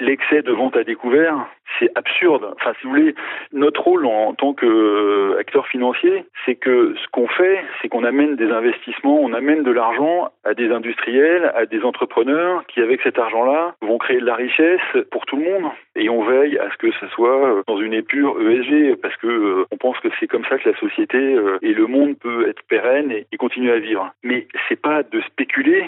l'excès 0.01 0.43
de 0.43 0.53
vente 0.53 0.77
à 0.77 0.85
découvert, 0.85 1.47
c'est 1.79 1.91
absurde. 1.95 2.53
Enfin, 2.57 2.73
si 2.81 2.87
vous 2.87 2.91
voulez, 2.91 3.15
notre 3.53 3.83
rôle 3.83 4.07
en, 4.07 4.35
tant 4.35 4.55
qu'acteur 4.55 5.67
financier, 5.69 6.25
c'est 6.45 6.57
que 6.57 6.95
ce 6.97 7.09
qu'on 7.13 7.29
fait, 7.29 7.65
c'est 7.81 7.89
qu'on 7.89 8.05
amène 8.05 8.37
des 8.37 8.51
investissements, 8.51 9.21
on 9.21 9.33
amène 9.33 9.63
de 9.63 9.71
l'argent 9.71 10.31
à 10.45 10.55
des 10.55 10.71
industriels, 10.71 11.53
à 11.55 11.67
des 11.67 11.83
entrepreneurs 11.83 12.65
qui, 12.67 12.81
avec 12.81 13.01
cet 13.03 13.19
argent-là, 13.19 13.75
vont 13.83 13.99
créer 13.99 14.21
de 14.21 14.27
la 14.27 14.35
richesse 14.35 14.81
pour 15.11 15.27
tout 15.27 15.37
le 15.37 15.45
monde. 15.45 15.71
Et 16.01 16.09
on 16.09 16.23
veille 16.23 16.57
à 16.57 16.71
ce 16.71 16.79
que 16.79 16.91
ce 16.93 17.07
soit 17.09 17.63
dans 17.67 17.79
une 17.79 17.93
épure 17.93 18.41
ESG, 18.41 18.97
parce 19.03 19.15
que 19.19 19.27
euh, 19.27 19.67
on 19.71 19.77
pense 19.77 19.99
que 20.01 20.09
c'est 20.19 20.27
comme 20.27 20.47
ça 20.47 20.57
que 20.57 20.71
la 20.71 20.77
société 20.79 21.19
euh, 21.19 21.59
et 21.61 21.75
le 21.75 21.87
monde 21.87 22.19
peut 22.19 22.49
être 22.49 22.63
pérenne 22.63 23.13
et, 23.13 23.27
continuer 23.37 23.71
à 23.71 23.79
vivre. 23.79 24.11
Mais 24.23 24.47
c'est 24.67 24.81
pas 24.81 25.03
de 25.03 25.21
spéculer 25.21 25.85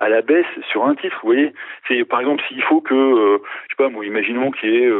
à 0.00 0.10
la 0.10 0.20
baisse 0.20 0.44
sur 0.70 0.84
un 0.84 0.94
titre. 0.94 1.18
Vous 1.22 1.28
voyez, 1.28 1.54
c'est 1.88 2.04
par 2.04 2.20
exemple 2.20 2.42
s'il 2.46 2.62
faut 2.62 2.82
que, 2.82 2.94
euh, 2.94 3.38
je 3.68 3.74
sais 3.74 3.76
pas, 3.78 3.88
moi, 3.88 4.04
imaginons 4.04 4.50
qu'il 4.50 4.70
y 4.70 4.76
ait 4.76 4.92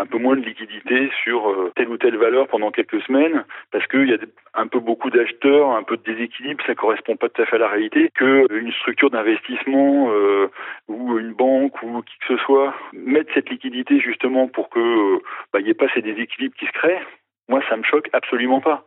un 0.00 0.06
peu 0.06 0.18
moins 0.18 0.36
de 0.36 0.44
liquidité 0.44 1.10
sur 1.22 1.50
euh, 1.50 1.72
telle 1.74 1.88
ou 1.88 1.96
telle 1.96 2.16
valeur 2.16 2.48
pendant 2.48 2.70
quelques 2.70 3.00
semaines, 3.02 3.44
parce 3.72 3.86
qu'il 3.86 4.08
y 4.08 4.14
a 4.14 4.18
un 4.54 4.66
peu 4.66 4.80
beaucoup 4.80 5.10
d'acheteurs, 5.10 5.70
un 5.70 5.82
peu 5.82 5.96
de 5.96 6.02
déséquilibre, 6.02 6.64
ça 6.66 6.74
correspond 6.74 7.16
pas 7.16 7.28
tout 7.28 7.42
à 7.42 7.46
fait 7.46 7.56
à 7.56 7.58
la 7.58 7.68
réalité, 7.68 8.10
que 8.14 8.46
une 8.52 8.72
structure 8.72 9.10
d'investissement 9.10 10.10
euh, 10.10 10.48
ou 10.88 11.18
une 11.18 11.32
banque 11.32 11.82
ou 11.82 12.02
qui 12.02 12.18
que 12.18 12.36
ce 12.36 12.42
soit 12.44 12.74
mette 12.92 13.28
cette 13.34 13.50
liquidité 13.50 14.00
justement 14.06 14.48
pour 14.48 14.70
que 14.70 14.78
euh, 14.78 15.18
bah, 15.52 15.60
ait 15.60 15.74
pas 15.74 15.88
ces 15.92 16.02
déséquilibres 16.02 16.56
qui 16.56 16.66
se 16.66 16.72
créent. 16.72 17.02
Moi, 17.48 17.60
ça 17.68 17.76
me 17.76 17.82
choque 17.82 18.08
absolument 18.12 18.60
pas. 18.60 18.84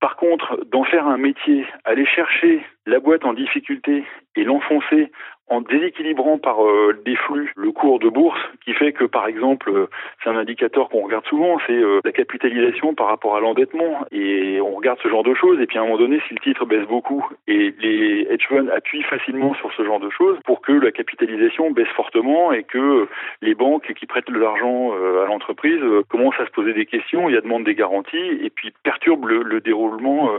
Par 0.00 0.16
contre, 0.16 0.64
d'en 0.66 0.84
faire 0.84 1.06
un 1.06 1.16
métier, 1.16 1.66
aller 1.84 2.06
chercher 2.06 2.64
la 2.86 3.00
boîte 3.00 3.24
en 3.24 3.32
difficulté 3.32 4.04
et 4.36 4.44
l'enfoncer 4.44 5.10
en 5.50 5.60
déséquilibrant 5.60 6.38
par 6.38 6.64
euh, 6.64 6.96
des 7.04 7.16
flux 7.16 7.52
le 7.56 7.72
cours 7.72 7.98
de 7.98 8.08
bourse, 8.08 8.40
qui 8.64 8.74
fait 8.74 8.92
que 8.92 9.04
par 9.04 9.26
exemple, 9.26 9.70
euh, 9.70 9.86
c'est 10.22 10.30
un 10.30 10.36
indicateur 10.36 10.88
qu'on 10.88 11.02
regarde 11.02 11.24
souvent, 11.26 11.58
c'est 11.66 11.72
euh, 11.72 12.00
la 12.04 12.12
capitalisation 12.12 12.94
par 12.94 13.06
rapport 13.06 13.36
à 13.36 13.40
l'endettement, 13.40 14.04
et 14.12 14.60
on 14.60 14.74
regarde 14.74 14.98
ce 15.02 15.08
genre 15.08 15.22
de 15.22 15.34
choses, 15.34 15.60
et 15.60 15.66
puis 15.66 15.78
à 15.78 15.82
un 15.82 15.84
moment 15.84 15.98
donné, 15.98 16.20
si 16.28 16.34
le 16.34 16.40
titre 16.40 16.66
baisse 16.66 16.86
beaucoup, 16.86 17.26
et 17.46 17.74
les 17.80 18.26
hedge 18.30 18.46
funds 18.48 18.68
appuient 18.68 19.02
facilement 19.04 19.54
sur 19.54 19.72
ce 19.72 19.84
genre 19.84 20.00
de 20.00 20.10
choses 20.10 20.38
pour 20.44 20.60
que 20.60 20.72
la 20.72 20.92
capitalisation 20.92 21.70
baisse 21.70 21.88
fortement 21.88 22.52
et 22.52 22.64
que 22.64 23.08
les 23.42 23.54
banques 23.54 23.92
qui 23.94 24.06
prêtent 24.06 24.30
de 24.30 24.38
l'argent 24.38 24.92
à 24.92 25.26
l'entreprise 25.26 25.80
commencent 26.08 26.38
à 26.40 26.46
se 26.46 26.50
poser 26.50 26.72
des 26.72 26.86
questions, 26.86 27.28
il 27.28 27.34
y 27.34 27.38
a 27.38 27.40
demande 27.40 27.64
des 27.64 27.74
garanties, 27.74 28.38
et 28.42 28.50
puis 28.50 28.72
perturbent 28.82 29.26
le, 29.26 29.42
le 29.42 29.60
déroulement 29.60 30.30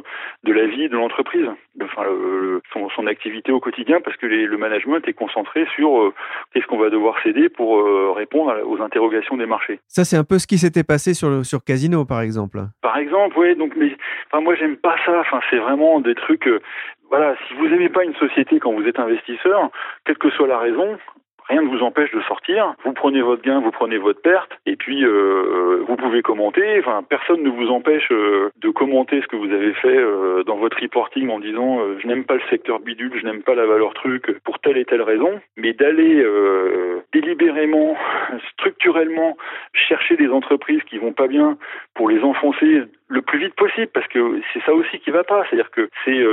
de 0.44 0.54
la 0.54 0.66
vie 0.66 0.90
de 0.90 0.96
l'entreprise, 0.96 1.48
enfin 1.82 2.04
son, 2.96 3.08
activité 3.08 3.52
au 3.52 3.60
quotidien, 3.60 4.02
parce 4.02 4.18
que 4.18 4.28
le 4.28 4.58
management 4.58 4.99
est 5.08 5.14
concentré 5.14 5.66
sur 5.76 6.02
euh, 6.02 6.14
qu'est-ce 6.54 6.66
qu'on 6.68 6.78
va 6.78 6.90
devoir 6.90 7.16
céder 7.24 7.50
pour 7.50 7.80
euh, 7.80 8.12
répondre 8.12 8.54
aux 8.66 8.82
interrogations 8.82 9.38
des 9.38 9.46
marchés. 9.46 9.80
Ça, 9.88 10.04
c'est 10.04 10.18
un 10.18 10.24
peu 10.24 10.40
ce 10.40 10.48
qui 10.48 10.58
s'était 10.58 10.84
passé 10.84 11.14
sur, 11.14 11.46
sur 11.46 11.64
Casino, 11.64 12.06
par 12.06 12.22
exemple. 12.22 12.60
Par 12.82 12.98
exemple, 12.98 13.38
oui. 13.38 13.56
Donc, 13.56 13.74
mais, 13.76 13.96
enfin, 14.32 14.42
moi, 14.42 14.56
j'aime 14.56 14.78
pas 14.78 14.96
ça. 15.06 15.20
Enfin, 15.22 15.40
c'est 15.50 15.60
vraiment 15.60 16.00
des 16.00 16.16
trucs. 16.16 16.48
Euh, 16.48 16.60
voilà, 17.10 17.36
si 17.48 17.54
vous 17.56 17.66
aimez 17.66 17.90
pas 17.90 18.04
une 18.04 18.16
société 18.16 18.60
quand 18.60 18.74
vous 18.74 18.86
êtes 18.86 19.00
investisseur, 19.00 19.70
quelle 20.06 20.18
que 20.18 20.30
soit 20.32 20.48
la 20.48 20.60
raison, 20.60 20.98
rien 21.50 21.62
ne 21.62 21.68
vous 21.68 21.84
empêche 21.84 22.12
de 22.12 22.22
sortir. 22.22 22.76
Vous 22.86 22.94
prenez 22.94 23.22
votre 23.22 23.42
gain, 23.42 23.60
vous 23.60 23.72
prenez 23.72 23.98
votre 23.98 24.22
perte, 24.22 24.52
et 24.66 24.76
puis 24.76 25.04
euh, 25.04 25.84
vous 25.88 25.96
pouvez 25.96 26.22
commenter. 26.22 26.80
Enfin, 26.80 27.04
personne 27.08 27.44
ne 27.44 27.50
vous 27.50 27.70
empêche 27.70 28.08
euh, 28.12 28.50
de 28.62 28.70
commenter 28.70 29.22
ce 29.22 29.28
que 29.28 29.36
vous 29.36 29.52
avez 29.52 29.74
fait 29.74 29.98
euh, 29.98 30.44
dans 30.44 30.58
votre 30.58 30.80
reporting 30.82 31.30
en 31.30 31.40
disant 31.40 31.80
euh, 31.80 31.98
je 32.00 32.08
n'aime 32.08 32.24
pas 32.24 32.36
le 32.36 32.42
secteur 32.50 32.80
bidule, 32.80 33.12
je 33.20 33.26
n'aime 33.26 33.42
pas 33.42 33.56
la 33.56 33.66
valeur 33.66 33.94
truc 33.94 34.40
pour 34.44 34.60
telle 34.60 34.78
et 34.78 34.86
telle 34.86 35.02
raison, 35.02 35.40
mais 35.58 35.74
d'aller 35.74 36.22
euh, 36.24 37.02
délibérément, 37.14 37.98
structurellement 38.54 39.38
chercher 39.74 40.16
des 40.16 40.30
entreprises 40.30 40.84
qui 40.84 40.98
vont 40.98 41.14
pas 41.14 41.28
bien 41.28 41.58
pour 41.96 42.10
les 42.10 42.22
enfoncer 42.22 42.84
le 43.08 43.22
plus 43.22 43.40
vite 43.40 43.56
possible, 43.56 43.90
parce 43.94 44.08
que 44.08 44.40
c'est 44.54 44.64
ça 44.64 44.74
aussi 44.74 45.00
qui 45.00 45.10
va 45.10 45.24
pas. 45.24 45.44
C'est-à-dire 45.50 45.72
que 45.72 45.90
c'est 46.06 46.24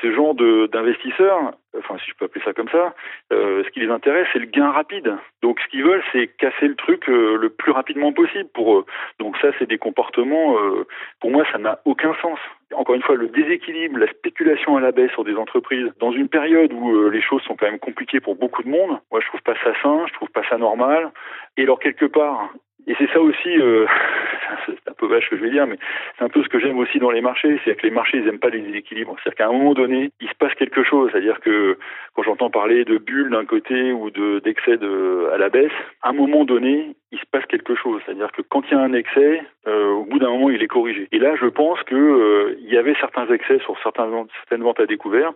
ce 0.00 0.12
genre 0.12 0.34
d'investisseurs, 0.34 1.52
enfin 1.78 1.96
si 1.98 2.10
je 2.10 2.14
peux 2.16 2.26
appeler 2.26 2.44
ça 2.44 2.52
comme 2.52 2.68
ça, 2.68 2.94
euh, 3.32 3.62
ce 3.64 3.70
qui 3.70 3.80
les 3.80 3.90
intéresse, 3.90 4.26
c'est 4.32 4.38
le 4.38 4.46
gain 4.46 4.70
rapide. 4.70 5.16
Donc 5.42 5.60
ce 5.60 5.68
qu'ils 5.68 5.84
veulent, 5.84 6.02
c'est 6.12 6.28
casser 6.28 6.68
le 6.68 6.76
truc 6.76 7.08
euh, 7.08 7.36
le 7.36 7.50
plus 7.50 7.72
rapidement 7.72 8.12
possible 8.12 8.48
pour 8.54 8.78
eux. 8.78 8.86
Donc 9.18 9.36
ça, 9.38 9.48
c'est 9.58 9.68
des 9.68 9.78
comportements, 9.78 10.56
euh, 10.58 10.86
pour 11.20 11.30
moi, 11.30 11.44
ça 11.52 11.58
n'a 11.58 11.80
aucun 11.84 12.14
sens. 12.22 12.38
Encore 12.74 12.94
une 12.94 13.02
fois, 13.02 13.16
le 13.16 13.28
déséquilibre, 13.28 13.98
la 13.98 14.08
spéculation 14.08 14.76
à 14.76 14.80
la 14.80 14.92
baisse 14.92 15.10
sur 15.10 15.24
des 15.24 15.34
entreprises, 15.34 15.90
dans 15.98 16.12
une 16.12 16.28
période 16.28 16.72
où 16.72 17.10
les 17.10 17.22
choses 17.22 17.42
sont 17.42 17.56
quand 17.56 17.66
même 17.66 17.80
compliquées 17.80 18.20
pour 18.20 18.36
beaucoup 18.36 18.62
de 18.62 18.68
monde, 18.68 19.00
moi 19.10 19.20
je 19.20 19.26
trouve 19.26 19.42
pas 19.42 19.56
ça 19.64 19.72
sain, 19.82 20.06
je 20.06 20.12
trouve 20.14 20.30
pas 20.30 20.44
ça 20.48 20.56
normal. 20.56 21.10
Et 21.56 21.64
alors 21.64 21.80
quelque 21.80 22.06
part, 22.06 22.48
et 22.86 22.94
c'est 22.98 23.10
ça 23.12 23.20
aussi, 23.20 23.48
euh, 23.48 23.86
c'est 24.66 24.90
un 24.90 24.94
peu 24.94 25.06
vache 25.06 25.24
ce 25.24 25.30
que 25.30 25.36
je 25.36 25.42
vais 25.42 25.50
dire, 25.50 25.66
mais 25.66 25.78
c'est 26.18 26.24
un 26.24 26.28
peu 26.28 26.42
ce 26.42 26.48
que 26.48 26.58
j'aime 26.58 26.78
aussi 26.78 26.98
dans 26.98 27.10
les 27.10 27.20
marchés, 27.20 27.60
c'est 27.64 27.74
que 27.76 27.86
les 27.86 27.92
marchés, 27.92 28.18
ils 28.18 28.24
n'aiment 28.24 28.38
pas 28.38 28.50
les 28.50 28.60
déséquilibres. 28.60 29.16
C'est-à-dire 29.22 29.36
qu'à 29.36 29.48
un 29.48 29.52
moment 29.52 29.74
donné, 29.74 30.10
il 30.20 30.28
se 30.28 30.34
passe 30.34 30.54
quelque 30.54 30.82
chose. 30.82 31.10
C'est-à-dire 31.12 31.40
que 31.40 31.78
quand 32.14 32.22
j'entends 32.22 32.50
parler 32.50 32.84
de 32.84 32.98
bulles 32.98 33.30
d'un 33.30 33.44
côté 33.44 33.92
ou 33.92 34.10
de 34.10 34.40
d'excès 34.40 34.76
de, 34.76 35.28
à 35.32 35.38
la 35.38 35.48
baisse, 35.48 35.72
à 36.02 36.10
un 36.10 36.12
moment 36.12 36.44
donné, 36.44 36.94
il 37.12 37.18
se 37.18 37.26
passe 37.30 37.46
quelque 37.46 37.74
chose. 37.74 38.00
C'est-à-dire 38.04 38.30
que 38.32 38.42
quand 38.42 38.62
il 38.70 38.72
y 38.72 38.74
a 38.74 38.80
un 38.80 38.92
excès, 38.92 39.42
euh, 39.66 39.92
au 39.92 40.04
bout 40.04 40.18
d'un 40.18 40.30
moment, 40.30 40.50
il 40.50 40.62
est 40.62 40.68
corrigé. 40.68 41.08
Et 41.12 41.18
là, 41.18 41.34
je 41.40 41.46
pense 41.46 41.82
que 41.84 41.94
euh, 41.94 42.56
il 42.60 42.72
y 42.72 42.76
avait 42.76 42.94
certains 43.00 43.26
excès 43.28 43.58
sur 43.60 43.76
certaines 43.82 44.62
ventes 44.62 44.80
à 44.80 44.86
découvert 44.86 45.32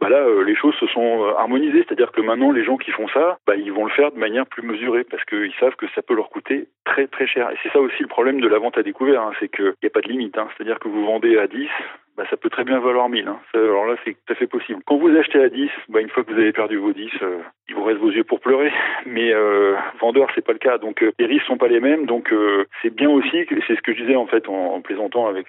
bah 0.00 0.08
là, 0.08 0.18
euh, 0.18 0.44
les 0.44 0.56
choses 0.56 0.74
se 0.74 0.86
sont 0.88 1.24
euh, 1.24 1.34
harmonisées. 1.38 1.84
C'est-à-dire 1.86 2.12
que 2.12 2.20
maintenant, 2.20 2.50
les 2.50 2.64
gens 2.64 2.76
qui 2.76 2.90
font 2.90 3.08
ça, 3.08 3.38
bah, 3.46 3.56
ils 3.56 3.72
vont 3.72 3.84
le 3.84 3.90
faire 3.92 4.12
de 4.12 4.18
manière 4.18 4.46
plus 4.46 4.62
mesurée 4.62 5.04
parce 5.04 5.24
qu'ils 5.24 5.54
savent 5.60 5.76
que 5.76 5.86
ça 5.94 6.02
peut 6.02 6.14
leur 6.14 6.30
coûter 6.30 6.68
très 6.84 7.06
très 7.06 7.26
cher. 7.26 7.50
Et 7.50 7.56
c'est 7.62 7.72
ça 7.72 7.80
aussi 7.80 8.02
le 8.02 8.08
problème 8.08 8.40
de 8.40 8.48
la 8.48 8.58
vente 8.58 8.76
à 8.76 8.82
découvert, 8.82 9.22
hein, 9.22 9.32
c'est 9.40 9.48
qu'il 9.48 9.74
n'y 9.82 9.86
a 9.86 9.90
pas 9.90 10.00
de 10.00 10.08
limite. 10.08 10.36
Hein. 10.36 10.48
C'est-à-dire 10.56 10.78
que 10.78 10.88
vous 10.88 11.04
vendez 11.04 11.38
à 11.38 11.46
10, 11.46 11.68
bah, 12.16 12.24
ça 12.30 12.36
peut 12.36 12.50
très 12.50 12.64
bien 12.64 12.78
valoir 12.78 13.08
1000. 13.08 13.26
Hein. 13.26 13.40
Alors 13.54 13.86
là, 13.86 13.96
c'est 14.04 14.12
tout 14.12 14.32
à 14.32 14.36
fait 14.36 14.46
possible. 14.46 14.80
Quand 14.86 14.96
vous 14.96 15.16
achetez 15.16 15.40
à 15.40 15.48
10, 15.48 15.70
bah, 15.88 16.00
une 16.00 16.08
fois 16.08 16.22
que 16.22 16.32
vous 16.32 16.38
avez 16.38 16.52
perdu 16.52 16.76
vos 16.76 16.92
10, 16.92 17.10
euh, 17.22 17.38
il 17.68 17.74
vous 17.74 17.84
reste 17.84 17.98
vos 17.98 18.10
yeux 18.10 18.24
pour 18.24 18.40
pleurer. 18.40 18.72
Mais 19.06 19.32
euh, 19.32 19.74
vendeur, 20.00 20.28
c'est 20.34 20.44
pas 20.44 20.52
le 20.52 20.58
cas. 20.58 20.78
Donc 20.78 21.02
euh, 21.02 21.12
les 21.18 21.26
risques 21.26 21.46
sont 21.46 21.56
pas 21.56 21.68
les 21.68 21.80
mêmes. 21.80 22.06
Donc 22.06 22.32
euh, 22.32 22.66
c'est 22.82 22.94
bien 22.94 23.10
aussi, 23.10 23.46
c'est 23.66 23.74
ce 23.74 23.82
que 23.82 23.92
je 23.92 24.02
disais 24.02 24.16
en 24.16 24.26
fait 24.26 24.48
en, 24.48 24.80
plaisantant 24.80 25.26
avec 25.26 25.46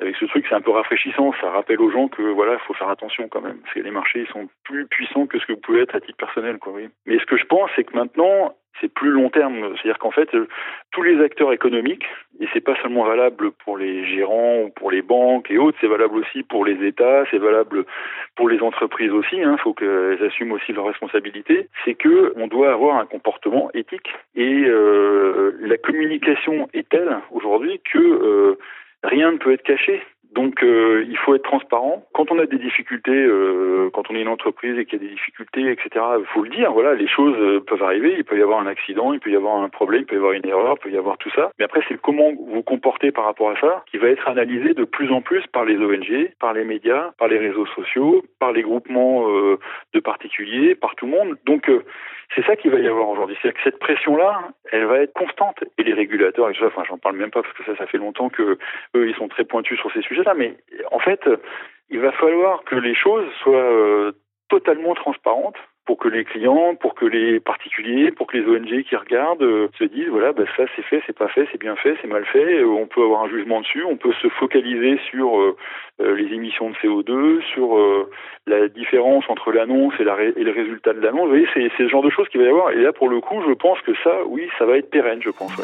avec 0.00 0.16
ce 0.16 0.24
truc, 0.26 0.46
c'est 0.48 0.54
un 0.54 0.60
peu 0.60 0.70
rafraîchissant. 0.70 1.32
Ça 1.40 1.50
rappelle 1.50 1.80
aux 1.80 1.90
gens 1.90 2.08
que 2.08 2.22
voilà, 2.22 2.54
il 2.54 2.66
faut 2.66 2.74
faire 2.74 2.88
attention 2.88 3.28
quand 3.28 3.40
même, 3.40 3.58
parce 3.58 3.74
que 3.74 3.80
les 3.80 3.90
marchés 3.90 4.20
ils 4.20 4.32
sont 4.32 4.48
plus 4.64 4.86
puissants 4.86 5.26
que 5.26 5.38
ce 5.38 5.46
que 5.46 5.52
vous 5.52 5.60
pouvez 5.60 5.82
être 5.82 5.94
à 5.94 6.00
titre 6.00 6.16
personnel. 6.16 6.58
Quoi, 6.58 6.72
oui. 6.74 6.88
Mais 7.06 7.18
ce 7.18 7.26
que 7.26 7.36
je 7.36 7.44
pense, 7.44 7.70
c'est 7.76 7.84
que 7.84 7.96
maintenant, 7.96 8.54
c'est 8.80 8.92
plus 8.92 9.10
long 9.10 9.30
terme. 9.30 9.74
C'est-à-dire 9.76 9.98
qu'en 9.98 10.10
fait, 10.10 10.30
tous 10.92 11.02
les 11.02 11.22
acteurs 11.22 11.52
économiques, 11.52 12.04
et 12.40 12.46
c'est 12.52 12.60
pas 12.60 12.76
seulement 12.80 13.04
valable 13.04 13.50
pour 13.64 13.76
les 13.76 14.04
gérants 14.06 14.62
ou 14.62 14.70
pour 14.70 14.90
les 14.90 15.02
banques 15.02 15.50
et 15.50 15.58
autres, 15.58 15.76
c'est 15.80 15.88
valable 15.88 16.16
aussi 16.16 16.42
pour 16.42 16.64
les 16.64 16.86
États, 16.86 17.24
c'est 17.30 17.38
valable 17.38 17.84
pour 18.36 18.48
les 18.48 18.60
entreprises 18.60 19.10
aussi. 19.10 19.36
Il 19.36 19.42
hein, 19.42 19.56
faut 19.62 19.74
qu'elles 19.74 20.22
assument 20.24 20.52
aussi 20.52 20.72
leurs 20.72 20.86
responsabilités. 20.86 21.68
C'est 21.84 21.94
que 21.94 22.32
on 22.36 22.46
doit 22.46 22.72
avoir 22.72 22.98
un 22.98 23.06
comportement 23.06 23.70
éthique 23.74 24.10
et 24.36 24.64
euh, 24.66 25.56
la 25.60 25.76
communication 25.78 26.68
est 26.72 26.88
telle 26.88 27.16
aujourd'hui 27.30 27.80
que 27.92 27.98
euh, 27.98 28.58
rien 29.02 29.32
ne 29.32 29.38
peut 29.38 29.52
être 29.52 29.62
caché. 29.62 30.02
Donc 30.32 30.62
euh, 30.62 31.04
il 31.08 31.16
faut 31.16 31.34
être 31.34 31.42
transparent. 31.42 32.04
Quand 32.12 32.30
on 32.30 32.38
a 32.38 32.46
des 32.46 32.58
difficultés, 32.58 33.10
euh, 33.10 33.90
quand 33.92 34.10
on 34.10 34.14
est 34.14 34.20
une 34.20 34.28
entreprise 34.28 34.78
et 34.78 34.84
qu'il 34.84 35.00
y 35.00 35.04
a 35.04 35.08
des 35.08 35.14
difficultés, 35.14 35.70
etc., 35.70 36.04
il 36.18 36.26
faut 36.26 36.42
le 36.42 36.50
dire. 36.50 36.72
Voilà, 36.72 36.94
les 36.94 37.08
choses 37.08 37.36
euh, 37.38 37.60
peuvent 37.60 37.82
arriver. 37.82 38.14
Il 38.18 38.24
peut 38.24 38.38
y 38.38 38.42
avoir 38.42 38.60
un 38.60 38.66
accident, 38.66 39.12
il 39.12 39.20
peut 39.20 39.30
y 39.30 39.36
avoir 39.36 39.62
un 39.62 39.68
problème, 39.68 40.02
il 40.02 40.06
peut 40.06 40.16
y 40.16 40.18
avoir 40.18 40.32
une 40.32 40.46
erreur, 40.46 40.76
il 40.78 40.82
peut 40.82 40.90
y 40.90 40.98
avoir 40.98 41.16
tout 41.18 41.30
ça. 41.30 41.50
Mais 41.58 41.64
après, 41.64 41.80
c'est 41.88 41.98
comment 42.00 42.30
vous 42.32 42.62
comportez 42.62 43.10
par 43.10 43.24
rapport 43.24 43.50
à 43.50 43.60
ça 43.60 43.84
qui 43.90 43.96
va 43.96 44.08
être 44.08 44.28
analysé 44.28 44.74
de 44.74 44.84
plus 44.84 45.10
en 45.12 45.22
plus 45.22 45.46
par 45.46 45.64
les 45.64 45.76
ONG, 45.76 46.30
par 46.38 46.52
les 46.52 46.64
médias, 46.64 47.12
par 47.18 47.28
les 47.28 47.38
réseaux 47.38 47.66
sociaux, 47.66 48.22
par 48.38 48.52
les 48.52 48.62
groupements 48.62 49.26
de 49.28 50.00
particuliers, 50.00 50.74
par 50.74 50.94
tout 50.94 51.06
le 51.06 51.12
monde. 51.12 51.36
Donc 51.46 51.70
c'est 52.34 52.44
ça 52.44 52.56
qu'il 52.56 52.70
va 52.70 52.78
y 52.78 52.88
avoir 52.88 53.08
aujourd'hui. 53.08 53.36
C'est 53.42 53.52
que 53.52 53.62
cette 53.64 53.78
pression-là, 53.78 54.50
elle 54.70 54.84
va 54.84 54.98
être 54.98 55.14
constante. 55.14 55.64
Et 55.78 55.82
les 55.82 55.94
régulateurs, 55.94 56.50
et 56.50 56.54
ça, 56.54 56.66
enfin, 56.66 56.82
j'en 56.86 56.98
parle 56.98 57.16
même 57.16 57.30
pas 57.30 57.42
parce 57.42 57.54
que 57.54 57.64
ça, 57.64 57.76
ça 57.76 57.86
fait 57.86 57.98
longtemps 57.98 58.28
que 58.28 58.58
eux, 58.94 59.08
ils 59.08 59.14
sont 59.16 59.28
très 59.28 59.44
pointus 59.44 59.78
sur 59.78 59.90
ces 59.92 60.02
sujets-là. 60.02 60.34
Mais 60.34 60.56
en 60.90 60.98
fait, 60.98 61.20
il 61.90 62.00
va 62.00 62.12
falloir 62.12 62.64
que 62.64 62.76
les 62.76 62.94
choses 62.94 63.26
soient 63.42 63.56
euh, 63.56 64.12
totalement 64.48 64.94
transparentes 64.94 65.56
pour 65.88 65.96
que 65.96 66.08
les 66.08 66.26
clients, 66.26 66.74
pour 66.74 66.94
que 66.94 67.06
les 67.06 67.40
particuliers, 67.40 68.10
pour 68.10 68.26
que 68.26 68.36
les 68.36 68.44
ONG 68.44 68.82
qui 68.82 68.94
regardent 68.94 69.42
euh, 69.42 69.68
se 69.78 69.84
disent 69.84 70.08
voilà 70.10 70.32
bah, 70.34 70.44
ça 70.54 70.64
c'est 70.76 70.82
fait, 70.82 71.02
c'est 71.06 71.16
pas 71.16 71.28
fait, 71.28 71.48
c'est 71.50 71.58
bien 71.58 71.76
fait, 71.76 71.96
c'est 72.02 72.08
mal 72.08 72.26
fait. 72.26 72.58
Euh, 72.58 72.66
on 72.66 72.86
peut 72.86 73.02
avoir 73.02 73.22
un 73.22 73.28
jugement 73.30 73.62
dessus, 73.62 73.82
on 73.84 73.96
peut 73.96 74.12
se 74.20 74.28
focaliser 74.28 75.00
sur 75.08 75.40
euh, 75.40 75.56
les 75.98 76.26
émissions 76.34 76.68
de 76.68 76.74
CO2, 76.74 77.40
sur 77.54 77.78
la 78.46 78.68
différence 78.68 79.24
entre 79.30 79.50
l'annonce 79.50 79.94
et, 79.98 80.02
et, 80.02 80.44
le 80.44 80.52
résultat 80.52 80.92
de 80.92 81.00
l'annonce. 81.00 81.22
Vous 81.22 81.30
voyez, 81.30 81.48
c'est 81.54 81.70
ce 81.78 81.88
genre 81.88 82.02
de 82.02 82.10
choses 82.10 82.28
qu'il 82.28 82.40
va 82.40 82.46
y 82.46 82.50
avoir. 82.50 82.70
Et 82.72 82.82
là 82.82 82.92
pour 82.92 83.08
le 83.08 83.22
coup, 83.22 83.40
je 83.48 83.54
pense 83.54 83.80
que 83.80 83.92
ça, 84.04 84.12
oui, 84.26 84.46
ça 84.58 84.66
va 84.66 84.76
être 84.76 84.90
pérenne, 84.90 85.22
je 85.22 85.30
pense. 85.30 85.56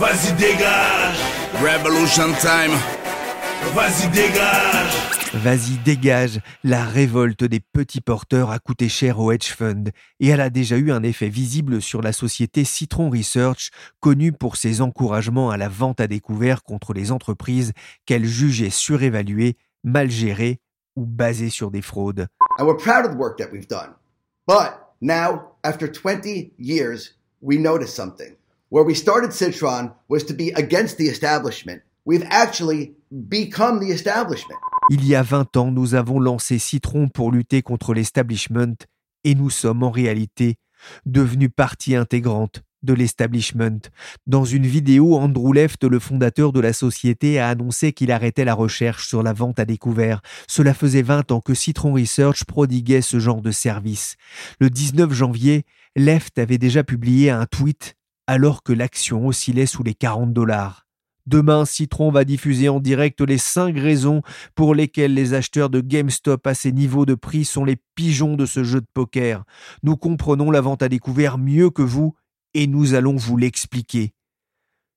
Vas-y 0.00 0.32
dégage 0.40 1.20
Revolution 1.60 2.32
time 2.40 2.99
Vas-y 3.62 4.08
dégage 4.10 5.34
Vas-y 5.34 5.78
dégage 5.84 6.40
La 6.64 6.84
révolte 6.84 7.44
des 7.44 7.60
petits 7.60 8.00
porteurs 8.00 8.50
a 8.50 8.58
coûté 8.58 8.88
cher 8.88 9.20
au 9.20 9.30
hedge 9.30 9.52
fund 9.52 9.90
et 10.18 10.28
elle 10.28 10.40
a 10.40 10.50
déjà 10.50 10.76
eu 10.78 10.90
un 10.90 11.02
effet 11.02 11.28
visible 11.28 11.82
sur 11.82 12.00
la 12.00 12.12
société 12.12 12.64
Citron 12.64 13.10
Research, 13.10 13.70
connue 14.00 14.32
pour 14.32 14.56
ses 14.56 14.80
encouragements 14.80 15.50
à 15.50 15.58
la 15.58 15.68
vente 15.68 16.00
à 16.00 16.06
découvert 16.06 16.62
contre 16.62 16.94
les 16.94 17.12
entreprises 17.12 17.72
qu'elle 18.06 18.24
jugeait 18.24 18.70
surévaluées, 18.70 19.56
mal 19.84 20.10
gérées 20.10 20.58
ou 20.96 21.04
basées 21.04 21.50
sur 21.50 21.70
des 21.70 21.82
fraudes. 21.82 22.26
And 22.58 22.66
we're 22.66 22.76
proud 22.76 23.04
of 23.04 23.12
the 23.12 23.18
work 23.18 23.38
that 23.38 23.52
we've 23.52 23.68
done. 23.68 23.94
But 24.48 24.72
now, 25.00 25.52
after 25.62 25.86
20 25.86 26.54
years, 26.58 27.14
we 27.42 27.58
noticed 27.58 27.94
something. 27.94 28.36
Where 28.70 28.84
we 28.84 28.94
started 28.94 29.32
Citron 29.32 29.92
was 30.08 30.24
to 30.24 30.34
be 30.34 30.50
against 30.56 30.96
the 30.96 31.08
establishment. 31.08 31.82
We've 32.04 32.26
actually 32.30 32.94
become 33.10 33.80
the 33.80 33.90
establishment. 33.90 34.56
Il 34.90 35.06
y 35.06 35.14
a 35.14 35.22
20 35.22 35.56
ans, 35.56 35.70
nous 35.70 35.94
avons 35.94 36.20
lancé 36.20 36.58
Citron 36.58 37.08
pour 37.08 37.30
lutter 37.30 37.62
contre 37.62 37.94
l'establishment 37.94 38.74
et 39.24 39.34
nous 39.34 39.50
sommes 39.50 39.82
en 39.82 39.90
réalité 39.90 40.56
devenus 41.06 41.50
partie 41.54 41.94
intégrante 41.94 42.62
de 42.82 42.94
l'establishment. 42.94 43.80
Dans 44.26 44.44
une 44.44 44.66
vidéo, 44.66 45.16
Andrew 45.16 45.52
Left, 45.52 45.84
le 45.84 45.98
fondateur 45.98 46.52
de 46.52 46.60
la 46.60 46.72
société, 46.72 47.38
a 47.38 47.48
annoncé 47.48 47.92
qu'il 47.92 48.10
arrêtait 48.10 48.44
la 48.44 48.54
recherche 48.54 49.06
sur 49.06 49.22
la 49.22 49.32
vente 49.32 49.58
à 49.58 49.64
découvert. 49.64 50.22
Cela 50.48 50.72
faisait 50.72 51.02
20 51.02 51.30
ans 51.30 51.40
que 51.40 51.54
Citron 51.54 51.92
Research 51.92 52.44
prodiguait 52.44 53.02
ce 53.02 53.18
genre 53.18 53.42
de 53.42 53.50
service. 53.50 54.16
Le 54.60 54.70
19 54.70 55.12
janvier, 55.12 55.64
Left 55.94 56.38
avait 56.38 56.58
déjà 56.58 56.82
publié 56.82 57.30
un 57.30 57.46
tweet 57.46 57.96
alors 58.26 58.62
que 58.62 58.72
l'action 58.72 59.26
oscillait 59.26 59.66
sous 59.66 59.82
les 59.82 59.94
40 59.94 60.32
dollars. 60.32 60.86
Demain, 61.30 61.64
Citron 61.64 62.10
va 62.10 62.24
diffuser 62.24 62.68
en 62.68 62.80
direct 62.80 63.20
les 63.20 63.38
5 63.38 63.78
raisons 63.78 64.20
pour 64.56 64.74
lesquelles 64.74 65.14
les 65.14 65.32
acheteurs 65.32 65.70
de 65.70 65.80
GameStop 65.80 66.44
à 66.44 66.54
ces 66.54 66.72
niveaux 66.72 67.06
de 67.06 67.14
prix 67.14 67.44
sont 67.44 67.64
les 67.64 67.76
pigeons 67.94 68.34
de 68.34 68.46
ce 68.46 68.64
jeu 68.64 68.80
de 68.80 68.86
poker. 68.92 69.44
Nous 69.84 69.96
comprenons 69.96 70.50
la 70.50 70.60
vente 70.60 70.82
à 70.82 70.88
découvert 70.88 71.38
mieux 71.38 71.70
que 71.70 71.82
vous 71.82 72.16
et 72.52 72.66
nous 72.66 72.94
allons 72.94 73.14
vous 73.14 73.36
l'expliquer. 73.36 74.12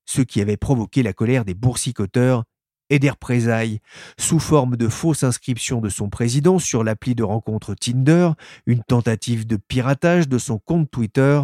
Ce 0.05 0.21
qui 0.21 0.41
avait 0.41 0.57
provoqué 0.57 1.03
la 1.03 1.13
colère 1.13 1.45
des 1.45 1.53
boursicoteurs 1.53 2.45
et 2.89 2.97
des 2.97 3.11
représailles, 3.11 3.79
sous 4.17 4.39
forme 4.39 4.75
de 4.75 4.87
fausse 4.87 5.21
inscription 5.21 5.81
de 5.81 5.89
son 5.89 6.09
président 6.09 6.57
sur 6.57 6.83
l'appli 6.83 7.13
de 7.13 7.23
rencontre 7.23 7.75
Tinder, 7.75 8.31
une 8.65 8.81
tentative 8.81 9.45
de 9.45 9.57
piratage 9.57 10.27
de 10.27 10.39
son 10.39 10.57
compte 10.57 10.89
Twitter, 10.89 11.41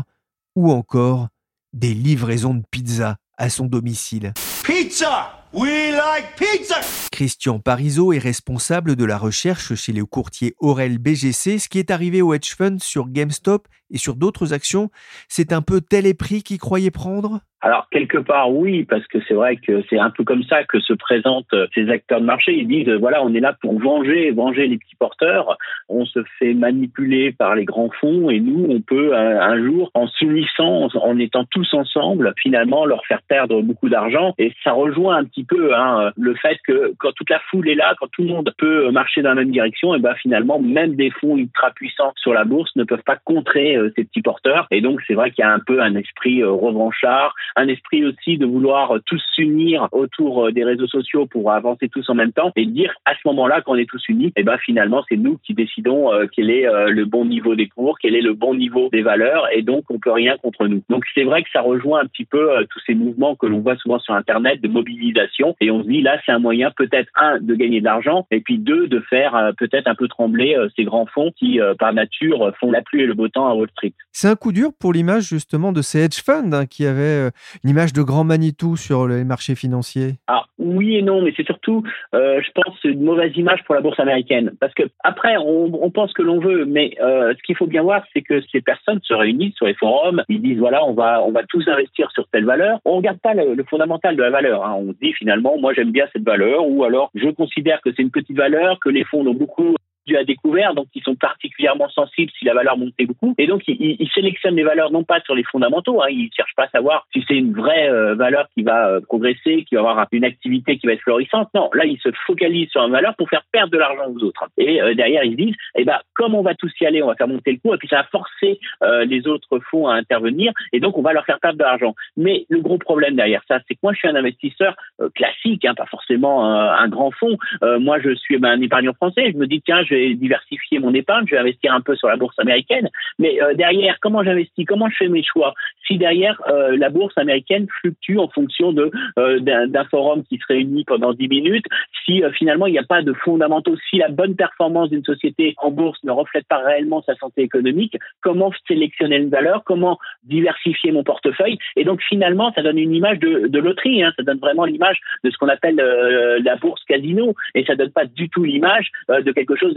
ou 0.56 0.72
encore 0.72 1.28
des 1.74 1.94
livraisons 1.94 2.56
de 2.56 2.64
pizza 2.72 3.18
à 3.38 3.52
son 3.52 3.68
domicile. 3.68 4.34
Pizza! 4.64 5.30
We 5.52 5.92
like 5.92 6.36
pizza! 6.38 6.76
Christian 7.12 7.60
Parizeau 7.60 8.14
est 8.14 8.20
responsable 8.20 8.96
de 8.96 9.04
la 9.04 9.18
recherche 9.18 9.74
chez 9.74 9.94
le 9.94 10.06
courtier 10.06 10.54
Aurel 10.60 11.00
BGC. 11.00 11.58
Ce 11.58 11.68
qui 11.68 11.80
est 11.80 11.90
arrivé 11.90 12.22
au 12.22 12.36
hedge 12.36 12.56
fund 12.56 12.78
sur 12.80 13.10
GameStop 13.10 13.68
et 13.90 13.98
sur 13.98 14.16
d'autres 14.16 14.54
actions, 14.54 14.90
c'est 15.28 15.52
un 15.52 15.64
peu 15.64 15.82
tel 15.82 16.06
prix 16.16 16.44
qu'il 16.44 16.60
croyait 16.60 16.92
prendre? 16.92 17.42
Alors 17.62 17.90
quelque 17.92 18.18
part 18.18 18.54
oui, 18.54 18.86
parce 18.86 19.06
que 19.08 19.18
c'est 19.28 19.34
vrai 19.34 19.58
que 19.58 19.84
c'est 19.90 20.00
un 20.00 20.12
peu 20.12 20.24
comme 20.24 20.44
ça 20.44 20.64
que 20.64 20.80
se 20.80 20.94
présentent 20.94 21.54
ces 21.76 21.90
acteurs 21.90 22.22
de 22.22 22.26
marché. 22.26 22.54
Ils 22.54 22.68
disent 22.68 22.90
voilà, 23.02 23.22
on 23.22 23.34
est 23.34 23.42
là 23.42 23.54
pour 23.62 23.78
venger, 23.78 24.32
venger 24.32 24.68
les 24.68 24.78
petits 24.78 24.96
porteurs. 24.96 25.58
On 25.90 26.06
se 26.06 26.24
fait 26.38 26.54
manipuler 26.54 27.34
par 27.34 27.56
les 27.56 27.66
grands 27.66 27.90
fonds 28.00 28.30
et 28.30 28.40
nous, 28.40 28.66
on 28.70 28.80
peut 28.80 29.14
euh, 29.14 29.42
un, 29.42 29.62
jour, 29.62 29.92
en 29.94 30.08
s'unissant, 30.08 30.88
en 30.96 31.20
étant 31.20 31.44
tous 31.52 31.74
ensemble, 31.74 32.34
finalement 32.42 32.86
leur 32.86 33.06
faire 33.06 33.22
perdre 33.24 33.62
beaucoup 33.62 33.90
d'argent. 33.90 34.34
Et 34.38 34.54
ça 34.64 34.72
rejoint 34.72 35.18
un 35.18 35.26
petit 35.26 35.39
petit 35.40 35.46
peu 35.46 35.76
hein, 35.76 36.12
le 36.18 36.36
fait 36.36 36.58
que 36.68 36.94
quand 36.98 37.12
toute 37.14 37.30
la 37.30 37.40
foule 37.50 37.70
est 37.70 37.76
là, 37.76 37.96
quand 38.00 38.08
tout 38.12 38.24
le 38.24 38.30
monde 38.30 38.52
peut 38.58 38.92
marcher 38.92 39.22
dans 39.22 39.30
la 39.30 39.36
même 39.36 39.52
direction, 39.52 39.96
et 39.96 40.00
ben 40.00 40.16
finalement 40.16 40.60
même 40.60 40.96
des 40.96 41.12
fonds 41.12 41.38
ultra 41.38 41.72
puissants 41.72 42.14
sur 42.18 42.34
la 42.34 42.44
bourse 42.44 42.76
ne 42.76 42.84
peuvent 42.84 43.04
pas 43.06 43.16
contrer 43.16 43.78
ces 43.96 44.04
petits 44.04 44.22
porteurs. 44.22 44.68
Et 44.72 44.82
donc 44.82 45.00
c'est 45.08 45.14
vrai 45.14 45.32
qu'il 45.32 45.44
y 45.44 45.48
a 45.48 45.54
un 45.54 45.60
peu 45.60 45.82
un 45.82 45.96
esprit 45.96 46.44
revanchard, 46.44 47.34
un 47.56 47.68
esprit 47.68 48.06
aussi 48.06 48.38
de 48.38 48.46
vouloir 48.46 48.96
tous 49.06 49.22
s'unir 49.36 49.88
autour 49.92 50.52
des 50.52 50.64
réseaux 50.64 50.88
sociaux 50.88 51.26
pour 51.26 51.52
avancer 51.52 51.90
tous 51.90 52.10
en 52.10 52.16
même 52.16 52.34
temps 52.34 52.52
et 52.56 52.66
dire 52.66 52.94
à 53.06 53.14
ce 53.14 53.22
moment-là 53.26 53.62
qu'on 53.62 53.76
est 53.76 53.90
tous 53.90 54.04
unis, 54.10 54.34
et 54.36 54.44
ben 54.44 54.58
finalement 54.58 55.04
c'est 55.08 55.18
nous 55.18 55.38
qui 55.44 55.54
décidons 55.54 56.12
quel 56.36 56.50
est 56.50 56.68
le 56.90 57.06
bon 57.06 57.26
niveau 57.26 57.56
des 57.56 57.68
cours, 57.68 57.98
quel 58.00 58.16
est 58.16 58.22
le 58.22 58.34
bon 58.34 58.56
niveau 58.56 58.90
des 58.92 59.02
valeurs, 59.02 59.48
et 59.54 59.62
donc 59.62 59.86
on 59.90 60.00
peut 60.00 60.12
rien 60.12 60.38
contre 60.38 60.68
nous. 60.68 60.84
Donc 60.90 61.06
c'est 61.14 61.24
vrai 61.24 61.44
que 61.44 61.50
ça 61.52 61.62
rejoint 61.62 62.02
un 62.02 62.08
petit 62.08 62.26
peu 62.26 62.50
tous 62.70 62.82
ces 62.86 62.96
mouvements 62.96 63.36
que 63.36 63.46
l'on 63.46 63.60
voit 63.60 63.78
souvent 63.78 64.00
sur 64.00 64.14
Internet 64.14 64.62
de 64.62 64.68
mobilisation, 64.68 65.29
et 65.62 65.72
on 65.72 65.84
se 65.84 65.88
dit 65.88 66.02
là 66.02 66.20
c'est 66.26 66.32
un 66.32 66.40
moyen 66.40 66.72
peut-être 66.76 67.10
un 67.16 67.40
de 67.40 67.56
gagner 67.56 67.80
de 67.80 67.86
l'argent, 67.86 68.28
et 68.32 68.42
puis 68.42 68.58
deux 68.58 68.88
de 68.88 69.00
faire 69.02 69.52
peut-être 69.58 69.88
un 69.88 69.96
peu 69.96 70.08
trembler 70.08 70.56
ces 70.76 70.84
grands 70.84 71.06
fonds 71.06 71.32
qui 71.38 71.60
par 71.78 71.94
nature 71.94 72.52
font 72.60 72.72
la 72.72 72.82
pluie 72.82 73.02
et 73.02 73.06
le 73.06 73.14
beau 73.14 73.28
temps 73.28 73.48
à 73.48 73.54
Wall 73.54 73.70
Street. 73.72 73.94
C'est 74.12 74.28
un 74.28 74.36
coup 74.36 74.52
dur 74.52 74.70
pour 74.80 74.94
l'image 74.94 75.24
justement 75.24 75.72
de 75.72 75.82
ces 75.82 76.00
hedge 76.06 76.22
funds 76.24 76.52
hein, 76.54 76.66
qui 76.66 76.86
avaient 76.86 77.30
une 77.64 77.70
image 77.70 77.94
de 77.94 78.02
grand 78.02 78.24
Manitou 78.24 78.78
sur 78.78 79.08
les 79.08 79.24
marchés 79.24 79.56
financiers. 79.56 80.16
Ah 80.28 80.46
oui 80.58 80.98
et 80.98 81.02
non, 81.02 81.22
mais 81.22 81.34
c'est 81.36 81.46
surtout, 81.46 81.84
je 82.14 82.52
pense, 82.54 82.84
une 82.84 83.04
mauvaise 83.04 83.36
image 83.36 83.64
pour 83.66 83.76
la 83.76 83.82
bourse 83.82 84.00
américaine, 84.00 84.52
parce 84.60 84.74
que 84.74 84.84
après 85.04 85.38
on, 85.38 85.72
on 85.82 85.92
pense 85.92 86.14
que 86.14 86.22
l'on 86.22 86.40
veut, 86.40 86.66
mais 86.66 86.96
euh, 87.02 87.34
ce 87.36 87.44
qu'il 87.44 87.56
faut 87.56 87.68
bien 87.68 87.82
voir, 87.82 88.04
c'est 88.14 88.22
que 88.22 88.42
ces 88.52 88.62
personnes 88.62 89.00
se 89.04 89.14
réunissent 89.14 89.56
sur 89.56 89.66
les 89.66 89.74
forums, 89.74 90.24
ils 90.30 90.42
disent 90.42 90.60
voilà, 90.60 90.86
on 90.86 90.94
va 90.94 91.22
on 91.24 91.32
va 91.32 91.44
tous 91.44 91.68
investir 91.68 92.12
sur 92.12 92.28
telle 92.30 92.46
valeur. 92.46 92.80
On 92.86 92.98
regarde 92.98 93.20
pas 93.20 93.34
le, 93.34 93.64
fondamental 93.70 94.16
de 94.16 94.24
la 94.24 94.30
valeur. 94.30 94.66
Hein. 94.66 94.76
On 94.78 94.94
dit 95.02 95.14
finalement, 95.20 95.60
moi 95.60 95.74
j'aime 95.74 95.92
bien 95.92 96.08
cette 96.12 96.24
valeur, 96.24 96.68
ou 96.68 96.84
alors 96.84 97.12
je 97.14 97.30
considère 97.30 97.82
que 97.82 97.92
c'est 97.94 98.02
une 98.02 98.10
petite 98.10 98.38
valeur, 98.38 98.80
que 98.80 98.90
les 98.90 99.04
fonds 99.04 99.28
ont 99.28 99.34
beaucoup 99.34 99.76
à 100.18 100.24
découvert, 100.24 100.74
donc 100.74 100.88
ils 100.96 101.04
sont 101.04 101.16
particulièrement 101.16 101.90
sensibles 101.90 102.32
si 102.38 102.46
la 102.46 102.54
valeur 102.54 102.78
montait 102.78 103.06
beaucoup. 103.06 103.34
Et 103.38 103.48
donc, 103.48 103.64
ils, 103.68 104.10
sélectionnent 104.14 104.56
les 104.56 104.64
valeurs 104.64 104.92
non 104.92 105.04
pas 105.04 105.22
sur 105.22 105.36
les 105.36 105.44
fondamentaux, 105.44 106.02
hein, 106.02 106.08
ils 106.10 106.30
cherchent 106.36 106.56
pas 106.56 106.64
à 106.64 106.70
savoir 106.70 107.08
si 107.14 107.24
c'est 107.28 107.36
une 107.36 107.54
vraie 107.54 107.90
euh, 107.90 108.16
valeur 108.16 108.48
qui 108.54 108.64
va 108.64 108.90
euh, 108.90 109.02
progresser, 109.02 109.64
qui 109.68 109.76
va 109.76 109.82
avoir 109.82 110.08
une 110.12 110.24
activité 110.24 110.78
qui 110.78 110.88
va 110.88 110.94
être 110.94 111.02
florissante. 111.02 111.50
Non, 111.54 111.70
là, 111.74 111.86
ils 111.86 112.00
se 112.00 112.10
focalisent 112.26 112.70
sur 112.70 112.84
une 112.84 112.92
valeur 112.92 113.16
pour 113.16 113.30
faire 113.30 113.44
perdre 113.52 113.72
de 113.72 113.78
l'argent 113.78 114.08
aux 114.10 114.24
autres. 114.24 114.48
Et 114.58 114.82
euh, 114.82 114.94
derrière, 114.94 115.24
ils 115.24 115.34
se 115.34 115.38
disent, 115.38 115.56
eh 115.76 115.86
ben, 115.86 116.00
comme 116.16 116.36
on 116.36 116.42
va 116.42 116.56
tous 116.56 116.72
y 116.82 116.86
aller, 116.86 117.04
on 117.04 117.08
va 117.08 117.16
faire 117.16 117.28
monter 117.28 117.52
le 117.52 117.58
coût, 117.58 117.74
et 117.74 117.78
puis 117.78 117.88
ça 117.88 117.98
va 117.98 118.04
forcer 118.06 118.60
les 119.06 119.28
autres 119.28 119.60
fonds 119.70 119.88
à 119.88 119.96
intervenir, 119.96 120.52
et 120.74 120.80
donc 120.80 120.98
on 120.98 121.02
va 121.02 121.14
leur 121.14 121.26
faire 121.26 121.40
perdre 121.40 121.58
de 121.58 121.64
l'argent. 121.64 121.94
Mais 122.18 122.46
le 122.50 122.62
gros 122.62 122.78
problème 122.78 123.16
derrière 123.16 123.42
ça, 123.48 123.60
c'est 123.68 123.76
que 123.76 123.80
moi, 123.84 123.94
je 123.94 124.00
suis 124.00 124.08
un 124.08 124.16
investisseur 124.16 124.76
classique, 125.16 125.66
hein, 125.66 125.74
pas 125.76 125.86
forcément 125.86 126.46
un 126.46 126.88
grand 126.88 127.12
fonds. 127.12 127.38
moi, 127.62 128.00
je 128.00 128.16
suis 128.16 128.38
ben, 128.38 128.52
un 128.52 128.62
épargnant 128.62 128.94
français. 128.94 129.32
Je 129.32 129.38
me 129.38 129.48
dis, 129.48 129.62
tiens, 129.62 129.84
je 129.84 129.96
diversifier 130.16 130.80
mon 130.80 130.94
épargne, 130.94 131.26
je 131.28 131.36
vais 131.36 131.42
investir 131.42 131.74
un 131.74 131.82
peu 131.82 131.96
sur 131.96 132.08
la 132.08 132.18
bourse 132.18 132.38
américaine. 132.40 132.90
Mais 133.18 133.42
euh, 133.42 133.54
derrière, 133.54 133.98
comment 134.02 134.24
j'investis? 134.24 134.66
Comment 134.66 134.90
je 134.90 134.96
fais 134.96 135.08
mes 135.08 135.24
choix? 135.24 135.54
Si 135.88 135.98
derrière, 135.98 136.42
euh, 136.48 136.78
la 136.78 136.90
bourse 136.90 137.18
américaine 137.18 137.68
fluctue 137.82 138.18
en 138.18 138.28
fonction 138.30 138.72
de 138.74 138.92
euh, 139.18 139.40
d'un 139.40 139.86
forum 139.86 140.24
qui 140.24 140.38
se 140.38 140.46
réunit 140.48 140.84
pendant 140.86 141.14
10 141.14 141.28
minutes, 141.28 141.66
si 142.06 142.22
finalement 142.38 142.68
il 142.68 142.74
n'y 142.74 142.80
a 142.80 142.84
pas 142.84 143.02
de 143.02 143.14
fondamentaux, 143.14 143.76
si 143.90 143.98
la 143.98 144.10
bonne 144.10 144.36
performance 144.36 144.90
d'une 144.90 145.04
société 145.04 145.56
en 145.58 145.72
bourse 145.72 146.00
ne 146.04 146.12
reflète 146.12 146.48
pas 146.48 146.58
réellement 146.58 147.02
sa 147.04 147.16
santé 147.16 147.42
économique, 147.42 147.98
comment 148.22 148.52
sélectionner 148.68 149.18
une 149.18 149.30
valeur? 149.30 149.64
Comment 149.64 149.98
diversifier 150.24 150.92
mon 150.92 151.04
portefeuille? 151.04 151.58
Et 151.76 151.84
donc 151.84 152.02
finalement, 152.02 152.52
ça 152.54 152.62
donne 152.62 152.78
une 152.78 152.94
image 152.94 153.20
de, 153.20 153.60
loterie, 153.60 154.04
hein, 154.04 154.14
ça 154.16 154.24
donne 154.24 154.40
vraiment 154.40 154.66
l'image 154.66 155.00
de 155.24 155.30
ce 155.30 155.38
qu'on 155.38 155.50
appelle 155.50 155.76
la 155.76 156.56
bourse 156.56 156.84
casino, 156.86 157.36
et 157.56 157.66
ça 157.66 157.76
donne 157.76 157.92
pas 157.92 158.06
du 158.06 158.30
tout 158.30 158.44
l'image 158.44 158.92
de 159.10 159.32
quelque 159.32 159.56
chose 159.56 159.74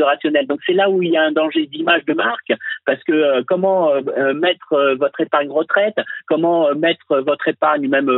Donc 0.49 0.61
c'est 0.67 0.73
là 0.73 0.91
où 0.91 1.03
il 1.03 1.11
y 1.11 1.17
a 1.17 1.23
un 1.23 1.33
danger 1.33 1.67
d'image 1.67 2.05
de 2.05 2.15
marque, 2.15 2.53
parce 2.87 3.03
que 3.05 3.12
euh, 3.12 3.43
comment 3.47 3.91
euh, 3.91 4.01
euh, 4.17 4.35
mettre 4.35 4.95
votre 4.99 5.21
épargne 5.21 5.51
retraite, 5.51 5.97
comment 6.27 6.75
mettre 6.75 7.21
votre 7.21 7.49
épargne 7.49 7.88
même 7.88 8.11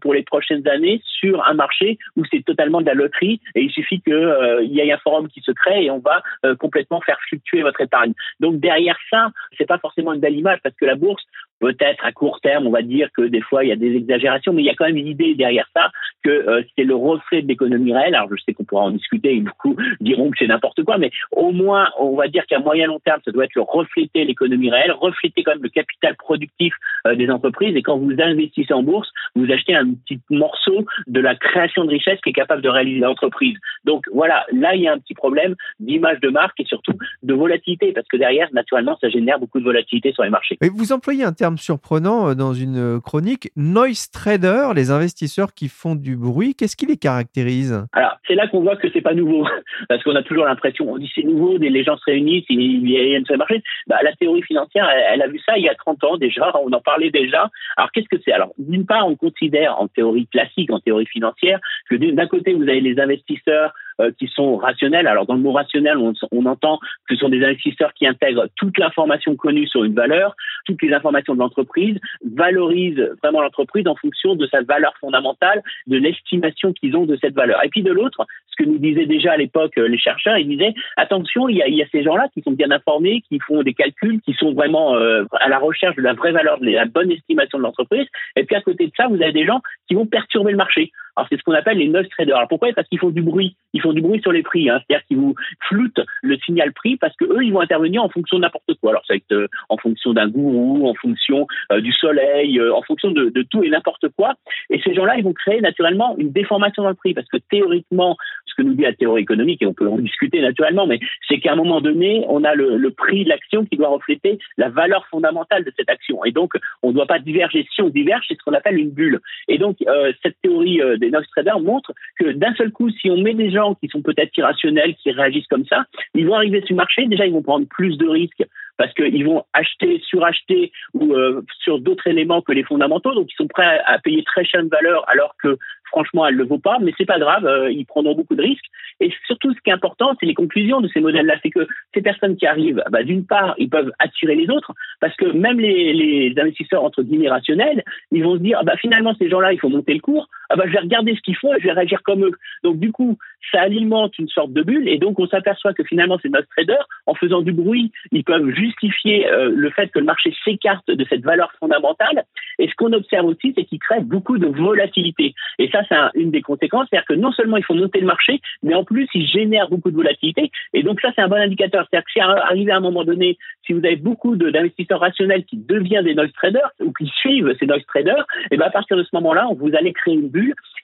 pour 0.00 0.14
les 0.14 0.22
prochaines 0.22 0.66
années 0.68 1.00
sur 1.04 1.46
un 1.46 1.54
marché 1.54 1.98
où 2.16 2.22
c'est 2.30 2.44
totalement 2.44 2.80
de 2.80 2.86
la 2.86 2.94
loterie 2.94 3.40
et 3.54 3.62
il 3.62 3.70
suffit 3.70 4.00
qu'il 4.00 4.68
y 4.70 4.80
ait 4.80 4.92
un 4.92 4.98
forum 4.98 5.28
qui 5.28 5.40
se 5.40 5.52
crée 5.52 5.84
et 5.84 5.90
on 5.90 5.98
va 5.98 6.22
complètement 6.58 7.00
faire 7.00 7.18
fluctuer 7.28 7.62
votre 7.62 7.80
épargne. 7.80 8.12
Donc 8.40 8.60
derrière 8.60 8.98
ça, 9.10 9.30
c'est 9.58 9.66
pas 9.66 9.78
forcément 9.78 10.12
une 10.12 10.20
belle 10.20 10.36
image 10.36 10.58
parce 10.62 10.74
que 10.76 10.84
la 10.84 10.94
bourse, 10.94 11.22
peut-être 11.60 12.04
à 12.04 12.12
court 12.12 12.40
terme, 12.40 12.66
on 12.66 12.70
va 12.70 12.82
dire 12.82 13.08
que 13.16 13.22
des 13.22 13.40
fois 13.40 13.64
il 13.64 13.68
y 13.68 13.72
a 13.72 13.76
des 13.76 13.94
exagérations, 13.94 14.52
mais 14.52 14.62
il 14.62 14.66
y 14.66 14.70
a 14.70 14.74
quand 14.74 14.86
même 14.86 14.96
une 14.96 15.08
idée 15.08 15.34
derrière 15.34 15.68
ça 15.74 15.90
que 16.22 16.64
c'est 16.76 16.84
le 16.84 16.94
reflet 16.94 17.42
de 17.42 17.48
l'économie 17.48 17.92
réelle. 17.92 18.14
Alors 18.14 18.28
je 18.30 18.42
sais 18.42 18.52
qu'on 18.52 18.64
pourra 18.64 18.82
en 18.82 18.90
discuter 18.90 19.36
et 19.36 19.40
beaucoup 19.40 19.76
diront 20.00 20.30
que 20.30 20.36
c'est 20.38 20.46
n'importe 20.46 20.82
quoi, 20.84 20.98
mais 20.98 21.10
au 21.32 21.52
moins 21.52 21.88
on 21.98 22.16
va 22.16 22.28
dire 22.28 22.46
qu'à 22.46 22.58
moyen 22.58 22.86
long 22.86 23.00
terme, 23.00 23.20
ça 23.24 23.32
doit 23.32 23.44
être 23.44 23.54
le 23.54 23.62
refléter 23.62 24.24
l'économie 24.24 24.70
réelle, 24.70 24.92
refléter 24.92 25.42
quand 25.42 25.52
même 25.52 25.62
le 25.62 25.68
capital 25.68 26.16
productif 26.16 26.74
euh, 27.06 27.14
des 27.14 27.30
entreprises. 27.30 27.76
Et 27.76 27.82
quand 27.82 27.98
vous 27.98 28.12
investissez 28.18 28.72
en 28.72 28.82
bourse, 28.82 29.08
vous 29.34 29.50
achetez 29.50 29.74
un 29.74 29.92
petit 29.92 30.20
morceau 30.30 30.84
de 31.06 31.20
la 31.20 31.34
création 31.34 31.84
de 31.84 31.90
richesse 31.90 32.18
qui 32.22 32.30
est 32.30 32.34
capable 32.34 32.62
de 32.62 32.68
réaliser 32.68 33.00
l'entreprise. 33.00 33.56
Donc 33.84 34.04
voilà, 34.12 34.46
là 34.52 34.74
il 34.74 34.82
y 34.82 34.88
a 34.88 34.92
un 34.92 34.98
petit 34.98 35.14
problème 35.14 35.54
d'image 35.78 36.20
de 36.20 36.28
marque 36.28 36.58
et 36.60 36.64
surtout 36.64 36.92
de 37.22 37.34
volatilité, 37.34 37.92
parce 37.92 38.06
que 38.08 38.16
derrière, 38.16 38.48
naturellement, 38.52 38.96
ça 39.00 39.08
génère 39.08 39.38
beaucoup 39.38 39.58
de 39.58 39.64
volatilité 39.64 40.12
sur 40.12 40.22
les 40.22 40.30
marchés. 40.30 40.58
Vous 40.60 40.92
employez 40.92 41.24
un 41.24 41.32
terme 41.32 41.58
surprenant 41.58 42.30
euh, 42.30 42.34
dans 42.34 42.52
une 42.52 42.96
euh, 42.96 43.00
chronique, 43.00 43.50
noise 43.56 44.10
trader, 44.10 44.68
les 44.74 44.90
investisseurs 44.90 45.54
qui 45.54 45.68
font 45.68 45.94
du 45.94 46.09
bruit. 46.16 46.54
Qu'est-ce 46.54 46.76
qui 46.76 46.86
les 46.86 46.96
caractérise? 46.96 47.86
Alors 47.92 48.16
c'est 48.26 48.34
là 48.34 48.46
qu'on 48.48 48.60
voit 48.60 48.76
que 48.76 48.88
c'est 48.92 49.00
pas 49.00 49.14
nouveau, 49.14 49.46
parce 49.88 50.02
qu'on 50.02 50.14
a 50.14 50.22
toujours 50.22 50.44
l'impression, 50.44 50.90
on 50.90 50.98
dit 50.98 51.10
c'est 51.14 51.22
nouveau, 51.22 51.56
les 51.58 51.84
gens 51.84 51.96
se 51.96 52.04
réunissent, 52.06 52.46
ils 52.48 52.82
viennent 52.82 53.24
sur 53.24 53.34
le 53.34 53.38
marché. 53.38 53.62
Bah, 53.86 53.96
la 54.02 54.12
théorie 54.14 54.42
financière, 54.42 54.88
elle, 54.88 55.22
a 55.22 55.28
vu 55.28 55.40
ça 55.44 55.58
il 55.58 55.64
y 55.64 55.68
a 55.68 55.74
30 55.74 56.04
ans 56.04 56.16
déjà, 56.16 56.52
on 56.64 56.72
en 56.72 56.80
parlait 56.80 57.10
déjà. 57.10 57.50
Alors 57.76 57.90
qu'est-ce 57.92 58.08
que 58.08 58.20
c'est? 58.24 58.32
Alors 58.32 58.52
d'une 58.58 58.86
part, 58.86 59.06
on 59.06 59.16
considère 59.16 59.80
en 59.80 59.88
théorie 59.88 60.26
classique, 60.26 60.70
en 60.72 60.80
théorie 60.80 61.06
financière, 61.06 61.60
que 61.88 61.96
d'un 61.96 62.26
côté, 62.26 62.54
vous 62.54 62.62
avez 62.62 62.80
les 62.80 63.00
investisseurs 63.00 63.72
euh, 64.00 64.10
qui 64.18 64.28
sont 64.28 64.56
rationnels. 64.56 65.06
Alors 65.06 65.26
dans 65.26 65.34
le 65.34 65.40
mot 65.40 65.52
rationnel, 65.52 65.96
on, 65.98 66.46
entend 66.46 66.78
que 67.08 67.14
ce 67.14 67.20
sont 67.20 67.28
des 67.28 67.44
investisseurs 67.44 67.92
qui 67.94 68.06
intègrent 68.06 68.46
toute 68.56 68.78
l'information 68.78 69.36
connue 69.36 69.66
sur 69.66 69.84
une 69.84 69.94
valeur, 69.94 70.34
toutes 70.66 70.82
les 70.82 70.92
informations 70.92 71.34
de 71.34 71.38
l'entreprise, 71.38 71.98
valorisent 72.24 73.10
vraiment 73.22 73.42
l'entreprise 73.42 73.86
en 73.86 73.94
fonction 73.94 74.34
de 74.34 74.46
sa 74.46 74.62
valeur 74.62 74.92
fondamentale, 75.00 75.62
de 75.86 75.96
l'estimation 75.96 76.72
qu'ils 76.72 76.96
ont 76.96 77.04
de 77.04 77.16
cette 77.20 77.34
valeur. 77.34 77.62
Et 77.64 77.68
puis 77.68 77.82
de 77.82 77.92
l'autre, 77.92 78.26
ce 78.46 78.62
que 78.62 78.68
nous 78.68 78.78
disaient 78.78 79.06
déjà 79.06 79.32
à 79.32 79.36
l'époque 79.36 79.76
euh, 79.78 79.86
les 79.86 79.98
chercheurs, 79.98 80.38
ils 80.38 80.48
disaient 80.48 80.74
attention, 80.96 81.48
il 81.48 81.56
y 81.56 81.62
a, 81.62 81.68
il 81.68 81.74
y 81.74 81.82
a 81.82 81.86
ces 81.92 82.02
gens-là 82.02 82.28
qui 82.32 82.42
sont 82.42 82.52
bien 82.52 82.70
informés, 82.70 83.22
qui 83.28 83.38
font 83.40 83.62
des 83.62 83.74
calculs, 83.74 84.20
qui 84.22 84.32
sont 84.34 84.52
vraiment 84.52 84.96
euh, 84.96 85.24
à 85.40 85.48
la 85.48 85.58
recherche 85.58 85.96
de 85.96 86.02
la 86.02 86.14
vraie 86.14 86.32
valeur, 86.32 86.58
de 86.58 86.70
la 86.70 86.86
bonne 86.86 87.10
estimation 87.10 87.58
de 87.58 87.64
l'entreprise. 87.64 88.06
Et 88.36 88.44
puis 88.44 88.56
à 88.56 88.62
côté 88.62 88.86
de 88.86 88.92
ça, 88.96 89.08
vous 89.08 89.22
avez 89.22 89.32
des 89.32 89.46
gens 89.46 89.60
qui 89.88 89.94
vont 89.94 90.06
perturber 90.06 90.52
le 90.52 90.56
marché. 90.56 90.92
Alors 91.16 91.26
c'est 91.30 91.36
ce 91.36 91.42
qu'on 91.42 91.52
appelle 91.52 91.78
les 91.78 91.88
noise 91.88 92.08
traders. 92.10 92.36
Alors 92.36 92.48
pourquoi? 92.48 92.72
Parce 92.74 92.88
qu'ils 92.88 92.98
font 92.98 93.10
du 93.10 93.22
bruit. 93.22 93.56
Ils 93.72 93.80
font 93.80 93.92
du 93.92 94.00
bruit 94.00 94.20
sur 94.20 94.32
les 94.32 94.42
prix. 94.42 94.68
Hein. 94.68 94.80
C'est-à-dire 94.86 95.06
qu'ils 95.06 95.18
vous 95.18 95.34
floutent 95.68 96.00
le 96.22 96.36
signal 96.38 96.72
prix 96.72 96.96
parce 96.96 97.14
que 97.16 97.24
eux 97.24 97.44
ils 97.44 97.52
vont 97.52 97.60
intervenir 97.60 98.02
en 98.02 98.08
fonction 98.08 98.38
de 98.38 98.42
n'importe 98.42 98.74
quoi. 98.80 98.90
Alors 98.90 99.04
ça 99.06 99.14
va 99.14 99.16
être 99.16 99.32
euh, 99.32 99.48
en 99.68 99.76
fonction 99.76 100.12
d'un 100.12 100.28
gourou, 100.28 100.88
en 100.88 100.94
fonction 100.94 101.46
euh, 101.72 101.80
du 101.80 101.92
soleil, 101.92 102.58
euh, 102.58 102.74
en 102.74 102.82
fonction 102.82 103.10
de, 103.10 103.30
tout 103.50 103.62
et 103.62 103.70
n'importe 103.70 104.08
quoi. 104.16 104.34
Et 104.70 104.80
ces 104.80 104.94
gens-là 104.94 105.16
ils 105.16 105.24
vont 105.24 105.32
créer 105.32 105.60
naturellement 105.60 106.16
une 106.18 106.30
déformation 106.30 106.82
dans 106.82 106.90
le 106.90 106.94
prix 106.94 107.14
parce 107.14 107.28
que 107.28 107.38
théoriquement, 107.50 108.16
ce 108.46 108.54
que 108.54 108.62
nous 108.62 108.74
dit 108.74 108.82
la 108.82 108.92
théorie 108.92 109.22
économique 109.22 109.62
et 109.62 109.66
on 109.66 109.74
peut 109.74 109.88
en 109.88 109.98
discuter 109.98 110.40
naturellement, 110.40 110.86
mais 110.86 110.98
c'est 111.28 111.38
qu'à 111.38 111.52
un 111.52 111.56
moment 111.56 111.80
donné 111.80 112.24
on 112.28 112.44
a 112.44 112.54
le, 112.54 112.76
le 112.76 112.90
prix 112.90 113.24
de 113.24 113.28
l'action 113.28 113.64
qui 113.64 113.76
doit 113.76 113.88
refléter 113.88 114.38
la 114.56 114.68
valeur 114.68 115.06
fondamentale 115.06 115.64
de 115.64 115.72
cette 115.76 115.90
action. 115.90 116.24
Et 116.24 116.32
donc 116.32 116.54
on 116.82 116.88
ne 116.88 116.94
doit 116.94 117.06
pas 117.06 117.18
diverger. 117.18 117.66
Si 117.74 117.82
on 117.82 117.88
diverge, 117.88 118.24
c'est 118.28 118.34
ce 118.34 118.42
qu'on 118.42 118.54
appelle 118.54 118.78
une 118.78 118.90
bulle. 118.90 119.20
Et 119.48 119.58
donc 119.58 119.76
cette 120.22 120.36
théorie 120.42 120.80
des 121.00 121.10
les 121.10 121.26
traders 121.32 121.60
montrent 121.60 121.92
que 122.18 122.32
d'un 122.32 122.54
seul 122.54 122.70
coup, 122.70 122.90
si 122.90 123.10
on 123.10 123.18
met 123.18 123.34
des 123.34 123.50
gens 123.50 123.74
qui 123.74 123.88
sont 123.88 124.02
peut-être 124.02 124.36
irrationnels, 124.36 124.94
qui 124.96 125.10
réagissent 125.10 125.46
comme 125.48 125.66
ça, 125.66 125.84
ils 126.14 126.26
vont 126.26 126.34
arriver 126.34 126.60
sur 126.60 126.74
le 126.74 126.76
marché. 126.76 127.06
Déjà, 127.06 127.26
ils 127.26 127.32
vont 127.32 127.42
prendre 127.42 127.66
plus 127.66 127.96
de 127.98 128.08
risques 128.08 128.44
parce 128.80 128.94
qu'ils 128.94 129.26
vont 129.26 129.44
acheter, 129.52 130.00
suracheter 130.06 130.72
ou 130.94 131.12
euh, 131.12 131.42
sur 131.62 131.80
d'autres 131.80 132.06
éléments 132.06 132.40
que 132.40 132.52
les 132.52 132.64
fondamentaux. 132.64 133.14
Donc, 133.14 133.28
ils 133.30 133.36
sont 133.36 133.46
prêts 133.46 133.78
à, 133.86 133.98
payer 133.98 134.24
très 134.24 134.42
cher 134.44 134.62
de 134.62 134.70
valeur 134.70 135.04
alors 135.06 135.34
que 135.42 135.58
franchement, 135.90 136.26
elle 136.26 136.36
ne 136.36 136.38
le 136.38 136.46
vaut 136.46 136.58
pas, 136.58 136.78
mais 136.80 136.92
c'est 136.96 137.04
pas 137.04 137.18
grave, 137.18 137.44
euh, 137.44 137.70
ils 137.70 137.84
prendront 137.84 138.14
beaucoup 138.14 138.36
de 138.36 138.42
risques. 138.42 138.64
Et 139.00 139.12
surtout, 139.26 139.52
ce 139.52 139.60
qui 139.60 139.68
est 139.68 139.74
important, 139.74 140.16
c'est 140.18 140.24
les 140.24 140.34
conclusions 140.34 140.80
de 140.80 140.88
ces 140.88 141.00
modèles-là. 141.00 141.34
C'est 141.42 141.50
que 141.50 141.66
ces 141.92 142.00
personnes 142.00 142.36
qui 142.36 142.46
arrivent, 142.46 142.82
bah, 142.90 143.02
d'une 143.02 143.26
part, 143.26 143.54
ils 143.58 143.68
peuvent 143.68 143.92
attirer 143.98 144.34
les 144.34 144.48
autres, 144.48 144.72
parce 145.00 145.14
que 145.16 145.26
même 145.26 145.60
les, 145.60 145.92
les 145.92 146.40
investisseurs 146.40 146.84
entre 146.84 147.02
guillemets 147.02 147.28
rationnels, 147.28 147.84
ils 148.12 148.24
vont 148.24 148.36
se 148.36 148.42
dire, 148.42 148.58
ah 148.60 148.64
bah, 148.64 148.76
finalement, 148.80 149.14
ces 149.18 149.28
gens-là, 149.28 149.52
il 149.52 149.60
faut 149.60 149.68
monter 149.68 149.92
le 149.92 150.00
cours. 150.00 150.28
Ah 150.50 150.56
bah, 150.56 150.64
je 150.66 150.72
vais 150.72 150.80
regarder 150.80 151.14
ce 151.14 151.20
qu'ils 151.20 151.36
font 151.36 151.54
et 151.54 151.60
je 151.60 151.64
vais 151.64 151.72
réagir 151.72 152.02
comme 152.02 152.24
eux. 152.24 152.32
Donc, 152.64 152.78
du 152.78 152.90
coup, 152.90 153.16
ça 153.52 153.60
alimente 153.60 154.18
une 154.18 154.28
sorte 154.28 154.52
de 154.52 154.62
bulle, 154.62 154.88
et 154.88 154.98
donc 154.98 155.18
on 155.18 155.26
s'aperçoit 155.26 155.72
que 155.74 155.84
finalement, 155.84 156.18
ces 156.18 156.28
nos 156.28 156.42
traders, 156.42 156.86
en 157.06 157.14
faisant 157.14 157.40
du 157.40 157.52
bruit, 157.52 157.92
ils 158.12 158.24
peuvent 158.24 158.50
justifier 158.50 159.28
euh, 159.30 159.52
le 159.54 159.70
fait 159.70 159.88
que 159.88 159.98
le 159.98 160.04
marché 160.04 160.34
s'écarte 160.44 160.90
de 160.90 161.04
cette 161.08 161.22
valeur 161.22 161.52
fondamentale, 161.58 162.24
Et 162.58 162.68
ce 162.68 162.74
qu'on 162.74 162.92
observe 162.92 163.26
aussi, 163.26 163.52
c'est 163.56 163.64
qu'il 163.64 163.78
crée 163.78 164.00
beaucoup 164.00 164.38
de 164.38 164.46
volatilité. 164.46 165.34
Et 165.58 165.68
ça, 165.70 165.82
c'est 165.88 165.96
une 166.20 166.30
des 166.30 166.42
conséquences, 166.42 166.88
c'est-à-dire 166.90 167.06
que 167.06 167.14
non 167.14 167.32
seulement 167.32 167.56
il 167.56 167.64
faut 167.64 167.74
monter 167.74 168.00
le 168.00 168.06
marché, 168.06 168.40
mais 168.62 168.74
en 168.74 168.84
plus, 168.84 169.08
il 169.14 169.26
génère 169.26 169.68
beaucoup 169.68 169.90
de 169.90 169.96
volatilité. 169.96 170.50
Et 170.74 170.82
donc 170.82 171.00
ça, 171.00 171.10
c'est 171.14 171.22
un 171.22 171.28
bon 171.28 171.36
indicateur. 171.36 171.86
C'est-à-dire 171.90 172.04
que 172.04 172.12
si 172.12 172.20
arrivé 172.20 172.72
à 172.72 172.76
un 172.76 172.80
moment 172.80 173.04
donné, 173.04 173.38
si 173.64 173.72
vous 173.72 173.84
avez 173.84 173.96
beaucoup 173.96 174.36
d'investisseurs 174.36 175.00
rationnels 175.00 175.44
qui 175.44 175.56
deviennent 175.56 176.04
des 176.04 176.14
noise 176.14 176.32
traders 176.32 176.70
ou 176.80 176.92
qui 176.92 177.06
suivent 177.06 177.54
ces 177.58 177.66
noise 177.66 177.84
traders, 177.86 178.26
et 178.50 178.56
ben 178.56 178.66
à 178.66 178.70
partir 178.70 178.96
de 178.96 179.04
ce 179.04 179.10
moment-là, 179.14 179.48
vous 179.56 179.74
allez 179.74 179.92
créer 179.92 180.14
une 180.14 180.28
bulle. 180.28 180.39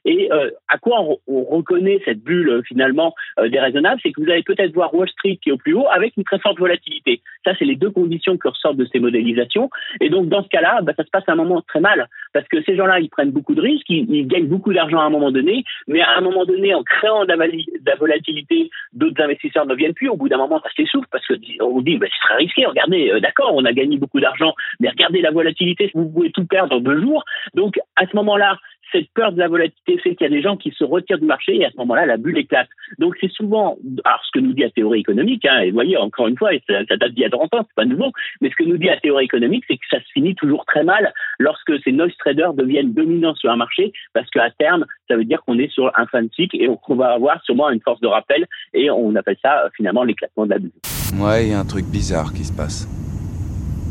Et 0.06 0.28
euh, 0.32 0.50
à 0.68 0.78
quoi 0.78 1.00
on, 1.26 1.42
reconnaît 1.42 2.00
cette 2.04 2.22
bulle 2.22 2.48
euh, 2.48 2.62
finalement 2.62 3.12
euh, 3.40 3.48
déraisonnable, 3.48 4.00
c'est 4.02 4.12
que 4.12 4.22
vous 4.22 4.30
allez 4.30 4.44
peut-être 4.44 4.72
voir 4.72 4.94
Wall 4.94 5.08
Street 5.08 5.38
qui 5.42 5.48
est 5.48 5.52
au 5.52 5.56
plus 5.56 5.74
haut 5.74 5.88
avec 5.90 6.16
une 6.16 6.22
très 6.22 6.38
forte 6.38 6.58
volatilité. 6.58 7.20
Ça, 7.44 7.54
c'est 7.58 7.64
les 7.64 7.74
deux 7.74 7.90
conditions 7.90 8.36
que 8.36 8.48
ressortent 8.48 8.76
de 8.76 8.86
ces 8.92 9.00
modélisations. 9.00 9.68
Et 10.00 10.08
donc 10.08 10.28
dans 10.28 10.44
ce 10.44 10.48
cas-là, 10.48 10.80
ben, 10.82 10.94
ça 10.96 11.04
se 11.04 11.10
passe 11.10 11.24
à 11.26 11.32
un 11.32 11.36
moment 11.36 11.60
très 11.62 11.80
mal 11.80 12.08
parce 12.32 12.46
que 12.46 12.62
ces 12.62 12.76
gens-là, 12.76 13.00
ils 13.00 13.10
prennent 13.10 13.32
beaucoup 13.32 13.56
de 13.56 13.60
risques, 13.60 13.90
ils, 13.90 14.28
gagnent 14.28 14.46
beaucoup 14.46 14.72
d'argent 14.72 15.00
à 15.00 15.04
un 15.04 15.10
moment 15.10 15.32
donné, 15.32 15.64
mais 15.88 16.00
à 16.02 16.16
un 16.16 16.20
moment 16.20 16.44
donné, 16.44 16.72
en 16.72 16.84
créant 16.84 17.24
de 17.24 17.28
la, 17.28 17.96
volatilité, 17.96 18.70
d'autres 18.92 19.20
investisseurs 19.20 19.66
ne 19.66 19.74
viennent 19.74 19.94
plus. 19.94 20.08
Au 20.08 20.16
bout 20.16 20.28
d'un 20.28 20.38
moment, 20.38 20.60
ça 20.62 20.70
s'essouffle 20.76 21.08
parce 21.10 21.26
qu'on 21.26 21.80
dit, 21.80 21.98
ben, 21.98 22.08
c'est 22.12 22.28
très 22.28 22.36
risqué. 22.36 22.64
Regardez, 22.64 23.12
d'accord, 23.20 23.52
on 23.54 23.64
a 23.64 23.72
gagné 23.72 23.96
beaucoup 23.98 24.20
d'argent, 24.20 24.54
mais 24.78 24.88
regardez 24.88 25.20
la 25.20 25.32
volatilité, 25.32 25.90
vous 25.94 26.08
pouvez 26.08 26.30
tout 26.30 26.44
perdre 26.46 26.76
en 26.76 26.80
deux 26.80 27.00
jours. 27.00 27.24
Donc 27.54 27.78
à 27.96 28.06
ce 28.06 28.14
moment-là, 28.14 28.58
cette 28.96 29.10
peur 29.12 29.32
de 29.32 29.38
la 29.38 29.48
volatilité 29.48 29.98
fait 29.98 30.14
qu'il 30.14 30.24
y 30.26 30.30
a 30.32 30.34
des 30.34 30.42
gens 30.42 30.56
qui 30.56 30.70
se 30.70 30.84
retirent 30.84 31.18
du 31.18 31.26
marché 31.26 31.56
et 31.56 31.66
à 31.66 31.70
ce 31.70 31.76
moment-là, 31.78 32.06
la 32.06 32.16
bulle 32.16 32.38
éclate. 32.38 32.68
Donc 32.98 33.16
c'est 33.20 33.30
souvent, 33.30 33.76
alors 34.04 34.20
ce 34.24 34.38
que 34.38 34.42
nous 34.42 34.52
dit 34.54 34.62
la 34.62 34.70
théorie 34.70 35.00
économique, 35.00 35.44
hein, 35.44 35.60
et 35.60 35.70
vous 35.70 35.74
voyez, 35.74 35.96
encore 35.96 36.28
une 36.28 36.36
fois, 36.36 36.50
ça, 36.66 36.96
date 36.96 37.12
d'il 37.12 37.22
y 37.22 37.24
a 37.24 37.30
30 37.30 37.54
ans, 37.54 37.64
c'est 37.66 37.74
pas 37.74 37.84
nouveau, 37.84 38.12
mais 38.40 38.50
ce 38.50 38.56
que 38.56 38.64
nous 38.64 38.78
dit 38.78 38.86
la 38.86 38.98
théorie 38.98 39.24
économique, 39.24 39.64
c'est 39.68 39.76
que 39.76 39.84
ça 39.90 39.98
se 39.98 40.10
finit 40.12 40.34
toujours 40.34 40.64
très 40.64 40.84
mal 40.84 41.12
lorsque 41.38 41.72
ces 41.82 41.92
noise 41.92 42.12
traders 42.18 42.54
deviennent 42.54 42.94
dominants 42.94 43.34
sur 43.34 43.50
un 43.50 43.56
marché, 43.56 43.92
parce 44.14 44.28
qu'à 44.30 44.50
terme, 44.50 44.86
ça 45.08 45.16
veut 45.16 45.24
dire 45.24 45.42
qu'on 45.44 45.58
est 45.58 45.70
sur 45.70 45.92
un 45.96 46.06
fin 46.06 46.22
de 46.22 46.30
cycle 46.32 46.56
et 46.56 46.68
qu'on 46.82 46.96
va 46.96 47.12
avoir 47.12 47.42
sûrement 47.44 47.70
une 47.70 47.80
force 47.80 48.00
de 48.00 48.08
rappel 48.08 48.46
et 48.72 48.90
on 48.90 49.14
appelle 49.14 49.36
ça 49.42 49.68
finalement 49.76 50.04
l'éclatement 50.04 50.46
de 50.46 50.50
la 50.50 50.58
bulle. 50.58 50.72
Ouais, 51.20 51.46
il 51.46 51.50
y 51.50 51.54
a 51.54 51.60
un 51.60 51.64
truc 51.64 51.86
bizarre 51.86 52.32
qui 52.32 52.44
se 52.44 52.52
passe. 52.52 52.88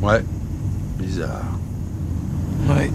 Ouais, 0.02 0.22
bizarre. 1.00 1.60
Ouais. 2.68 2.90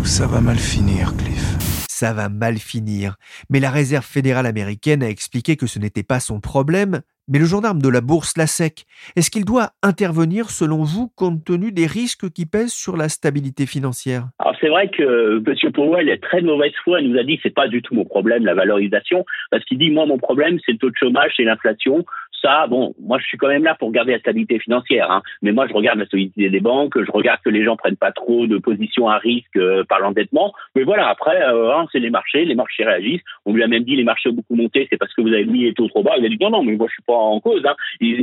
Tout 0.00 0.06
ça 0.06 0.26
va 0.26 0.40
mal 0.40 0.56
finir, 0.56 1.12
Cliff. 1.18 1.44
Ça 1.90 2.14
va 2.14 2.30
mal 2.30 2.56
finir. 2.56 3.16
Mais 3.50 3.60
la 3.60 3.68
Réserve 3.70 4.06
fédérale 4.06 4.46
américaine 4.46 5.02
a 5.02 5.10
expliqué 5.10 5.56
que 5.56 5.66
ce 5.66 5.78
n'était 5.78 6.02
pas 6.02 6.20
son 6.20 6.40
problème, 6.40 7.02
mais 7.28 7.38
le 7.38 7.44
gendarme 7.44 7.82
de 7.82 7.88
la 7.90 8.00
bourse 8.00 8.38
la 8.38 8.46
sec. 8.46 8.86
Est-ce 9.14 9.30
qu'il 9.30 9.44
doit 9.44 9.72
intervenir 9.82 10.48
selon 10.48 10.84
vous 10.84 11.08
compte 11.14 11.44
tenu 11.44 11.70
des 11.70 11.84
risques 11.84 12.30
qui 12.30 12.46
pèsent 12.46 12.72
sur 12.72 12.96
la 12.96 13.10
stabilité 13.10 13.66
financière? 13.66 14.28
Alors 14.38 14.56
c'est 14.58 14.68
vrai 14.68 14.88
que 14.88 15.36
M. 15.46 15.72
Powell 15.72 16.08
est 16.08 16.22
très 16.22 16.40
mauvaise 16.40 16.72
foi. 16.82 17.02
Il 17.02 17.12
nous 17.12 17.18
a 17.18 17.22
dit 17.22 17.36
que 17.36 17.42
c'est 17.42 17.54
pas 17.54 17.68
du 17.68 17.82
tout 17.82 17.94
mon 17.94 18.06
problème 18.06 18.46
la 18.46 18.54
valorisation 18.54 19.26
parce 19.50 19.64
qu'il 19.66 19.76
dit 19.76 19.90
moi 19.90 20.06
mon 20.06 20.16
problème 20.16 20.58
c'est 20.64 20.72
le 20.72 20.78
taux 20.78 20.88
de 20.88 20.96
chômage 20.96 21.32
et 21.38 21.44
l'inflation 21.44 22.06
ça, 22.40 22.66
bon, 22.66 22.94
moi 23.00 23.18
je 23.18 23.26
suis 23.26 23.38
quand 23.38 23.48
même 23.48 23.64
là 23.64 23.74
pour 23.74 23.90
garder 23.92 24.12
la 24.12 24.18
stabilité 24.18 24.58
financière, 24.58 25.10
hein. 25.10 25.22
mais 25.42 25.52
moi 25.52 25.66
je 25.66 25.74
regarde 25.74 25.98
la 25.98 26.06
solidité 26.06 26.50
des 26.50 26.60
banques, 26.60 27.02
je 27.02 27.10
regarde 27.10 27.40
que 27.44 27.50
les 27.50 27.64
gens 27.64 27.76
prennent 27.76 27.96
pas 27.96 28.12
trop 28.12 28.46
de 28.46 28.58
positions 28.58 29.08
à 29.08 29.18
risque 29.18 29.56
euh, 29.56 29.84
par 29.84 30.00
l'endettement, 30.00 30.52
mais 30.74 30.84
voilà, 30.84 31.08
après, 31.08 31.42
euh, 31.42 31.74
hein, 31.74 31.86
c'est 31.92 31.98
les 31.98 32.10
marchés, 32.10 32.44
les 32.44 32.54
marchés 32.54 32.84
réagissent, 32.84 33.22
on 33.44 33.52
lui 33.52 33.62
a 33.62 33.68
même 33.68 33.84
dit 33.84 33.96
les 33.96 34.04
marchés 34.04 34.30
ont 34.30 34.34
beaucoup 34.34 34.56
monté, 34.56 34.86
c'est 34.90 34.96
parce 34.96 35.12
que 35.14 35.22
vous 35.22 35.28
avez 35.28 35.44
mis 35.44 35.64
les 35.64 35.74
taux 35.74 35.88
trop 35.88 36.02
bas, 36.02 36.14
il 36.18 36.24
a 36.24 36.28
dit 36.28 36.38
non, 36.40 36.50
non, 36.50 36.62
mais 36.62 36.76
moi 36.76 36.86
je 36.88 36.94
suis 36.94 37.02
pas 37.02 37.14
en 37.14 37.40
cause, 37.40 37.64
hein. 37.66 37.74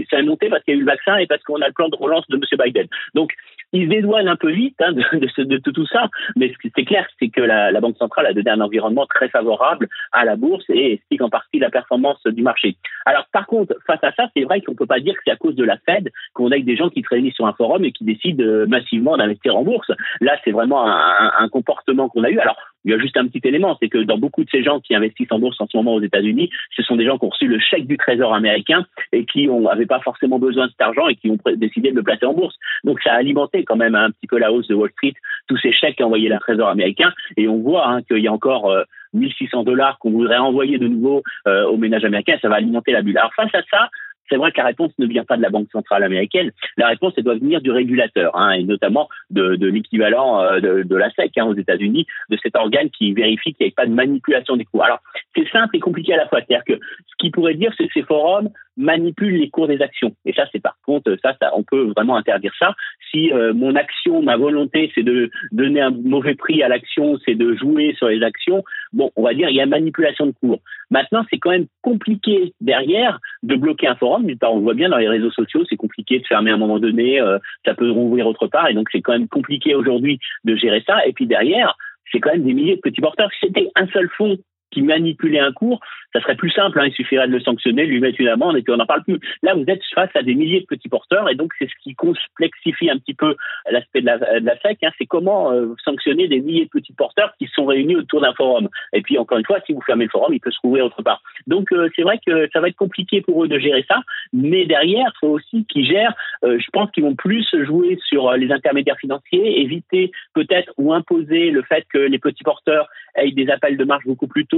ça 0.10 0.18
a 0.18 0.24
monté 0.24 0.50
parce 0.50 0.64
qu'il 0.64 0.74
y 0.74 0.78
a 0.78 0.80
eu 0.80 0.84
le 0.84 0.92
vaccin 0.92 1.18
et 1.18 1.28
parce 1.28 1.44
qu'on 1.44 1.62
a 1.62 1.68
le 1.68 1.74
plan 1.74 1.90
de 1.90 1.96
relance 1.96 2.28
de 2.30 2.38
M. 2.38 2.44
Biden. 2.66 2.88
Donc, 3.14 3.34
il 3.74 3.90
se 3.90 4.28
un 4.28 4.36
peu 4.36 4.52
vite 4.52 4.76
hein, 4.80 4.94
de, 4.94 5.58
tout 5.72 5.86
ça, 5.88 6.08
mais 6.36 6.52
ce 6.52 6.58
qui 6.58 6.72
est 6.76 6.86
clair, 6.86 7.08
c'est 7.20 7.30
que 7.30 7.42
la, 7.42 7.78
Banque 7.80 7.98
centrale 7.98 8.26
a 8.26 8.34
donné 8.34 8.50
un 8.50 8.62
environnement 8.62 9.06
très 9.06 9.30
favorable 9.30 9.88
à 10.12 10.26
la 10.26 10.36
bourse 10.36 10.66
et 10.70 10.94
explique 10.94 11.22
en 11.22 11.30
partie 11.30 11.60
la 11.60 11.70
performance 11.70 12.22
du 12.26 12.42
marché. 12.42 12.76
Alors 13.06 13.26
par 13.32 13.46
contre, 13.46 13.76
face 13.86 14.04
à 14.04 14.12
ça, 14.14 14.30
c'est 14.36 14.44
vrai 14.44 14.62
qu'on 14.62 14.74
peut 14.74 14.88
pas 14.88 15.00
dire 15.00 15.14
que 15.14 15.20
c'est 15.26 15.32
à 15.32 15.36
cause 15.36 15.56
de 15.56 15.64
la 15.64 15.78
Fed 15.86 16.10
qu'on 16.34 16.52
a 16.52 16.58
des 16.58 16.76
gens 16.76 16.90
qui 16.90 17.02
se 17.04 17.10
réunissent 17.10 17.36
sur 17.36 17.46
un 17.46 17.54
forum 17.54 17.86
et 17.86 17.92
qui 17.92 18.04
décident 18.04 18.44
euh, 18.44 18.66
massivement 18.66 19.16
d'investir 19.18 19.56
en 19.56 19.64
bourse. 19.64 19.92
Là, 20.22 20.38
c'est 20.44 20.52
vraiment 20.52 20.88
un, 20.88 21.32
un 21.38 21.50
comportement 21.50 22.10
qu'on 22.10 22.24
a 22.24 22.30
eu. 22.30 22.40
Alors 22.40 22.58
il 22.88 22.92
y 22.92 22.94
a 22.94 23.00
juste 23.00 23.18
un 23.18 23.28
petit 23.28 23.42
élément, 23.44 23.78
c'est 23.82 23.90
que 23.90 23.98
dans 23.98 24.18
beaucoup 24.18 24.46
de 24.46 24.50
ces 24.50 24.64
gens 24.64 24.80
qui 24.80 24.96
investissent 24.96 25.32
en 25.32 25.40
bourse 25.40 25.60
en 25.60 25.68
ce 25.68 25.76
moment 25.76 25.96
aux 25.96 26.02
États-Unis, 26.02 26.50
ce 26.74 26.82
sont 26.84 26.96
des 26.96 27.06
gens 27.06 27.18
qui 27.18 27.26
ont 27.26 27.30
reçu 27.30 27.46
le 27.46 27.60
chèque 27.60 27.86
du 27.86 27.98
Trésor 27.98 28.34
américain 28.34 28.86
et 29.12 29.26
qui 29.26 29.48
n'avaient 29.48 29.86
pas 29.86 30.00
forcément 30.00 30.40
besoin 30.40 30.68
de 30.68 30.72
cet 30.72 30.82
argent 30.82 31.10
et 31.10 31.16
qui 31.16 31.30
ont 31.30 31.38
décidé 31.58 31.92
de 31.92 31.98
le 31.98 32.04
placer 32.04 32.26
en 32.26 32.34
bourse. 32.34 32.56
Donc 32.86 33.02
ça 33.02 33.12
a 33.12 33.16
alimenté 33.18 33.66
quand 33.66 33.76
même 33.76 33.94
un 33.94 34.12
petit 34.12 34.28
peu 34.28 34.38
la 34.38 34.54
hausse 34.54 34.68
de 34.68 34.74
Wall 34.74 34.90
Street, 34.92 35.16
tous 35.48 35.58
ces 35.58 35.74
chèques 35.74 36.00
envoyés 36.00 36.30
le 36.30 36.40
Trésor 36.40 36.70
américain. 36.70 37.12
Et 37.36 37.50
on 37.50 37.58
voit 37.58 37.90
hein, 37.90 38.02
qu'il 38.04 38.20
y 38.20 38.28
a 38.30 38.32
encore 38.32 38.74
1600 39.12 39.60
euh, 39.60 39.64
dollars 39.66 40.00
qu'on 40.00 40.12
voudrait 40.12 40.38
envoyer 40.38 40.78
de 40.78 40.88
nouveau 40.88 41.24
euh, 41.46 41.66
aux 41.66 41.78
ménages 41.78 42.06
américains. 42.06 42.38
Ça 42.42 42.48
va 42.48 42.56
alimenter 42.56 42.94
la 42.94 43.02
bulle. 43.02 43.18
Alors 43.18 43.34
face 43.34 43.54
à 43.54 43.64
ça, 43.70 43.90
c'est 44.30 44.38
vrai 44.38 44.52
que 44.52 44.58
la 44.58 44.66
réponse 44.66 44.92
ne 44.98 45.06
vient 45.06 45.24
pas 45.24 45.38
de 45.38 45.42
la 45.42 45.50
Banque 45.50 45.70
centrale 45.72 46.04
américaine. 46.04 46.52
La 46.78 46.88
réponse, 46.88 47.14
doit 47.18 47.36
venir 47.36 47.62
du 47.62 47.72
régulateur, 47.72 48.36
hein, 48.38 48.52
et 48.52 48.64
notamment 48.64 49.10
de, 49.32 49.56
l'équivalent 49.66 50.42
euh, 50.42 50.60
de, 50.84 50.96
la 50.96 51.10
SEC 51.12 51.38
hein, 51.38 51.46
aux 51.46 51.56
États-Unis, 51.56 52.06
de 52.30 52.38
cet 52.42 52.56
organe 52.56 52.90
qui 52.90 53.14
vérifie 53.14 53.54
qu'il 53.54 53.66
n'y 53.66 53.70
ait 53.70 53.76
pas 53.76 53.86
de 53.86 53.92
manipulation 53.92 54.56
des 54.56 54.66
cours. 54.66 54.84
Alors, 54.84 55.00
c'est 55.36 55.48
simple 55.50 55.76
et 55.76 55.80
compliqué 55.80 56.14
à 56.14 56.18
la 56.18 56.28
fois. 56.28 56.40
C'est-à-dire 56.40 56.66
que 56.66 56.80
ce 57.08 57.16
qu'il 57.18 57.32
pourrait 57.32 57.56
dire, 57.56 57.74
c'est 57.78 57.88
que 57.88 57.94
ces 57.94 58.04
forums 58.04 58.50
manipulent 58.78 59.38
les 59.38 59.50
cours 59.50 59.68
des 59.68 59.82
actions. 59.82 60.14
Et 60.26 60.34
ça, 60.34 60.46
c'est 60.52 60.62
par 60.62 60.78
contre, 60.86 61.18
ça, 61.22 61.36
ça, 61.42 61.52
on 61.56 61.64
peut 61.64 61.92
vraiment 61.96 62.16
interdire 62.16 62.54
ça. 62.58 62.76
Si 63.12 63.32
euh, 63.34 63.54
mon 63.54 63.76
action, 63.76 64.22
ma 64.22 64.38
volonté, 64.38 64.92
c'est 64.94 65.04
de 65.04 65.30
donner 65.52 65.82
un 65.82 65.90
mauvais 65.92 66.36
prix 66.36 66.62
à 66.64 66.68
l'action, 66.68 67.18
c'est 67.26 67.36
de 67.36 67.56
jouer 67.56 67.96
sur 67.98 68.08
les 68.08 68.24
actions, 68.24 68.64
bon, 68.94 69.12
on 69.16 69.24
va 69.24 69.34
dire, 69.34 69.50
il 69.50 69.56
y 69.56 69.62
a 69.62 69.66
manipulation 69.66 70.28
de 70.28 70.32
cours. 70.32 70.60
Maintenant, 70.92 71.26
c'est 71.30 71.38
quand 71.38 71.52
même 71.52 71.68
compliqué 71.82 72.54
derrière 72.62 73.20
de 73.44 73.56
bloquer 73.56 73.88
un 73.88 73.96
forum. 73.96 74.28
On 74.44 74.60
voit 74.60 74.74
bien 74.74 74.90
dans 74.90 74.98
les 74.98 75.10
réseaux 75.10 75.32
sociaux, 75.32 75.64
c'est 75.70 75.76
compliqué 75.76 76.20
de 76.20 76.26
fermer 76.26 76.52
à 76.52 76.54
un 76.54 76.58
moment 76.58 76.80
donné, 76.80 77.20
euh, 77.20 77.40
ça 77.66 77.74
peut 77.74 77.90
rouvrir 77.90 78.28
autre 78.28 78.48
part, 78.48 78.70
et 78.70 78.74
donc 78.74 78.88
c'est 78.92 79.02
quand 79.02 79.14
même 79.14 79.28
compliqué 79.28 79.76
aujourd'hui 79.76 80.20
de 80.46 80.56
gérer 80.56 80.84
ça. 80.86 81.06
Et 81.06 81.14
puis 81.14 81.26
derrière, 81.26 81.76
c'est 82.12 82.20
quand 82.20 82.32
même 82.32 82.44
des 82.44 82.54
milliers 82.54 82.76
de 82.76 82.82
petits 82.82 83.02
porteurs. 83.02 83.30
Si 83.34 83.48
c'était 83.48 83.70
un 83.76 83.88
seul 83.88 84.10
fonds 84.18 84.38
qui 84.72 84.82
manipulait 84.82 85.40
un 85.40 85.52
cours, 85.52 85.80
ça 86.14 86.22
serait 86.22 86.36
plus 86.36 86.52
simple. 86.52 86.80
Hein. 86.80 86.88
il 86.88 86.94
suffirait 86.94 87.28
de 87.28 87.34
le 87.34 87.40
sanctionner, 87.40 87.86
lui 87.86 88.00
mettre 88.00 88.20
une 88.20 88.28
amende 88.28 88.58
et 88.58 88.62
puis 88.62 88.74
on 88.74 88.78
n'en 88.78 88.86
parle 88.86 89.04
plus. 89.04 89.20
Là, 89.44 89.54
vous 89.54 89.66
êtes 89.68 89.82
face 89.94 90.10
à 90.16 90.24
des 90.24 90.36
milliers 90.36 90.62
de 90.62 90.66
petits 90.66 90.90
porteurs 90.90 91.30
et 91.30 91.36
donc 91.36 91.54
c'est 91.60 91.68
ce 91.68 91.74
qui 91.84 91.96
complexifie 91.96 92.90
un 92.90 92.98
petit 92.98 93.14
peu 93.14 93.36
l'aspect 93.70 94.02
de 94.02 94.06
la, 94.06 94.18
de 94.18 94.50
SEC. 94.62 94.84
Hein. 94.84 94.92
c'est 94.98 95.06
comment 95.06 95.52
euh, 95.52 95.74
sanctionner 95.84 96.28
des 96.28 96.40
milliers 96.40 96.66
de 96.66 96.70
petits 96.70 96.94
porteurs 96.94 97.34
qui 97.38 97.48
sont 97.54 97.66
réunis 97.66 97.96
autour 97.96 98.22
d'un 98.22 98.34
forum. 98.34 98.70
Et 98.94 99.02
puis 99.02 99.18
encore 99.18 99.38
une 99.38 99.46
fois, 99.46 99.60
si 99.66 99.74
vous 99.74 99.82
fermez 99.82 100.06
le 100.06 100.10
forum, 100.10 100.34
il 100.34 100.40
peut 100.40 100.52
se 100.52 100.60
rouvrir 100.62 100.86
autre 100.86 101.02
part. 101.02 101.22
Donc 101.46 101.72
euh, 101.72 101.90
c'est 101.96 102.04
vrai 102.04 102.20
que 102.26 102.50
ça 102.52 102.60
va 102.60 102.70
être 102.70 102.76
compliqué 102.76 103.22
pour 103.22 103.44
eux 103.44 103.48
de 103.48 103.60
gérer 103.60 103.86
ça, 103.88 104.02
mais 104.34 104.66
derrière, 104.66 105.12
il 105.14 105.20
faut 105.20 105.30
aussi 105.30 105.66
qu'ils 105.66 105.88
gèrent. 105.88 106.14
Euh, 106.44 106.60
je 106.60 106.68
pense 106.72 106.92
qu'ils 106.92 107.04
vont 107.04 107.16
plus 107.16 107.48
jouer 107.66 107.98
sur 108.08 108.32
les 108.34 108.52
intermédiaires 108.52 108.98
financiers, 109.00 109.62
éviter 109.62 110.12
peut-être 110.34 110.74
ou 110.78 110.94
imposer 110.94 111.52
le 111.52 111.62
fait 111.64 111.86
que 111.92 111.98
les 111.98 112.20
petits 112.20 112.44
porteurs 112.44 112.88
aient 113.16 113.32
des 113.32 113.50
appels 113.50 113.78
de 113.78 113.84
marge 113.84 114.06
beaucoup 114.06 114.28
plus 114.28 114.46
tôt, 114.46 114.57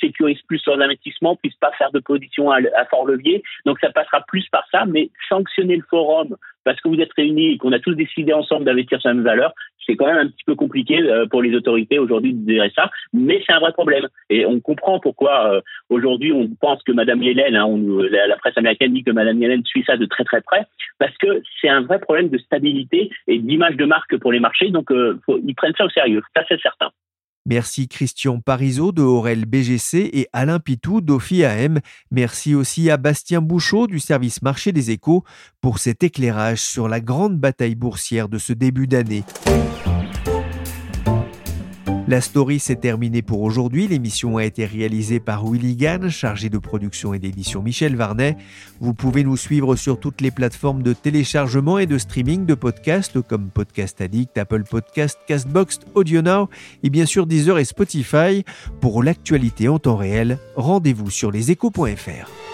sécurisent 0.00 0.42
plus 0.42 0.62
leurs 0.66 0.80
investissements, 0.80 1.36
puissent 1.36 1.54
pas 1.54 1.72
faire 1.72 1.90
de 1.92 2.00
position 2.00 2.50
à, 2.50 2.60
fort 2.90 3.06
levier. 3.06 3.42
Donc 3.66 3.78
ça 3.80 3.90
passera 3.90 4.22
plus 4.26 4.46
par 4.50 4.64
ça, 4.70 4.84
mais 4.86 5.10
sanctionner 5.28 5.76
le 5.76 5.84
forum 5.88 6.36
parce 6.64 6.80
que 6.80 6.88
vous 6.88 7.00
êtes 7.00 7.12
réunis 7.14 7.52
et 7.52 7.58
qu'on 7.58 7.72
a 7.72 7.78
tous 7.78 7.94
décidé 7.94 8.32
ensemble 8.32 8.64
d'investir 8.64 9.00
sur 9.00 9.08
la 9.08 9.14
même 9.14 9.24
valeur, 9.24 9.54
c'est 9.86 9.96
quand 9.96 10.06
même 10.06 10.26
un 10.26 10.28
petit 10.28 10.44
peu 10.44 10.54
compliqué 10.54 11.00
euh, 11.00 11.26
pour 11.26 11.42
les 11.42 11.54
autorités 11.54 11.98
aujourd'hui 11.98 12.34
de 12.34 12.52
gérer 12.52 12.72
ça, 12.76 12.90
mais 13.12 13.42
c'est 13.46 13.52
un 13.52 13.60
vrai 13.60 13.72
problème. 13.72 14.08
Et 14.28 14.46
on 14.46 14.60
comprend 14.60 15.00
pourquoi 15.00 15.54
euh, 15.54 15.60
aujourd'hui 15.88 16.32
on 16.32 16.48
pense 16.60 16.82
que 16.82 16.92
Madame 16.92 17.22
Yellen, 17.22 17.56
hein, 17.56 17.68
la, 18.10 18.36
presse 18.36 18.56
américaine 18.56 18.92
dit 18.92 19.02
que 19.02 19.10
Madame 19.10 19.40
Yellen 19.40 19.64
suit 19.64 19.84
ça 19.86 19.96
de 19.96 20.06
très 20.06 20.24
très 20.24 20.42
près, 20.42 20.66
parce 20.98 21.16
que 21.18 21.42
c'est 21.60 21.68
un 21.68 21.82
vrai 21.82 21.98
problème 21.98 22.28
de 22.28 22.38
stabilité 22.38 23.10
et 23.26 23.38
d'image 23.38 23.76
de 23.76 23.84
marque 23.84 24.16
pour 24.18 24.32
les 24.32 24.40
marchés, 24.40 24.70
donc 24.70 24.90
euh, 24.92 25.18
ils 25.44 25.54
prennent 25.54 25.74
ça 25.76 25.86
au 25.86 25.90
sérieux, 25.90 26.22
ça 26.36 26.44
c'est 26.48 26.60
certain. 26.60 26.90
Merci 27.46 27.88
Christian 27.88 28.40
Parizeau 28.40 28.92
de 28.92 29.02
Aurel 29.02 29.46
BGC 29.46 30.10
et 30.12 30.28
Alain 30.32 30.60
Pitou 30.60 31.00
d'OFI-AM. 31.00 31.80
Merci 32.10 32.54
aussi 32.54 32.90
à 32.90 32.96
Bastien 32.96 33.40
Bouchot 33.40 33.86
du 33.86 33.98
service 33.98 34.42
marché 34.42 34.72
des 34.72 34.90
échos 34.90 35.24
pour 35.60 35.78
cet 35.78 36.02
éclairage 36.02 36.60
sur 36.60 36.88
la 36.88 37.00
grande 37.00 37.38
bataille 37.38 37.74
boursière 37.74 38.28
de 38.28 38.38
ce 38.38 38.52
début 38.52 38.86
d'année. 38.86 39.24
La 42.10 42.20
story 42.20 42.58
s'est 42.58 42.74
terminée 42.74 43.22
pour 43.22 43.40
aujourd'hui. 43.40 43.86
L'émission 43.86 44.36
a 44.36 44.44
été 44.44 44.66
réalisée 44.66 45.20
par 45.20 45.46
Willy 45.46 45.76
Gann, 45.76 46.08
chargé 46.08 46.48
de 46.48 46.58
production 46.58 47.14
et 47.14 47.20
d'édition 47.20 47.62
Michel 47.62 47.94
Varnet. 47.94 48.36
Vous 48.80 48.94
pouvez 48.94 49.22
nous 49.22 49.36
suivre 49.36 49.76
sur 49.76 50.00
toutes 50.00 50.20
les 50.20 50.32
plateformes 50.32 50.82
de 50.82 50.92
téléchargement 50.92 51.78
et 51.78 51.86
de 51.86 51.98
streaming 51.98 52.46
de 52.46 52.54
podcasts 52.54 53.20
comme 53.20 53.48
Podcast 53.50 54.00
Addict, 54.00 54.36
Apple 54.38 54.64
Podcast, 54.68 55.20
Castbox, 55.28 55.78
AudioNow 55.94 56.48
et 56.82 56.90
bien 56.90 57.06
sûr 57.06 57.28
Deezer 57.28 57.60
et 57.60 57.64
Spotify. 57.64 58.44
Pour 58.80 59.04
l'actualité 59.04 59.68
en 59.68 59.78
temps 59.78 59.94
réel, 59.94 60.40
rendez-vous 60.56 61.10
sur 61.10 61.30
leséchos.fr. 61.30 62.49